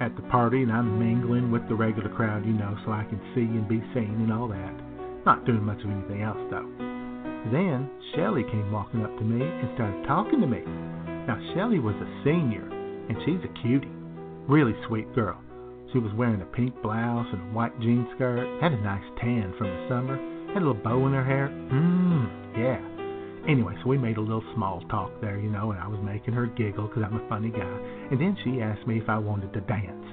[0.01, 3.21] at the party and I'm mingling with the regular crowd, you know, so I can
[3.35, 4.73] see and be seen and all that.
[5.25, 6.65] Not doing much of anything else though.
[7.53, 10.65] Then Shelly came walking up to me and started talking to me.
[11.29, 13.91] Now Shelly was a senior and she's a cutie.
[14.47, 15.37] Really sweet girl.
[15.93, 19.53] She was wearing a pink blouse and a white jean skirt, had a nice tan
[19.59, 20.17] from the summer,
[20.47, 21.49] had a little bow in her hair.
[21.49, 22.81] Mmm, yeah.
[23.47, 26.33] Anyway, so we made a little small talk there, you know, and I was making
[26.33, 27.77] her giggle because I'm a funny guy.
[28.09, 30.05] And then she asked me if I wanted to dance.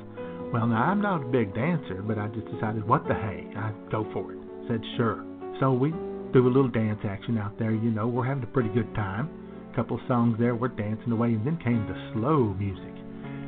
[0.52, 3.90] Well, now I'm not a big dancer, but I just decided, what the hey, I'd
[3.90, 4.39] go for it.
[4.69, 5.24] Said sure.
[5.61, 5.93] So we
[6.35, 9.31] do a little dance action out there, you know, we're having a pretty good time.
[9.73, 12.99] A couple songs there, we're dancing away, and then came the slow music.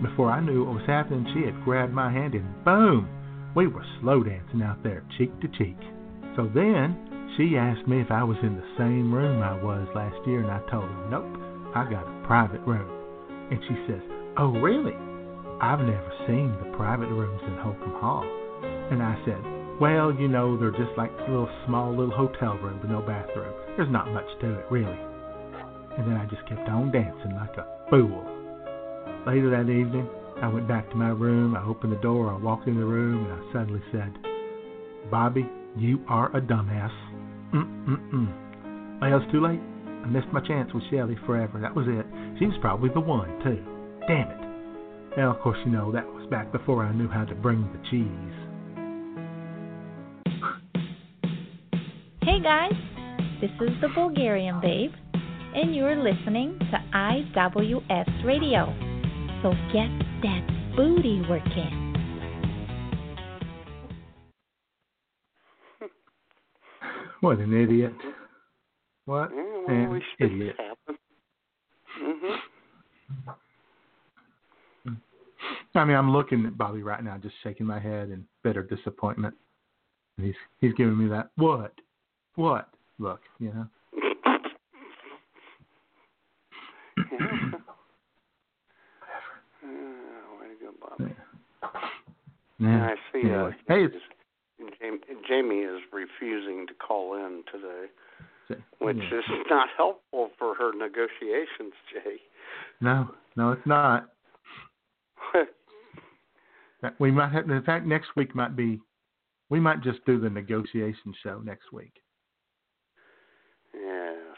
[0.03, 3.09] Before I knew what was happening, she had grabbed my hand and boom,
[3.55, 5.79] we were slow dancing out there, cheek to cheek.
[6.35, 10.19] So then she asked me if I was in the same room I was last
[10.27, 11.31] year, and I told her, nope,
[11.75, 12.89] I got a private room.
[13.51, 14.03] And she says,
[14.37, 14.97] oh, really?
[15.63, 18.27] I've never seen the private rooms in Holcombe Hall.
[18.91, 19.39] And I said,
[19.81, 23.55] Well, you know, they're just like little small little hotel room with no bathroom.
[23.77, 24.99] There's not much to it, really.
[25.97, 28.42] And then I just kept on dancing like a fool.
[29.27, 30.09] Later that evening,
[30.43, 31.55] I went back to my room.
[31.55, 32.33] I opened the door.
[32.33, 34.13] I walked in the room, and I suddenly said,
[35.11, 36.91] Bobby, you are a dumbass.
[37.55, 39.01] Mm-mm-mm.
[39.01, 39.61] Well, it's too late.
[40.05, 41.61] I missed my chance with Shelley forever.
[41.61, 42.07] That was it.
[42.39, 43.63] She was probably the one, too.
[44.09, 45.17] Damn it.
[45.17, 47.79] Now, of course, you know, that was back before I knew how to bring the
[47.91, 48.39] cheese.
[52.23, 52.73] Hey guys,
[53.41, 54.93] this is the Bulgarian Babe,
[55.55, 58.92] and you're listening to IWS Radio.
[59.43, 59.89] So get
[60.23, 61.89] that booty working.
[67.21, 67.93] What an idiot.
[69.05, 70.57] What Yeah, well, an idiot.
[70.59, 70.99] happen.
[72.01, 72.41] Mhm.
[75.75, 79.35] I mean, I'm looking at Bobby right now, just shaking my head in bitter disappointment.
[80.17, 81.73] And he's he's giving me that what,
[82.35, 83.67] what look, you know.
[89.65, 91.15] Oh, way to go, Bobby.
[92.59, 92.91] Yeah.
[92.91, 93.31] I see.
[93.31, 93.87] Uh, Hey,
[95.29, 102.17] Jamie, is refusing to call in today, which is not helpful for her negotiations, Jay.
[102.81, 104.09] no, no, it's not.
[106.99, 107.49] We might have.
[107.49, 108.81] In fact, next week might be.
[109.51, 111.93] We might just do the negotiation show next week.
[113.73, 114.37] yes.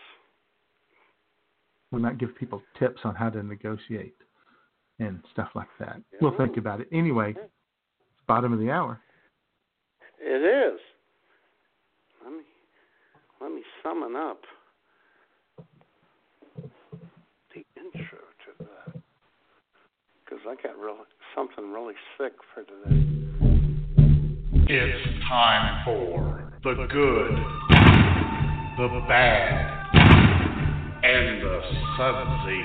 [1.90, 4.16] We might give people tips on how to negotiate
[4.98, 6.00] and stuff like that.
[6.20, 6.44] We'll mm-hmm.
[6.44, 6.88] think about it.
[6.92, 7.40] Anyway, mm-hmm.
[7.40, 9.00] it's bottom of the hour.
[10.20, 10.80] It is.
[12.22, 12.42] Let me
[13.40, 14.40] let me summon up
[17.54, 19.02] the intro to that
[20.24, 20.96] because I got real
[21.34, 23.10] something really sick for today.
[24.66, 27.36] It's time for the good,
[28.78, 29.94] the bad,
[31.04, 31.60] and the
[31.98, 32.62] sudsy.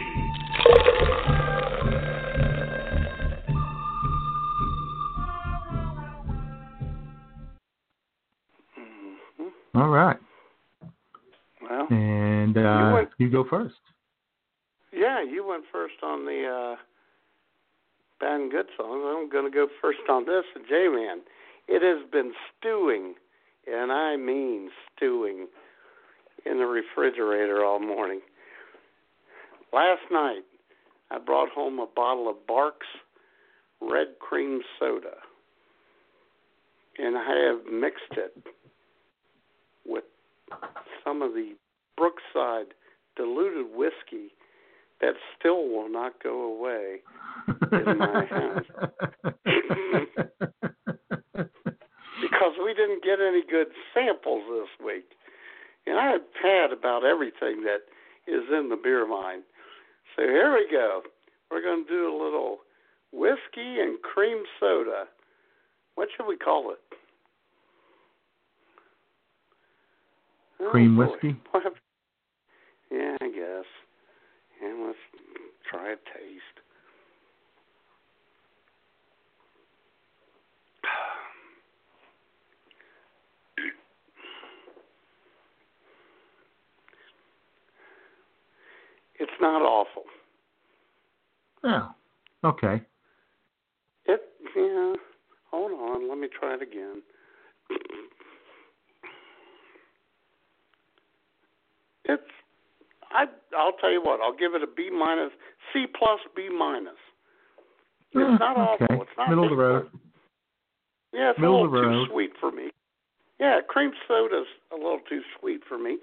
[9.80, 10.18] All right.
[11.62, 13.76] Well, And uh, You went- you go first.
[14.92, 16.76] yeah, you went first on the uh,
[18.20, 19.04] bad and good songs.
[19.06, 20.44] I'm going to go first on this.
[20.68, 21.22] J Man,
[21.68, 23.16] it has been stewing,
[23.72, 25.48] and I mean stewing,
[26.46, 28.22] in the refrigerator all morning.
[29.72, 30.42] Last night,
[31.12, 32.88] I brought home a bottle of Barq's
[33.82, 35.16] Red Cream Soda,
[36.98, 38.36] and I have mixed it
[39.90, 40.04] with
[41.04, 41.56] some of the
[41.98, 42.74] Brookside
[43.16, 44.34] diluted whiskey
[45.02, 46.98] that still will not go away
[47.72, 48.66] in my house
[52.22, 55.12] because we didn't get any good samples this week.
[55.86, 57.82] And I have had about everything that
[58.28, 59.42] is in the beer line.
[60.16, 61.02] So here we go.
[61.50, 62.58] We're going to do a little
[63.12, 65.06] whiskey and cream soda.
[65.96, 66.80] What should we call it?
[70.68, 71.08] Cream boy.
[71.08, 71.36] whiskey?
[72.92, 73.66] Yeah, I guess.
[74.64, 74.98] And let's
[75.70, 76.60] try a taste.
[89.22, 90.04] It's not awful.
[91.66, 91.90] Oh,
[92.46, 92.82] okay.
[94.06, 94.22] It
[94.56, 94.94] yeah.
[95.52, 97.02] Hold on, let me try it again.
[102.06, 102.24] It's
[103.12, 103.26] I
[103.58, 105.32] I'll tell you what, I'll give it a B minus
[105.74, 106.94] C plus B minus.
[108.12, 108.86] It's Yeah, not awful.
[108.86, 108.96] okay.
[109.02, 109.90] It's not Middle of the road.
[111.14, 112.70] Yeah, it's Middle a little too sweet for me.
[113.40, 115.98] Yeah, cream soda's a little too sweet for me.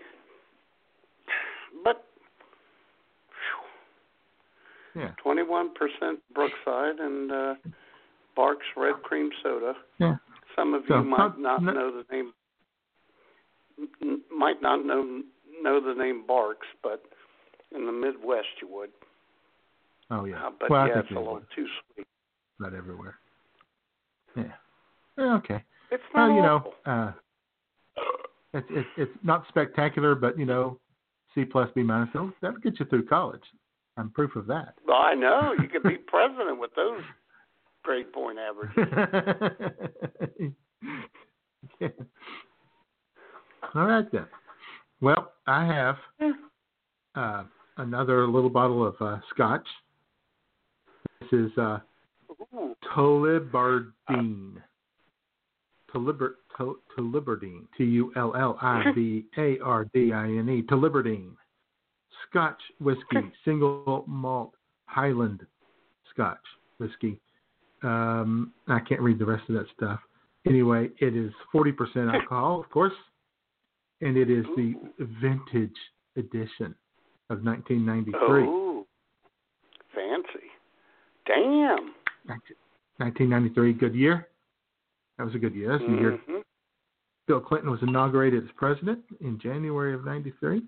[1.85, 2.05] But
[4.97, 5.11] Yeah.
[5.23, 7.55] twenty one percent Brookside and uh
[8.37, 9.74] Barq's red cream soda.
[9.99, 10.16] Yeah.
[10.57, 12.33] Some of So, you might not- not know the name
[14.35, 15.23] might not know
[15.62, 17.03] know the name Barq's, but
[17.74, 18.91] in the Midwest you would.
[20.11, 20.47] Oh yeah.
[20.47, 21.47] Uh, but well, yeah, it's a little would.
[21.55, 22.07] too sweet.
[22.59, 23.16] Not everywhere.
[24.37, 24.53] Yeah.
[25.19, 25.62] Okay.
[25.91, 27.12] It's not Well, you know, uh,
[28.55, 30.78] it's it's it's not spectacular, but you know,
[31.35, 33.43] C plus B minus that'll, that'll get you through college.
[33.97, 34.74] I'm proof of that.
[34.87, 37.01] Well, I know you could be president with those
[37.83, 38.93] grade point averages.
[41.81, 41.89] Yeah.
[43.74, 44.27] All right then.
[45.01, 45.97] Well, I have
[47.14, 47.44] uh,
[47.77, 49.66] another little bottle of uh, scotch.
[51.20, 51.78] This is uh,
[52.55, 52.74] Ooh.
[52.94, 54.55] Tullibardine.
[55.94, 60.62] Tullibard, to, Tullibardine, T U L L I B A R D I N E,
[60.70, 61.32] Tullibardine.
[62.28, 64.52] Scotch whiskey, single malt
[64.86, 65.47] Highland
[66.12, 66.39] Scotch
[66.78, 67.20] whiskey.
[67.82, 70.01] Um, I can't read the rest of that stuff.
[70.47, 72.93] Anyway, it is 40% alcohol, of course,
[74.01, 74.74] and it is the
[75.20, 75.77] vintage
[76.16, 76.74] edition
[77.31, 78.18] of 1993.
[78.20, 78.86] Oh,
[79.94, 80.47] fancy.
[81.27, 81.94] Damn.
[82.98, 84.28] 1993, good year.
[85.18, 85.73] That was a good year.
[85.73, 86.18] That's the year.
[87.27, 90.62] Bill Clinton was inaugurated as president in January of 93.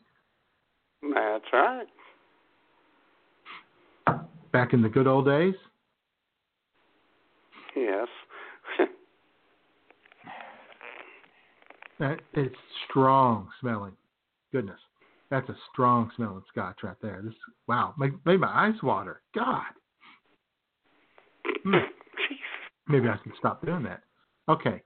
[1.14, 1.86] That's right.
[4.52, 5.54] Back in the good old days.
[7.76, 8.08] Yes.
[11.98, 12.54] That it's
[12.88, 13.96] strong smelling.
[14.52, 14.78] Goodness,
[15.30, 17.20] that's a strong smelling scotch right there.
[17.22, 17.34] This
[17.66, 19.20] wow, make, made my eyes water.
[19.34, 19.62] God.
[21.64, 21.76] Hmm.
[22.88, 24.02] Maybe I can stop doing that.
[24.48, 24.82] Okay.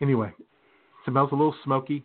[0.00, 0.32] Anyway,
[1.04, 2.04] smells a little smoky.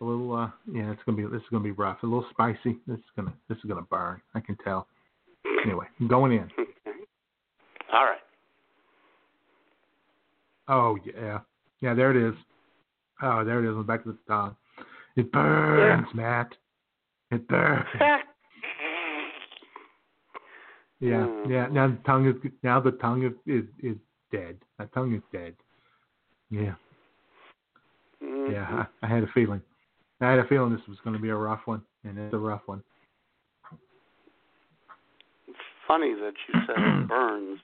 [0.00, 2.02] A little uh yeah, it's gonna be this is gonna be rough.
[2.02, 2.78] A little spicy.
[2.86, 4.20] This is gonna this is gonna burn.
[4.34, 4.88] I can tell.
[5.64, 6.48] Anyway, I'm going in.
[7.92, 8.18] All right.
[10.68, 11.38] Oh yeah.
[11.80, 12.34] Yeah, there it is.
[13.22, 14.56] Oh, there it is the back of the tongue.
[15.16, 16.54] It burns, Matt.
[17.30, 17.86] It burns.
[21.00, 21.66] Yeah, yeah.
[21.66, 23.96] Now the tongue is now the tongue is is, is
[24.30, 24.56] dead.
[24.78, 25.54] My tongue is dead.
[26.48, 26.74] Yeah,
[28.22, 28.52] Mm-hmm.
[28.52, 28.84] yeah.
[29.02, 29.60] I, I had a feeling.
[30.20, 32.38] I had a feeling this was going to be a rough one, and it's a
[32.38, 32.84] rough one.
[35.48, 35.58] It's
[35.88, 37.58] funny that you said it burns.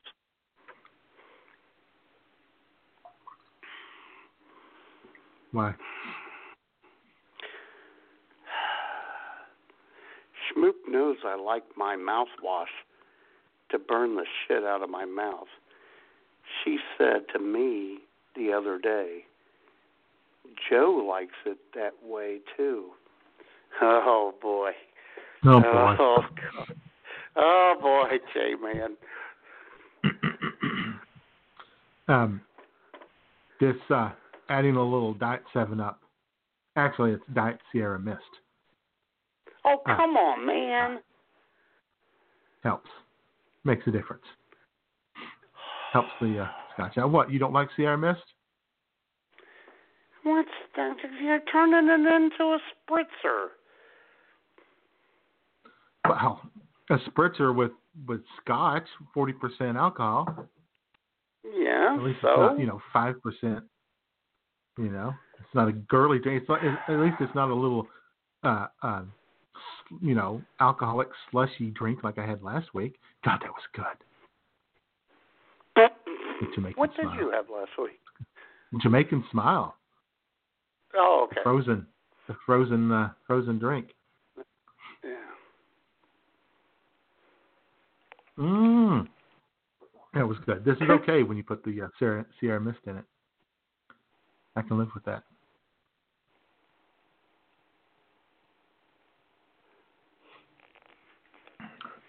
[5.53, 5.75] Why?
[10.57, 12.66] Schmoop knows I like my mouthwash
[13.70, 15.49] to burn the shit out of my mouth.
[16.65, 17.99] She said to me
[18.35, 19.25] the other day,
[20.70, 22.91] Joe likes it that way too.
[23.81, 24.73] Oh boy.
[25.45, 25.97] Oh, boy.
[26.01, 26.25] Oh,
[26.57, 26.75] God.
[27.37, 28.97] oh boy, J man.
[32.09, 32.41] Um,
[33.61, 34.12] this uh,
[34.49, 36.01] adding a little Diet Seven Up.
[36.77, 38.19] Actually, it's Diet Sierra Mist.
[39.65, 39.97] Oh Ah.
[39.97, 41.01] come on, man.
[42.62, 42.91] Helps.
[43.65, 44.25] Makes a difference.
[45.93, 46.97] Helps the uh, scotch.
[46.97, 47.31] Now, what?
[47.31, 48.20] You don't like Sierra Mist?
[50.23, 50.97] What's that?
[51.23, 52.59] You're turning it into a
[52.91, 53.47] spritzer.
[56.07, 56.41] Wow.
[56.91, 57.73] A spritzer with
[58.07, 60.49] with scotch, forty percent alcohol.
[61.45, 61.97] Yeah.
[61.97, 63.65] At least so not, you know, five percent.
[64.79, 66.43] You know, it's not a girly drink.
[66.43, 67.89] It's not, at least it's not a little,
[68.45, 69.03] uh, uh,
[70.01, 72.97] you know, alcoholic slushy drink like I had last week.
[73.25, 73.85] God, that was good.
[76.55, 77.17] Jamaican what did smile.
[77.19, 78.01] you have last week?
[78.81, 79.75] Jamaican smile,
[80.95, 81.41] Oh, okay.
[81.43, 81.87] frozen,
[82.29, 83.89] the frozen, uh, frozen drink.
[85.03, 85.11] Yeah.
[88.39, 89.09] Mmm.
[90.15, 90.65] That was good.
[90.65, 93.05] This is okay when you put the uh, Sierra, Sierra Mist in it.
[94.59, 95.23] I can live with that.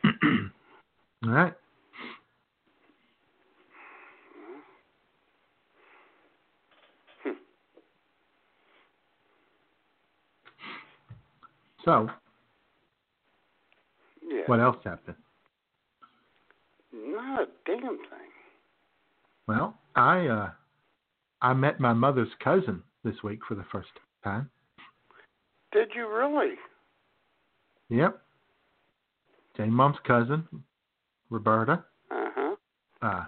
[1.26, 1.54] All right.
[11.86, 12.10] So,
[14.28, 14.42] Yeah.
[14.48, 15.16] what else happened?
[16.92, 18.32] Not a damn thing.
[19.48, 20.50] Well, I uh,
[21.42, 23.90] I met my mother's cousin this week for the first
[24.24, 24.50] time.
[25.72, 26.56] Did you really?
[27.90, 28.22] Yep.
[29.56, 30.48] Jane Mom's cousin,
[31.30, 31.84] Roberta.
[32.12, 32.56] Uh huh.
[33.02, 33.26] Uh,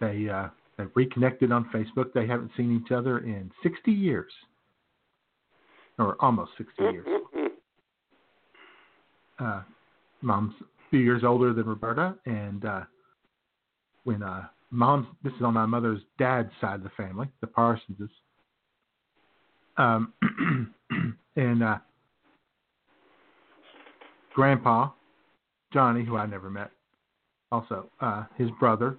[0.00, 2.12] they uh, they reconnected on Facebook.
[2.12, 4.32] They haven't seen each other in 60 years,
[5.98, 7.06] or almost 60 years.
[9.40, 9.62] Uh,
[10.22, 12.82] Mom's a few years older than Roberta, and uh,
[14.04, 14.44] when uh,
[14.74, 18.10] Mom's this is on my mother's dad's side of the family, the Parsonses.
[19.76, 20.12] Um,
[21.36, 21.78] and uh,
[24.34, 24.90] Grandpa
[25.72, 26.70] Johnny, who I never met,
[27.52, 28.96] also uh, his brother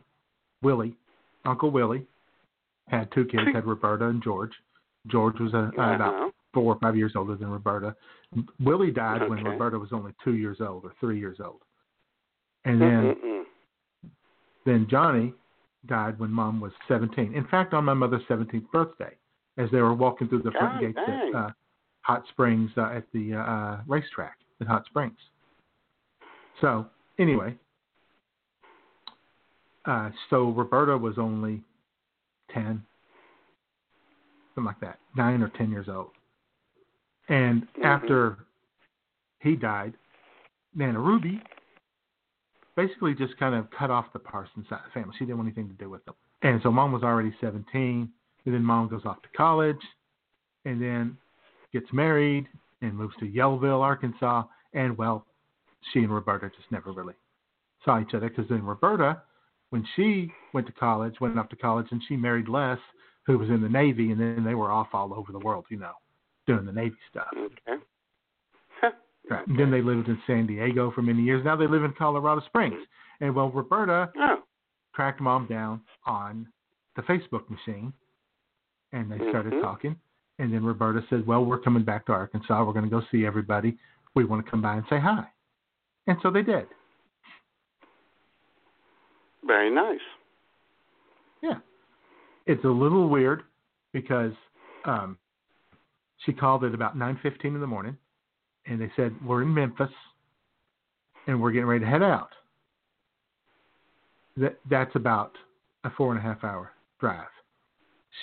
[0.61, 0.95] Willie,
[1.45, 2.05] Uncle Willie,
[2.87, 4.51] had two kids, had Roberta and George.
[5.07, 5.95] George was uh, Uh-huh.
[5.95, 7.95] about four or five years older than Roberta.
[8.61, 11.61] Willie died when Roberta was only two years old or three years old.
[12.63, 13.43] And then Mm-mm.
[14.65, 15.33] then Johnny
[15.87, 17.33] died when Mom was 17.
[17.33, 19.13] In fact, on my mother's 17th birthday,
[19.57, 21.51] as they were walking through the front God gates at uh,
[22.01, 25.17] Hot Springs uh, at the uh, racetrack at Hot Springs.
[26.61, 26.87] So
[27.19, 27.55] anyway,
[29.85, 31.61] uh, so Roberta was only
[32.53, 32.83] 10,
[34.55, 36.11] something like that, nine or ten years old.
[37.27, 37.83] And Mhm.
[37.85, 38.37] after
[39.39, 39.97] he died,
[40.73, 41.41] Nana Ruby
[42.75, 45.13] basically just kind of cut off the Parsons family.
[45.17, 46.15] She didn't want anything to do with them.
[46.41, 48.09] And so mom was already 17.
[48.45, 49.81] And then mom goes off to college
[50.65, 51.17] and then
[51.73, 52.47] gets married
[52.81, 54.43] and moves to Yellville, Arkansas.
[54.73, 55.25] And well,
[55.91, 57.15] she and Roberta just never really
[57.83, 59.21] saw each other because then Roberta,
[59.69, 62.79] when she went to college, went off to college and she married Les,
[63.25, 64.11] who was in the Navy.
[64.11, 65.93] And then they were off all over the world, you know,
[66.45, 67.27] doing the Navy stuff.
[67.35, 67.81] Okay.
[69.29, 69.45] Right.
[69.47, 71.43] And then they lived in San Diego for many years.
[71.43, 72.77] Now they live in Colorado Springs.
[73.21, 74.43] And well, Roberta Oh.
[74.93, 76.47] tracked mom down on
[76.95, 77.91] the Facebook machine
[78.91, 79.61] and they started Mhm.
[79.61, 79.95] talking.
[80.37, 82.63] And then Roberta said, Well, we're coming back to Arkansas.
[82.63, 83.77] We're going to go see everybody.
[84.15, 85.27] We want to come by and say hi.
[86.07, 86.67] And so they did.
[89.43, 89.99] Very nice.
[91.41, 91.59] Yeah.
[92.45, 93.43] It's a little weird
[93.91, 94.33] because
[94.85, 95.17] um,
[96.25, 97.97] she called at about 9.15 in the morning
[98.67, 99.89] and they said, We're in Memphis
[101.27, 102.29] and we're getting ready to head out.
[104.37, 105.31] That, that's about
[105.83, 107.27] a four and a half hour drive.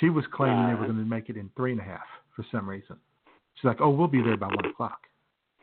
[0.01, 2.45] She was claiming they were going to make it in three and a half for
[2.51, 2.97] some reason.
[3.55, 5.01] She's like, Oh, we'll be there by one o'clock.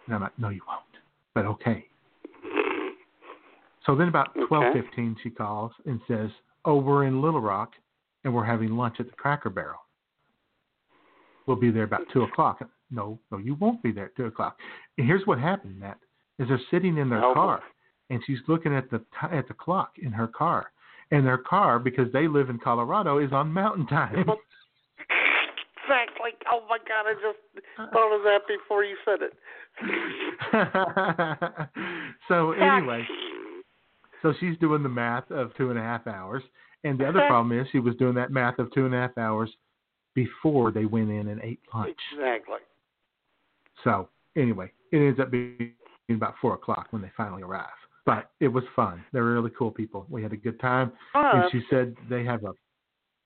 [0.06, 0.84] And I'm like, No, you won't.
[1.34, 1.85] But okay.
[3.85, 4.45] So then about Okay.
[4.47, 6.30] twelve fifteen, she calls and says,
[6.65, 7.72] "Oh, we're in Little Rock,
[8.23, 9.80] and we're having lunch at the Cracker Barrel.
[11.47, 14.57] We'll be there about two o'clock." No, no, you won't be there at two o'clock.
[14.97, 15.99] And here's what happened, Matt:
[16.39, 17.61] is they're sitting in their car,
[18.09, 20.71] and she's looking at the ti at the clock in her car,
[21.11, 24.25] and their car, because they live in Colorado, is on Mountain Time.
[25.89, 26.31] Exactly.
[26.51, 27.05] Oh my God!
[27.07, 27.39] I just
[27.91, 29.33] thought of that before you said it.
[32.27, 33.07] so anyway,
[34.21, 36.43] so she's doing the math of two and a half hours,
[36.83, 39.17] and the other problem is she was doing that math of two and a half
[39.17, 39.49] hours
[40.13, 41.97] before they went in and ate lunch.
[42.13, 42.57] Exactly.
[43.84, 45.73] So anyway, it ends up being
[46.10, 47.68] about four o'clock when they finally arrive.
[48.06, 49.03] But it was fun.
[49.14, 50.06] They were really cool people.
[50.10, 50.91] We had a good time.
[51.14, 52.53] Oh, and she said they have a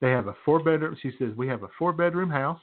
[0.02, 0.98] they have a four bedroom.
[1.02, 2.60] She says we have a four bedroom house.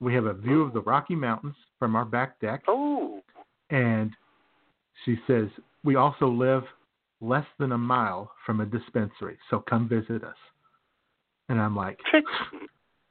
[0.00, 2.62] We have a view of the Rocky Mountains from our back deck.
[2.68, 3.20] Oh.
[3.70, 4.12] And
[5.04, 5.48] she says
[5.84, 6.62] we also live
[7.20, 10.36] less than a mile from a dispensary, so come visit us.
[11.48, 11.98] And I'm like,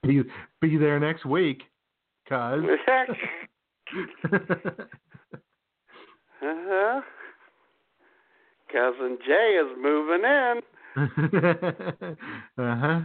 [0.03, 0.23] be
[0.61, 1.61] be there next week,
[2.27, 2.61] cause.
[6.41, 7.01] uh-huh.
[8.71, 10.61] Cousin Jay is moving in.
[12.57, 13.01] uh huh.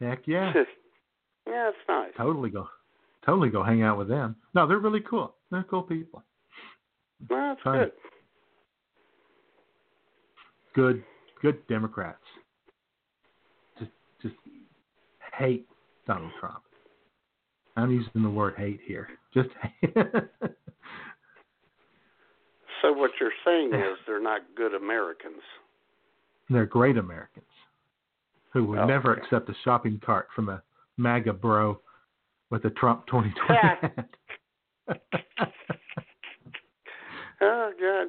[0.00, 0.52] Heck yeah.
[1.46, 2.10] yeah, it's nice.
[2.16, 2.68] totally go,
[3.24, 4.36] totally go hang out with them.
[4.54, 5.34] No, they're really cool.
[5.50, 6.22] They're cool people.
[7.28, 7.78] Well, that's Fun.
[7.78, 7.92] good.
[10.74, 11.04] Good,
[11.40, 12.22] good Democrats.
[13.78, 13.90] Just,
[14.22, 14.34] just
[15.38, 15.66] hate
[16.06, 16.62] Donald Trump.
[17.76, 19.08] I'm using the word hate here.
[19.34, 19.50] Just
[19.80, 19.94] hate.
[22.82, 25.40] So what you're saying is they're not good Americans.
[26.50, 27.46] they're great Americans
[28.52, 29.22] who would Oh, never okay.
[29.22, 30.60] accept a shopping cart from a
[30.96, 31.80] MAGA bro
[32.50, 34.08] with a Trump 2020 hat.
[37.40, 38.08] Oh God.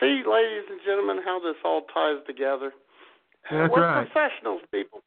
[0.00, 2.72] See, ladies and gentlemen, how this all ties together.
[3.50, 4.06] That's We're right.
[4.10, 5.00] professionals, people.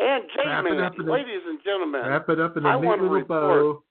[0.00, 2.78] And Wrap J-Man, up in a- ladies and gentlemen, Wrap it up in a I
[2.80, 3.82] neat want to little report- bow.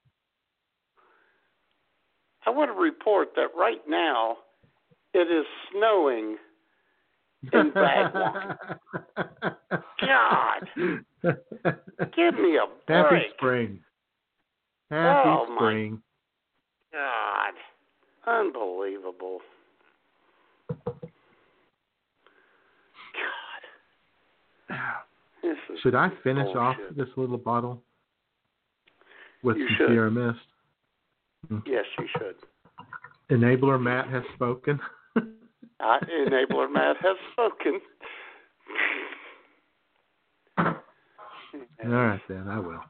[2.45, 4.38] I want to report that right now
[5.13, 6.38] it is snowing
[7.51, 8.57] in Bagwell.
[9.99, 10.69] God,
[12.15, 12.88] give me a break.
[12.88, 13.79] Happy spring.
[14.89, 16.01] Happy Oh, my- spring.
[16.93, 17.53] God,
[18.25, 19.41] unbelievable.
[24.69, 25.03] God,
[25.82, 27.82] Should I finish off this little bottle
[29.44, 29.88] with You some.
[29.90, 30.40] Sierra Mist?
[31.65, 32.36] Yes, you should.
[33.30, 34.80] Enabler Matt has spoken.
[35.80, 37.80] Uh, Enabler Matt has spoken.
[40.57, 40.74] All
[41.86, 42.82] right, then I will.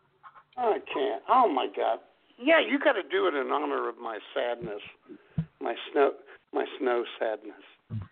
[0.57, 1.21] I can't.
[1.29, 1.99] Oh my God.
[2.39, 4.81] Yeah, you got to do it in honor of my sadness,
[5.59, 6.11] my snow,
[6.53, 8.05] my snow sadness.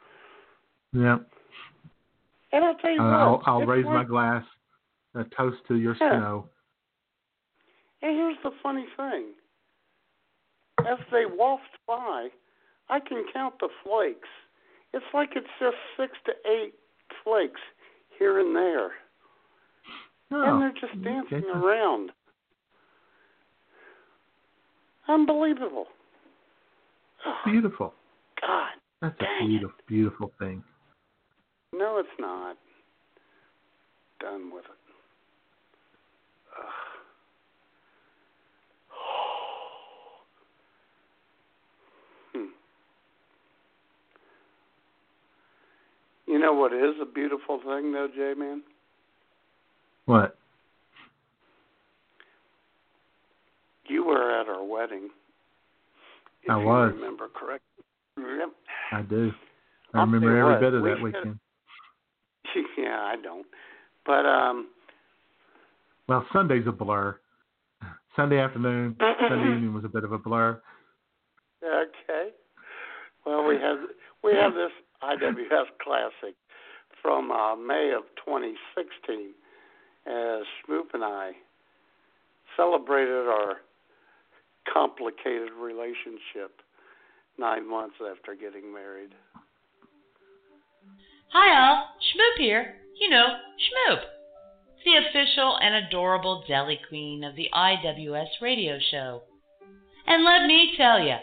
[0.92, 1.18] Yeah,
[2.56, 3.19] And I'll tell you Uh, what.
[3.19, 4.44] I'll, I'll raise my glass.
[5.14, 6.19] A toast to your Yeah.
[6.19, 6.49] snow.
[8.02, 9.34] And here's the funny thing.
[10.80, 12.30] As they waft by,
[12.90, 14.30] I can count the flakes.
[14.94, 16.76] It's like it's just six to eight
[17.23, 17.60] flakes
[18.18, 18.91] here and there.
[20.32, 22.11] Oh, and they're just dancing around.
[25.07, 25.88] Unbelievable.
[27.44, 27.94] Beautiful.
[28.41, 28.69] God,
[29.02, 29.48] That's a Dang it.
[29.49, 30.64] beautiful, beautiful thing.
[31.78, 32.58] No, it's not.
[34.20, 34.72] done with it.
[36.58, 36.66] Ugh.
[42.34, 42.46] Hmm.
[46.32, 48.62] You know what is a beautiful thing, though, J Man?
[50.06, 50.38] What?
[53.88, 55.10] You were at our wedding.
[56.50, 56.94] I was.
[56.94, 57.84] remember correctly.
[58.18, 58.50] Yep.
[58.92, 59.32] I do.
[59.94, 61.40] I I'll remember every what, bit of we that weekend.
[62.77, 63.45] yeah, I don't.
[64.06, 64.68] But um,
[66.07, 67.19] Well, Sunday's a blur.
[68.15, 70.61] Sunday afternoon, Sunday evening was a bit of a blur.
[71.61, 72.30] okay.
[73.26, 73.80] Well, we have
[74.23, 74.72] we have this
[75.03, 76.36] IWS Classic
[77.02, 79.34] from uh, May of 2016,
[80.07, 81.32] as Schmoop and I
[82.56, 83.57] celebrated our
[84.72, 86.61] complicated relationship
[87.38, 89.11] nine months after getting married.
[91.38, 92.76] Hi all, Schmoop here.
[92.98, 93.99] You know, Schmoop.
[94.86, 99.22] The official and adorable deli queen of the IWS radio show.
[100.07, 101.18] And let me tell you,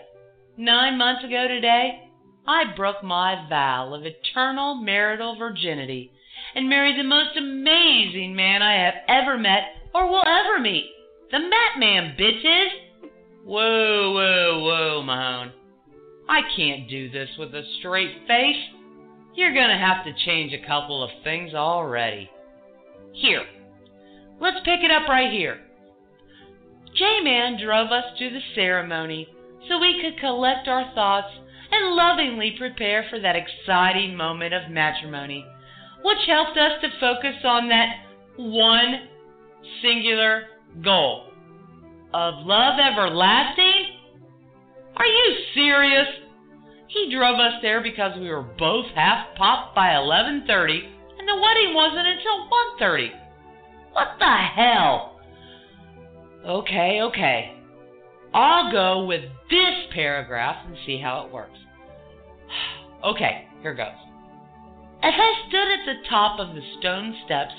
[0.59, 2.11] nine months ago today,
[2.47, 6.13] I broke my vow of eternal marital virginity
[6.55, 9.63] and married the most amazing man I have ever met
[9.95, 10.91] or will ever meet.
[11.31, 12.69] The Met Man, bitches!
[13.47, 15.53] Whoa, whoa, whoa, Mahone.
[16.29, 18.82] I can't do this with a straight face.
[19.35, 22.31] You're gonna have to change a couple of things already.
[23.13, 23.45] Here,
[24.41, 25.61] let's pick it up right here.
[26.95, 29.29] J Man drove us to the ceremony
[29.69, 31.33] so we could collect our thoughts
[31.71, 35.47] and lovingly prepare for that exciting moment of matrimony,
[36.05, 37.89] which helped us to focus on that
[38.37, 39.09] one
[39.83, 40.45] singular
[40.85, 41.29] goal
[42.13, 43.97] of love everlasting?
[44.97, 46.07] Are you serious?
[46.93, 50.89] He drove us there because we were both half popped by 11:30
[51.19, 52.49] and the wedding wasn't until
[52.79, 53.13] 1:30.
[53.93, 55.21] What the hell?
[56.45, 57.55] Okay, okay.
[58.35, 61.59] I'll go with this paragraph and see how it works.
[63.05, 63.99] Okay, here goes.
[65.03, 67.53] As I stood at the top of the stone steps,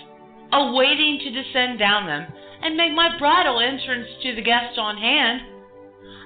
[0.53, 2.31] awaiting to descend down them
[2.61, 5.41] and make my bridal entrance to the guest on hand,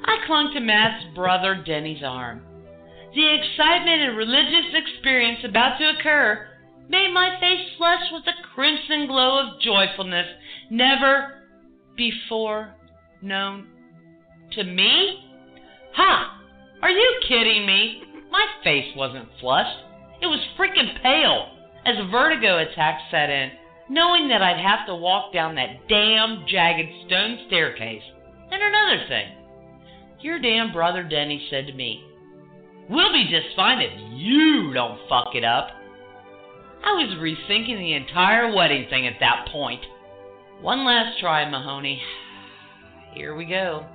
[0.05, 2.43] I clung to Matt's brother Denny's arm.
[3.17, 6.49] The excitement and religious experience about to occur
[6.87, 10.27] made my face flush with a crimson glow of joyfulness
[10.69, 11.41] never
[11.95, 12.75] before
[13.23, 13.69] known
[14.51, 15.23] to me?
[15.95, 16.41] Ha!
[16.83, 18.03] Are you kidding me?
[18.29, 19.79] My face wasn't flushed.
[20.21, 21.49] It was freaking pale
[21.87, 23.49] as a vertigo attack set in,
[23.89, 28.03] knowing that I'd have to walk down that damn jagged stone staircase.
[28.51, 29.27] And another thing,
[30.19, 32.03] your damn brother Denny said to me,
[32.89, 35.69] We'll be just fine if you don't fuck it up.
[36.83, 39.81] I was rethinking the entire wedding thing at that point.
[40.61, 42.01] One last try, Mahoney.
[43.13, 43.85] Here we go.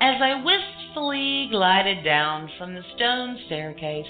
[0.00, 4.06] As I wistfully glided down from the stone staircase,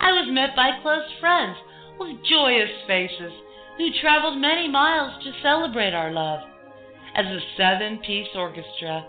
[0.00, 1.56] I was met by close friends
[1.98, 3.32] with joyous faces
[3.78, 6.40] who traveled many miles to celebrate our love.
[7.14, 9.06] As the seven piece orchestra,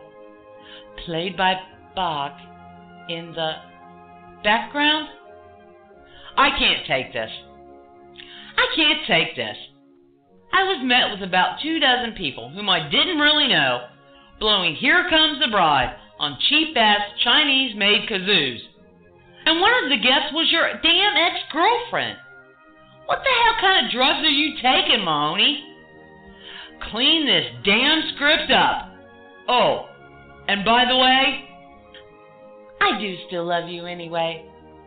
[1.06, 1.56] played by
[1.96, 2.38] Bach,
[3.10, 3.54] in the
[4.44, 5.08] background,
[6.38, 7.32] I can't take this.
[8.58, 9.58] I can't take this.
[10.54, 13.88] I was met with about two dozen people whom I didn't really know,
[14.40, 18.60] blowing Here Comes the Bride on cheap ass Chinese made kazoos.
[19.46, 22.18] And one of the guests was your damn ex girlfriend.
[23.06, 25.64] What the hell kind of drugs are you taking, Mahoney?
[26.92, 28.94] Clean this damn script up.
[29.50, 29.90] Oh,
[30.48, 31.50] and by the way,
[32.84, 34.46] I do still love you anyway.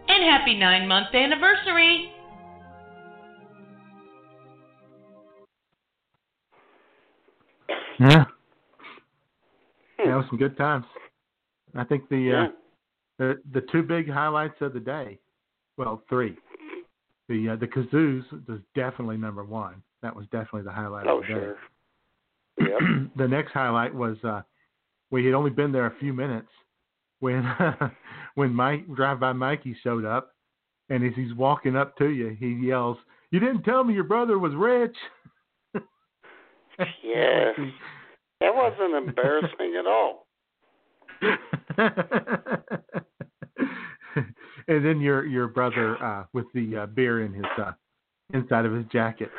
[0.09, 2.13] And happy nine month anniversary.
[7.99, 8.25] Yeah.
[9.99, 10.85] That was some good times.
[11.75, 12.43] I think the Yeah.
[12.45, 12.49] uh,
[13.19, 15.19] the the two big highlights of the day,
[15.79, 16.37] well, three.
[17.29, 19.83] The uh, the kazoos was definitely number one.
[20.03, 21.35] That was definitely the highlight Oh, of the day.
[21.35, 21.59] sure.
[22.59, 23.11] Yep.
[23.17, 24.43] the next highlight was uh,
[25.11, 26.51] we had only been there a few minutes
[27.21, 27.45] when
[28.35, 30.35] when Mike drive by Mikey showed up,
[30.89, 32.97] and as he's walking up to you, he yells,
[33.31, 34.97] "You didn't tell me your brother was rich."
[37.03, 37.59] yes,
[38.41, 40.27] That wasn't embarrassing at all.
[44.69, 47.73] and then your your brother uh, with the uh, beer in his uh,
[48.35, 49.31] inside of his jacket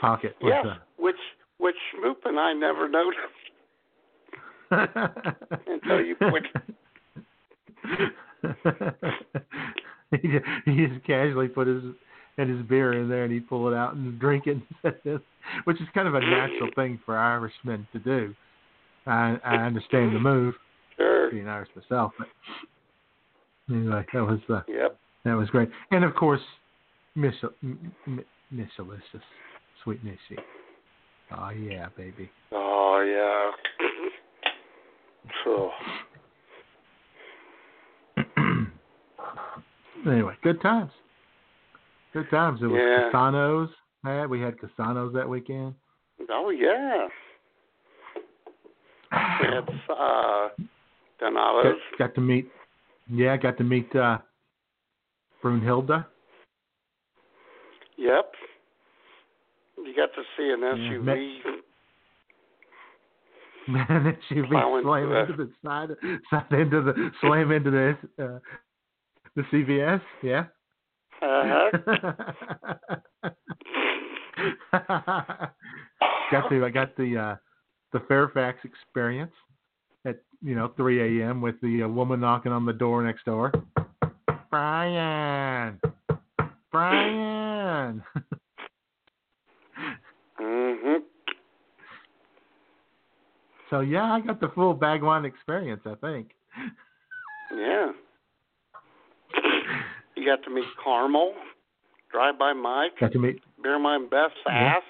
[0.00, 0.36] pocket.
[0.42, 0.66] Yes,
[0.98, 1.16] which
[1.58, 3.41] which Schmoop and I never noticed uh,
[4.72, 6.50] until you pointed.
[10.12, 11.82] he, just, he just casually put his
[12.38, 14.56] had his beer in there and he'd pull it out and drink it,
[15.64, 18.34] which is kind of a natural thing for Irishmen to do.
[19.06, 20.54] I I understand the move,
[20.96, 21.30] Sure.
[21.30, 22.28] being Irish myself, but
[23.70, 24.96] anyway, that was uh, Yep.
[25.24, 25.68] that was great.
[25.90, 26.40] And of course,
[27.14, 29.22] Miss M- M- Miss Alicious,
[29.84, 30.38] sweet Missy.
[31.36, 32.30] Oh yeah, baby.
[32.52, 33.50] Oh yeah.
[35.44, 35.70] So
[40.06, 40.90] anyway, good times.
[42.12, 42.60] Good times.
[42.62, 43.10] It was Yeah.
[43.10, 43.70] Cassano's.
[44.04, 45.74] Man, we had Cassano's that weekend.
[46.30, 47.08] oh yeah.
[49.10, 50.50] Had uh Got,
[51.20, 51.76] Donato's.
[51.98, 52.50] got to meet.
[53.08, 54.18] Yeah, got to meet uh
[55.42, 56.04] Brunhilde.
[57.96, 58.32] Yep.
[59.78, 61.61] You got to see an Yeah,
[63.68, 65.88] Man, that should be Plow into slam the- into the side,
[66.30, 68.38] side into the slam into the uh,
[69.36, 70.00] the CVS.
[70.22, 70.44] Yeah.
[71.22, 71.70] Uh-huh.
[76.32, 77.36] got the I got the uh,
[77.92, 79.30] the Fairfax experience
[80.04, 81.40] at you know 3 a.m.
[81.40, 83.52] with the uh, woman knocking on the door next door.
[84.50, 85.78] Brian,
[86.72, 88.02] Brian.
[90.40, 90.98] mhm.
[93.72, 95.80] So yeah, I got the full Bagwine experience.
[95.86, 96.32] I think.
[97.56, 97.92] Yeah.
[100.14, 101.32] You got to meet Carmel,
[102.12, 103.40] Drive by Mike, Got to meet.
[103.62, 104.74] Beer Mine Beth's Yeah.
[104.76, 104.82] ass.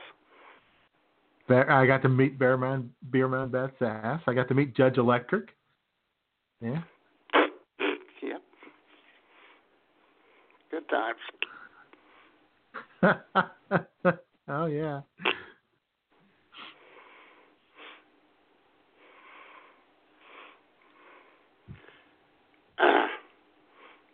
[1.68, 4.20] I got to meet Bearman Beerman Beth's ass.
[4.26, 5.50] I got to meet Judge Electric.
[6.60, 6.82] Yeah.
[8.22, 8.42] Yep.
[10.70, 11.18] Good times.
[14.48, 15.00] oh yeah.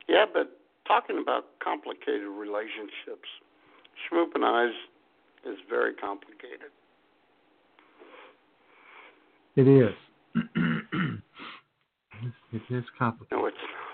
[0.08, 3.28] Yeah, but talking about complicated relationships,
[4.10, 4.70] Schmoop and I's
[5.46, 6.70] is very complicated.
[9.56, 9.94] It is.
[12.52, 13.38] it is complicated.
[13.38, 13.84] No, it's not.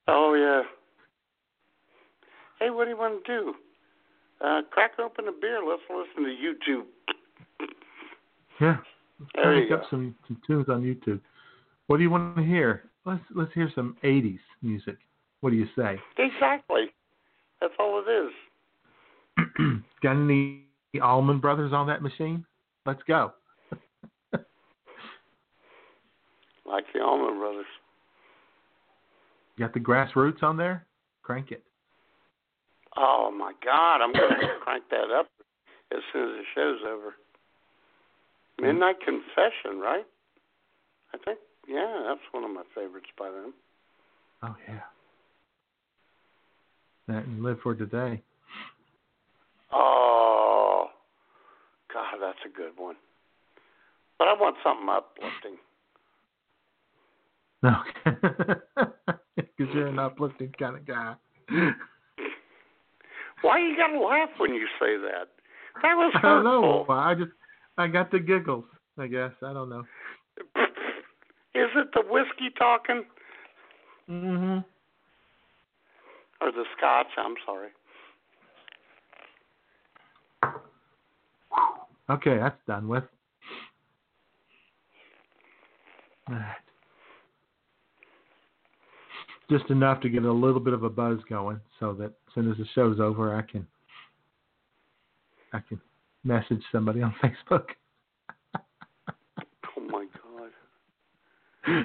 [0.09, 0.63] oh yeah.
[2.59, 3.55] Hey, what do you want to do?
[4.45, 5.61] Uh, crack open a beer.
[5.67, 6.85] Let's listen to YouTube.
[8.61, 8.77] Yeah.
[9.35, 9.87] There you up go.
[9.91, 11.21] some, some tunes on YouTube.
[11.87, 12.91] What do you want to hear?
[13.05, 14.97] Let's let's hear some '80s music.
[15.41, 15.99] What do you say?
[16.19, 16.87] Exactly.
[17.61, 19.83] That's all it is.
[20.03, 20.65] Got any
[21.03, 22.45] Allman Brothers on that machine?
[22.87, 23.33] Let's go.
[26.67, 27.67] Like the Allman Brothers.
[29.59, 30.87] Got the grassroots on there?
[31.23, 31.65] Crank it.
[32.97, 34.01] Oh my God!
[34.01, 35.27] I'm gonna crank that up
[35.93, 37.15] as soon as the show's over.
[38.61, 38.67] Mm-hmm.
[38.67, 40.05] Midnight Confession, right?
[41.15, 41.39] I think.
[41.69, 43.55] Yeah, that's one of my favorites by them.
[44.43, 44.81] Oh yeah.
[47.09, 48.23] That and live for today.
[49.73, 50.87] Oh,
[51.93, 52.97] God, that's a good one.
[54.19, 55.59] But I want something uplifting.
[57.63, 57.77] No,
[59.37, 61.15] because you're an uplifting kind of guy.
[63.43, 65.29] Why you gotta laugh when you say that?
[65.83, 66.79] That was I don't know.
[66.79, 66.95] hurtful.
[66.95, 67.33] I just
[67.81, 68.67] I got the giggles.
[68.99, 69.85] I guess I don't know.
[71.55, 73.05] Is it the whiskey talking
[74.09, 74.63] Mhm.
[76.43, 77.07] or the scotch?
[77.17, 77.71] I'm sorry.
[82.11, 83.05] Okay, that's done with.
[86.29, 86.57] Right.
[89.49, 92.51] Just enough to get a little bit of a buzz going, so that as soon
[92.51, 93.67] as the show's over, I can
[95.53, 95.81] I can
[96.25, 97.67] message somebody on Facebook.
[98.55, 101.85] Oh my God.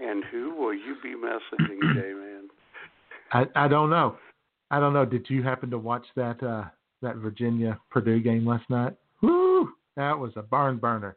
[0.00, 2.48] And who will you be messaging, J man?
[3.32, 4.16] I I don't know.
[4.70, 5.04] I don't know.
[5.04, 6.64] Did you happen to watch that uh
[7.02, 8.94] that Virginia Purdue game last night?
[9.22, 9.70] Woo!
[9.96, 11.16] That was a barn burner.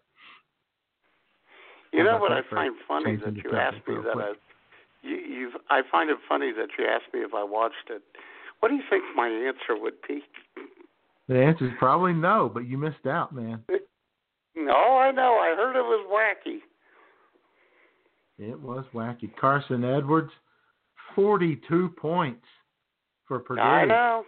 [1.91, 4.18] You know what I find funny that you asked me that?
[4.18, 4.34] I
[5.02, 8.04] you you've I find it funny that you asked me if I watched it.
[8.60, 10.22] What do you think my answer would be?
[11.30, 13.64] The answer is probably no, but you missed out, man.
[14.56, 15.38] No, I know.
[15.39, 16.57] I heard it was wacky.
[18.39, 19.30] It was wacky.
[19.39, 20.31] Carson Edwards,
[21.15, 22.45] forty-two points
[23.27, 24.23] for Purdue, I know.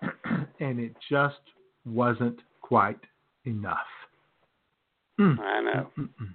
[0.60, 1.36] and it just
[1.84, 3.00] wasn't quite
[3.44, 3.76] enough.
[5.20, 5.38] Mm.
[5.38, 5.90] I know.
[5.98, 6.34] Mm-mm.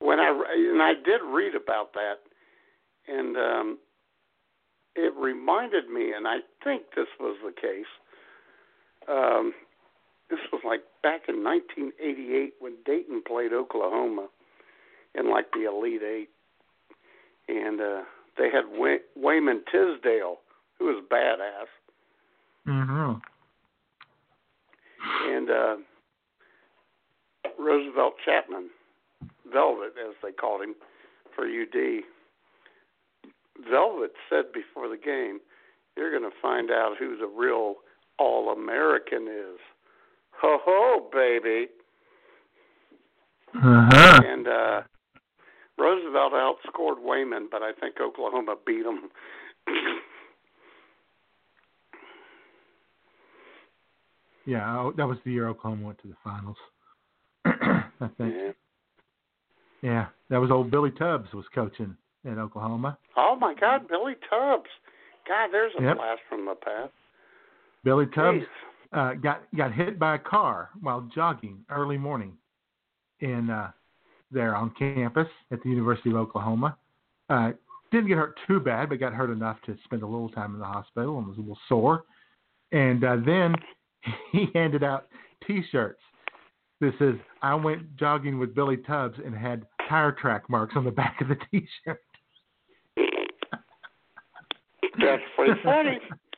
[0.00, 0.30] When I
[0.72, 2.16] and I did read about that,
[3.06, 3.78] and um,
[4.96, 7.86] it reminded me, and I think this was the case.
[9.08, 9.52] Um,
[10.28, 14.28] this was like back in 1988 when Dayton played Oklahoma,
[15.14, 16.28] in like the Elite Eight,
[17.48, 18.02] and uh,
[18.38, 20.36] they had Way- Wayman Tisdale,
[20.78, 21.66] who was badass,
[22.68, 23.14] Mm-hmm.
[25.32, 25.76] and uh,
[27.58, 28.68] Roosevelt Chapman,
[29.50, 30.74] Velvet as they called him
[31.34, 32.02] for UD.
[33.68, 35.40] Velvet said before the game,
[35.96, 37.76] "You're going to find out who the real
[38.20, 39.58] All American is."
[40.42, 41.66] Ho ho, baby!
[43.54, 44.20] Uh-huh.
[44.24, 44.80] And uh,
[45.76, 49.10] Roosevelt outscored Wayman, but I think Oklahoma beat him.
[54.46, 56.56] Yeah, oh, that was the year Oklahoma went to the finals.
[57.44, 58.34] I think.
[58.34, 58.50] yeah.
[59.82, 62.98] Yeah, that was old Billy Tubbs was coaching in Oklahoma.
[63.16, 64.68] Oh my God, Billy Tubbs!
[65.28, 65.96] God, there's a Yep.
[65.96, 66.92] blast from the past.
[67.84, 68.42] Billy Tubbs
[68.92, 72.32] uh, got got hit by a car while jogging early morning
[73.20, 73.70] in uh,
[74.30, 76.76] there on campus at the University of Oklahoma.
[77.28, 77.52] Uh,
[77.90, 80.60] didn't get hurt too bad, but got hurt enough to spend a little time in
[80.60, 82.04] the hospital and was a little sore.
[82.72, 83.54] And uh, then
[84.32, 85.08] he handed out
[85.46, 86.00] T-shirts.
[86.80, 90.90] This is I went jogging with Billy Tubbs and had tire track marks on the
[90.90, 92.02] back of the T-shirt.
[94.98, 95.98] That's pretty funny.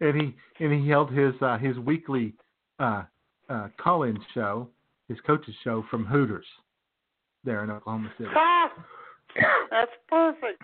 [0.00, 2.34] and he and he held his uh, his weekly
[2.78, 3.02] uh,
[3.48, 4.68] uh, call-in show,
[5.08, 6.46] his coach's show from Hooters,
[7.44, 8.30] there in Oklahoma City.
[8.34, 8.70] Ah,
[9.70, 10.62] that's perfect.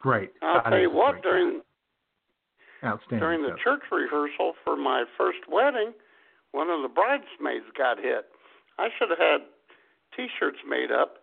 [0.00, 0.30] Great.
[0.42, 1.22] I'll That tell you what, great.
[1.22, 1.60] during
[2.84, 3.18] outstanding.
[3.20, 5.92] during the church rehearsal for my first wedding,
[6.52, 8.26] one of the bridesmaids got hit.
[8.78, 9.40] I should have had
[10.16, 11.16] T-shirts made up.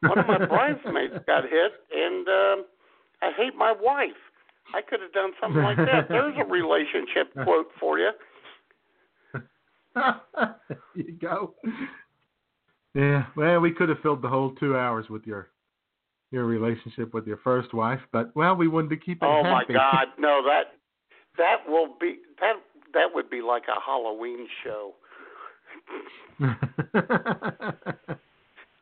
[0.00, 2.64] One of my bridesmaids got hit, and um,
[3.20, 4.10] I hate my wife.
[4.74, 6.06] I could have done something like that.
[6.08, 8.10] There's a relationship quote for you.
[9.94, 10.54] there
[10.94, 11.54] you go.
[12.94, 15.48] Yeah, well, we could have filled the whole two hours with your
[16.30, 19.64] your relationship with your first wife, but well, we wanted to keep it Oh my.
[19.68, 20.78] God, no that
[21.36, 22.54] that will be that
[22.94, 24.94] that would be like a Halloween show.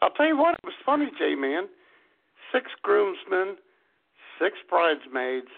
[0.02, 1.64] I'll tell you what, it was funny, J Man.
[2.52, 3.56] Six groomsmen,
[4.40, 5.50] six bridesmaids,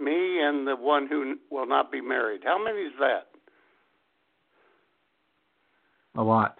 [0.00, 2.42] me and the one who will not be married.
[2.44, 3.26] How many is that?
[6.16, 6.58] a lot.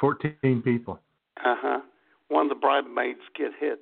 [0.00, 1.00] Fourteen people.
[1.38, 1.80] Uh huh.
[2.28, 3.80] One of the bridesmaids get hit.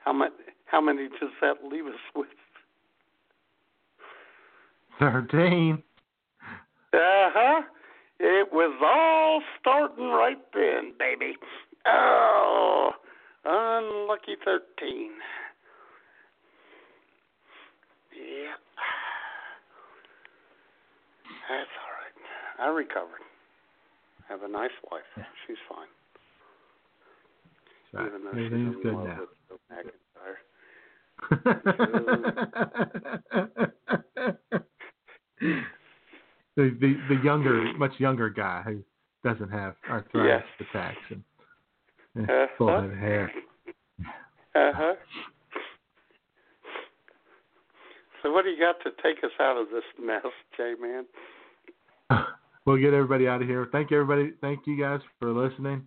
[0.00, 0.32] How many?
[0.66, 2.28] How many does that leave us with?
[4.98, 5.82] Thirteen.
[6.92, 7.62] Uh huh.
[8.18, 11.36] It was all starting right then, baby.
[11.86, 12.90] Oh,
[13.44, 15.10] unlucky thirteen.
[18.16, 18.56] Yeah.
[21.48, 22.16] That's all right.
[22.58, 23.22] I recovered.
[24.28, 25.02] Have a nice wife.
[25.46, 25.88] She's fine.
[27.92, 29.18] So, Even though she's everything's in good now.
[29.50, 30.38] with McIntyre.
[35.40, 35.56] the,
[36.56, 38.82] the the younger, much younger guy who
[39.28, 41.22] doesn't have arthritis attacks and,
[42.14, 42.46] and Uh-huh.
[42.58, 43.32] full head of hair.
[44.54, 44.94] Uh huh.
[48.22, 51.04] So what do you got to take us out of this mess, J Man?
[52.64, 53.68] We'll get everybody out of here.
[53.72, 54.34] Thank you, everybody.
[54.40, 55.84] Thank you guys for listening.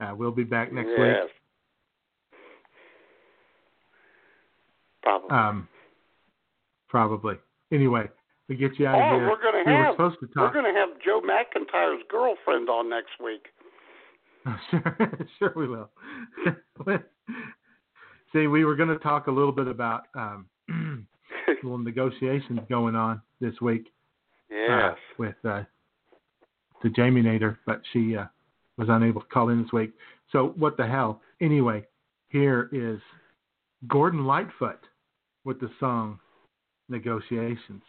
[0.00, 1.24] Uh, we'll be back next yes.
[1.24, 1.30] week.
[5.02, 5.30] Probably.
[5.30, 5.68] Um,
[6.88, 7.34] probably.
[7.72, 8.08] Anyway,
[8.48, 9.28] we get you out oh, of here.
[9.28, 10.54] we're gonna we were have supposed to talk.
[10.54, 13.46] we're gonna have Joe McIntyre's girlfriend on next week.
[14.70, 15.90] sure, sure we will.
[18.32, 20.46] See, we were going to talk a little bit about um,
[21.62, 23.92] little negotiations going on this week
[24.50, 24.96] uh, Yes.
[25.18, 25.62] with uh,
[26.82, 28.26] the Jamie Nader, but she uh,
[28.76, 29.92] was unable to call in this week.
[30.32, 31.20] So what the hell?
[31.40, 31.84] Anyway,
[32.28, 33.00] here is
[33.88, 34.80] Gordon Lightfoot
[35.44, 36.18] with the song
[36.88, 37.82] "Negotiations,"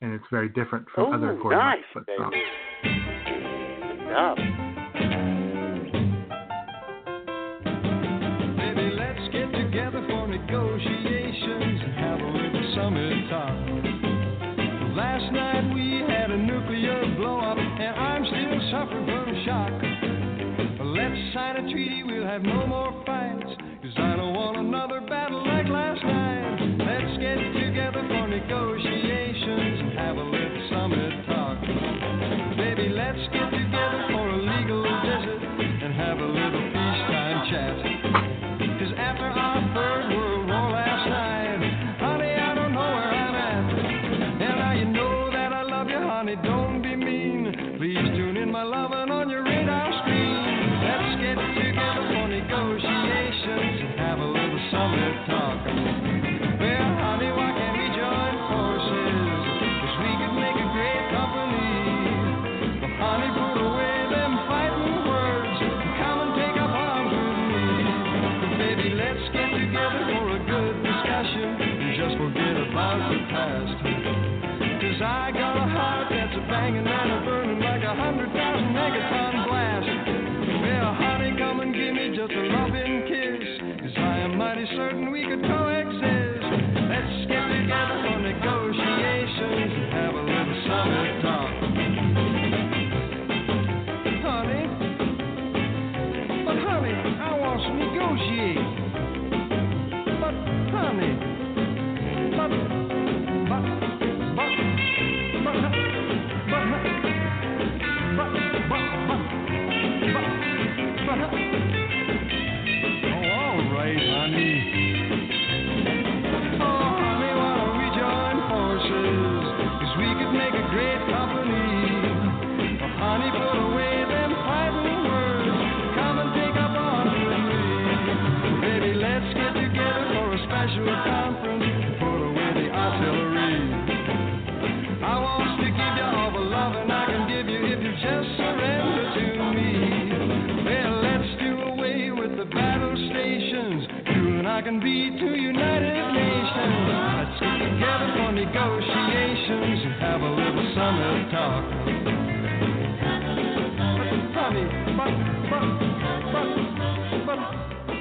[0.00, 2.18] and it's very different from oh, other Gordon nice, Lightfoot baby.
[2.18, 2.34] songs.
[4.08, 4.34] Yeah.
[4.36, 4.65] Baby,
[12.76, 13.56] talk.
[14.94, 19.72] Last night we had a nuclear blow up, and I'm still suffering from shock.
[20.84, 23.48] Let's sign a treaty, we'll have no more fights,
[23.82, 26.76] cause I don't want another battle like last night.
[26.84, 28.85] Let's get together for negotiations
[84.36, 86.44] mighty certain we could coexist.
[86.92, 88.65] Let's get together for negotiations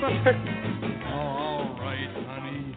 [0.05, 2.75] all right, honey.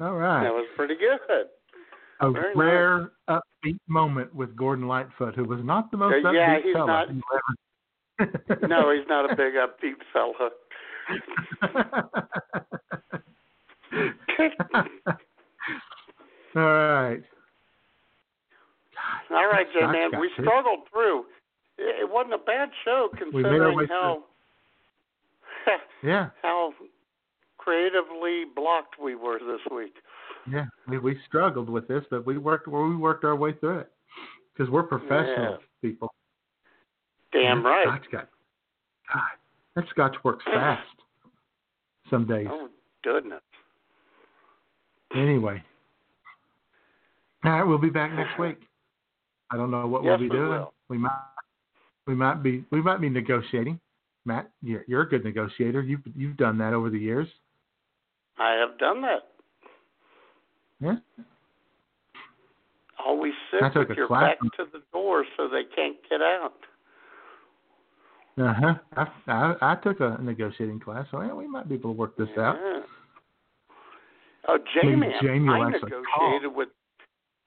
[0.00, 0.42] All right.
[0.44, 1.18] That was pretty good.
[2.20, 6.34] a very rare upbeat moment with Gordon Lightfoot, who was not the most Uh, upbeat
[6.34, 6.86] yeah, he's fella.
[6.86, 7.08] not-
[8.68, 10.50] No, he's not a big upbeat fella.
[16.56, 17.22] All right.
[19.30, 20.32] All right, Jay man, we it.
[20.40, 21.24] struggled through.
[21.78, 24.24] It wasn't a bad show We made our considering how
[26.02, 26.72] Yeah, how
[27.58, 29.94] creatively blocked we were this week.
[30.50, 30.64] yeah.
[30.88, 33.90] We we struggled with this, but we worked we worked our way through it
[34.52, 36.12] because we're professional people.
[37.32, 37.86] Damn right.
[37.86, 38.28] Scotch got
[39.12, 39.22] God.
[39.76, 40.82] That Scotch works fast.
[42.10, 42.48] Some days.
[42.50, 42.68] Oh
[43.04, 43.42] goodness.
[45.14, 45.62] Anyway.
[47.48, 48.58] All right, we'll be back next week.
[49.50, 50.50] I don't know what Yes, we'll be we doing.
[50.50, 50.74] will.
[50.90, 51.16] We might
[52.06, 53.80] we might be we might be negotiating.
[54.26, 55.80] Matt, you're, you're a good negotiator.
[55.80, 57.26] You've you've done that over the years.
[58.38, 59.28] I have done that.
[60.80, 60.96] Yeah.
[63.04, 66.52] Always sit with your back to the door so they can't get out.
[68.36, 68.74] Uh huh.
[68.94, 72.14] I, I I took a negotiating class, so yeah, we might be able to work
[72.18, 72.56] this out.
[74.46, 76.68] Oh, J Maybe Man, Jamie I negotiated with.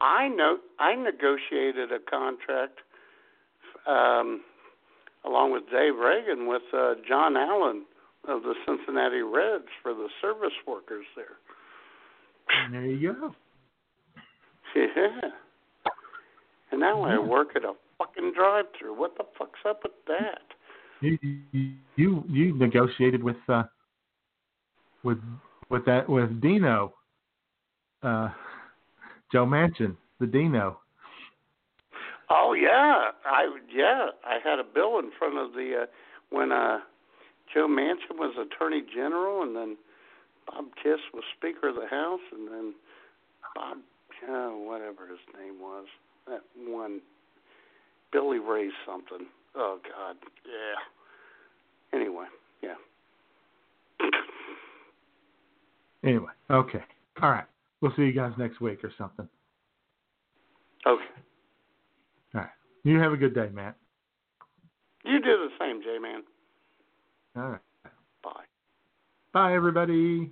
[0.02, 2.80] I know I negotiated a contract,
[3.88, 4.42] um,
[5.26, 7.86] along with Dave Reagan with uh, John Allen
[8.28, 11.38] of the Cincinnati Reds for the service workers there.
[12.64, 13.36] And there you go.
[14.76, 15.30] Yeah.
[16.72, 18.98] And now I work at a fucking drive-through.
[18.98, 20.42] What the fuck's up with that?
[21.02, 21.18] You
[21.52, 23.64] you you, you negotiated with uh
[25.04, 25.18] with
[25.70, 26.94] with that with Dino,
[28.04, 28.30] uh,
[29.32, 30.80] Joe Manchin, the Dino.
[32.30, 35.86] Oh yeah, I yeah, I had a bill in front of the uh,
[36.30, 36.80] when uh,
[37.54, 39.78] Joe Manchin was Attorney General, and then
[40.48, 42.74] Bob Kiss was Speaker of the House, and then
[43.56, 43.78] Bob,
[44.30, 45.86] uh, whatever his name was,
[46.28, 47.02] that one,
[48.14, 49.28] Billy Ray something.
[49.56, 52.00] Oh God, yeah.
[52.00, 52.26] Anyway,
[52.64, 52.76] yeah.
[56.04, 56.84] Anyway, okay,
[57.22, 57.46] all right.
[57.82, 59.28] We'll see you guys next week or something.
[60.86, 61.04] Okay,
[62.36, 62.50] All right.
[62.84, 63.76] You have a good day, Matt.
[65.04, 66.24] you do the same, J Man.
[67.36, 67.62] All right.
[68.24, 68.44] Bye.
[69.34, 70.32] Bye, everybody.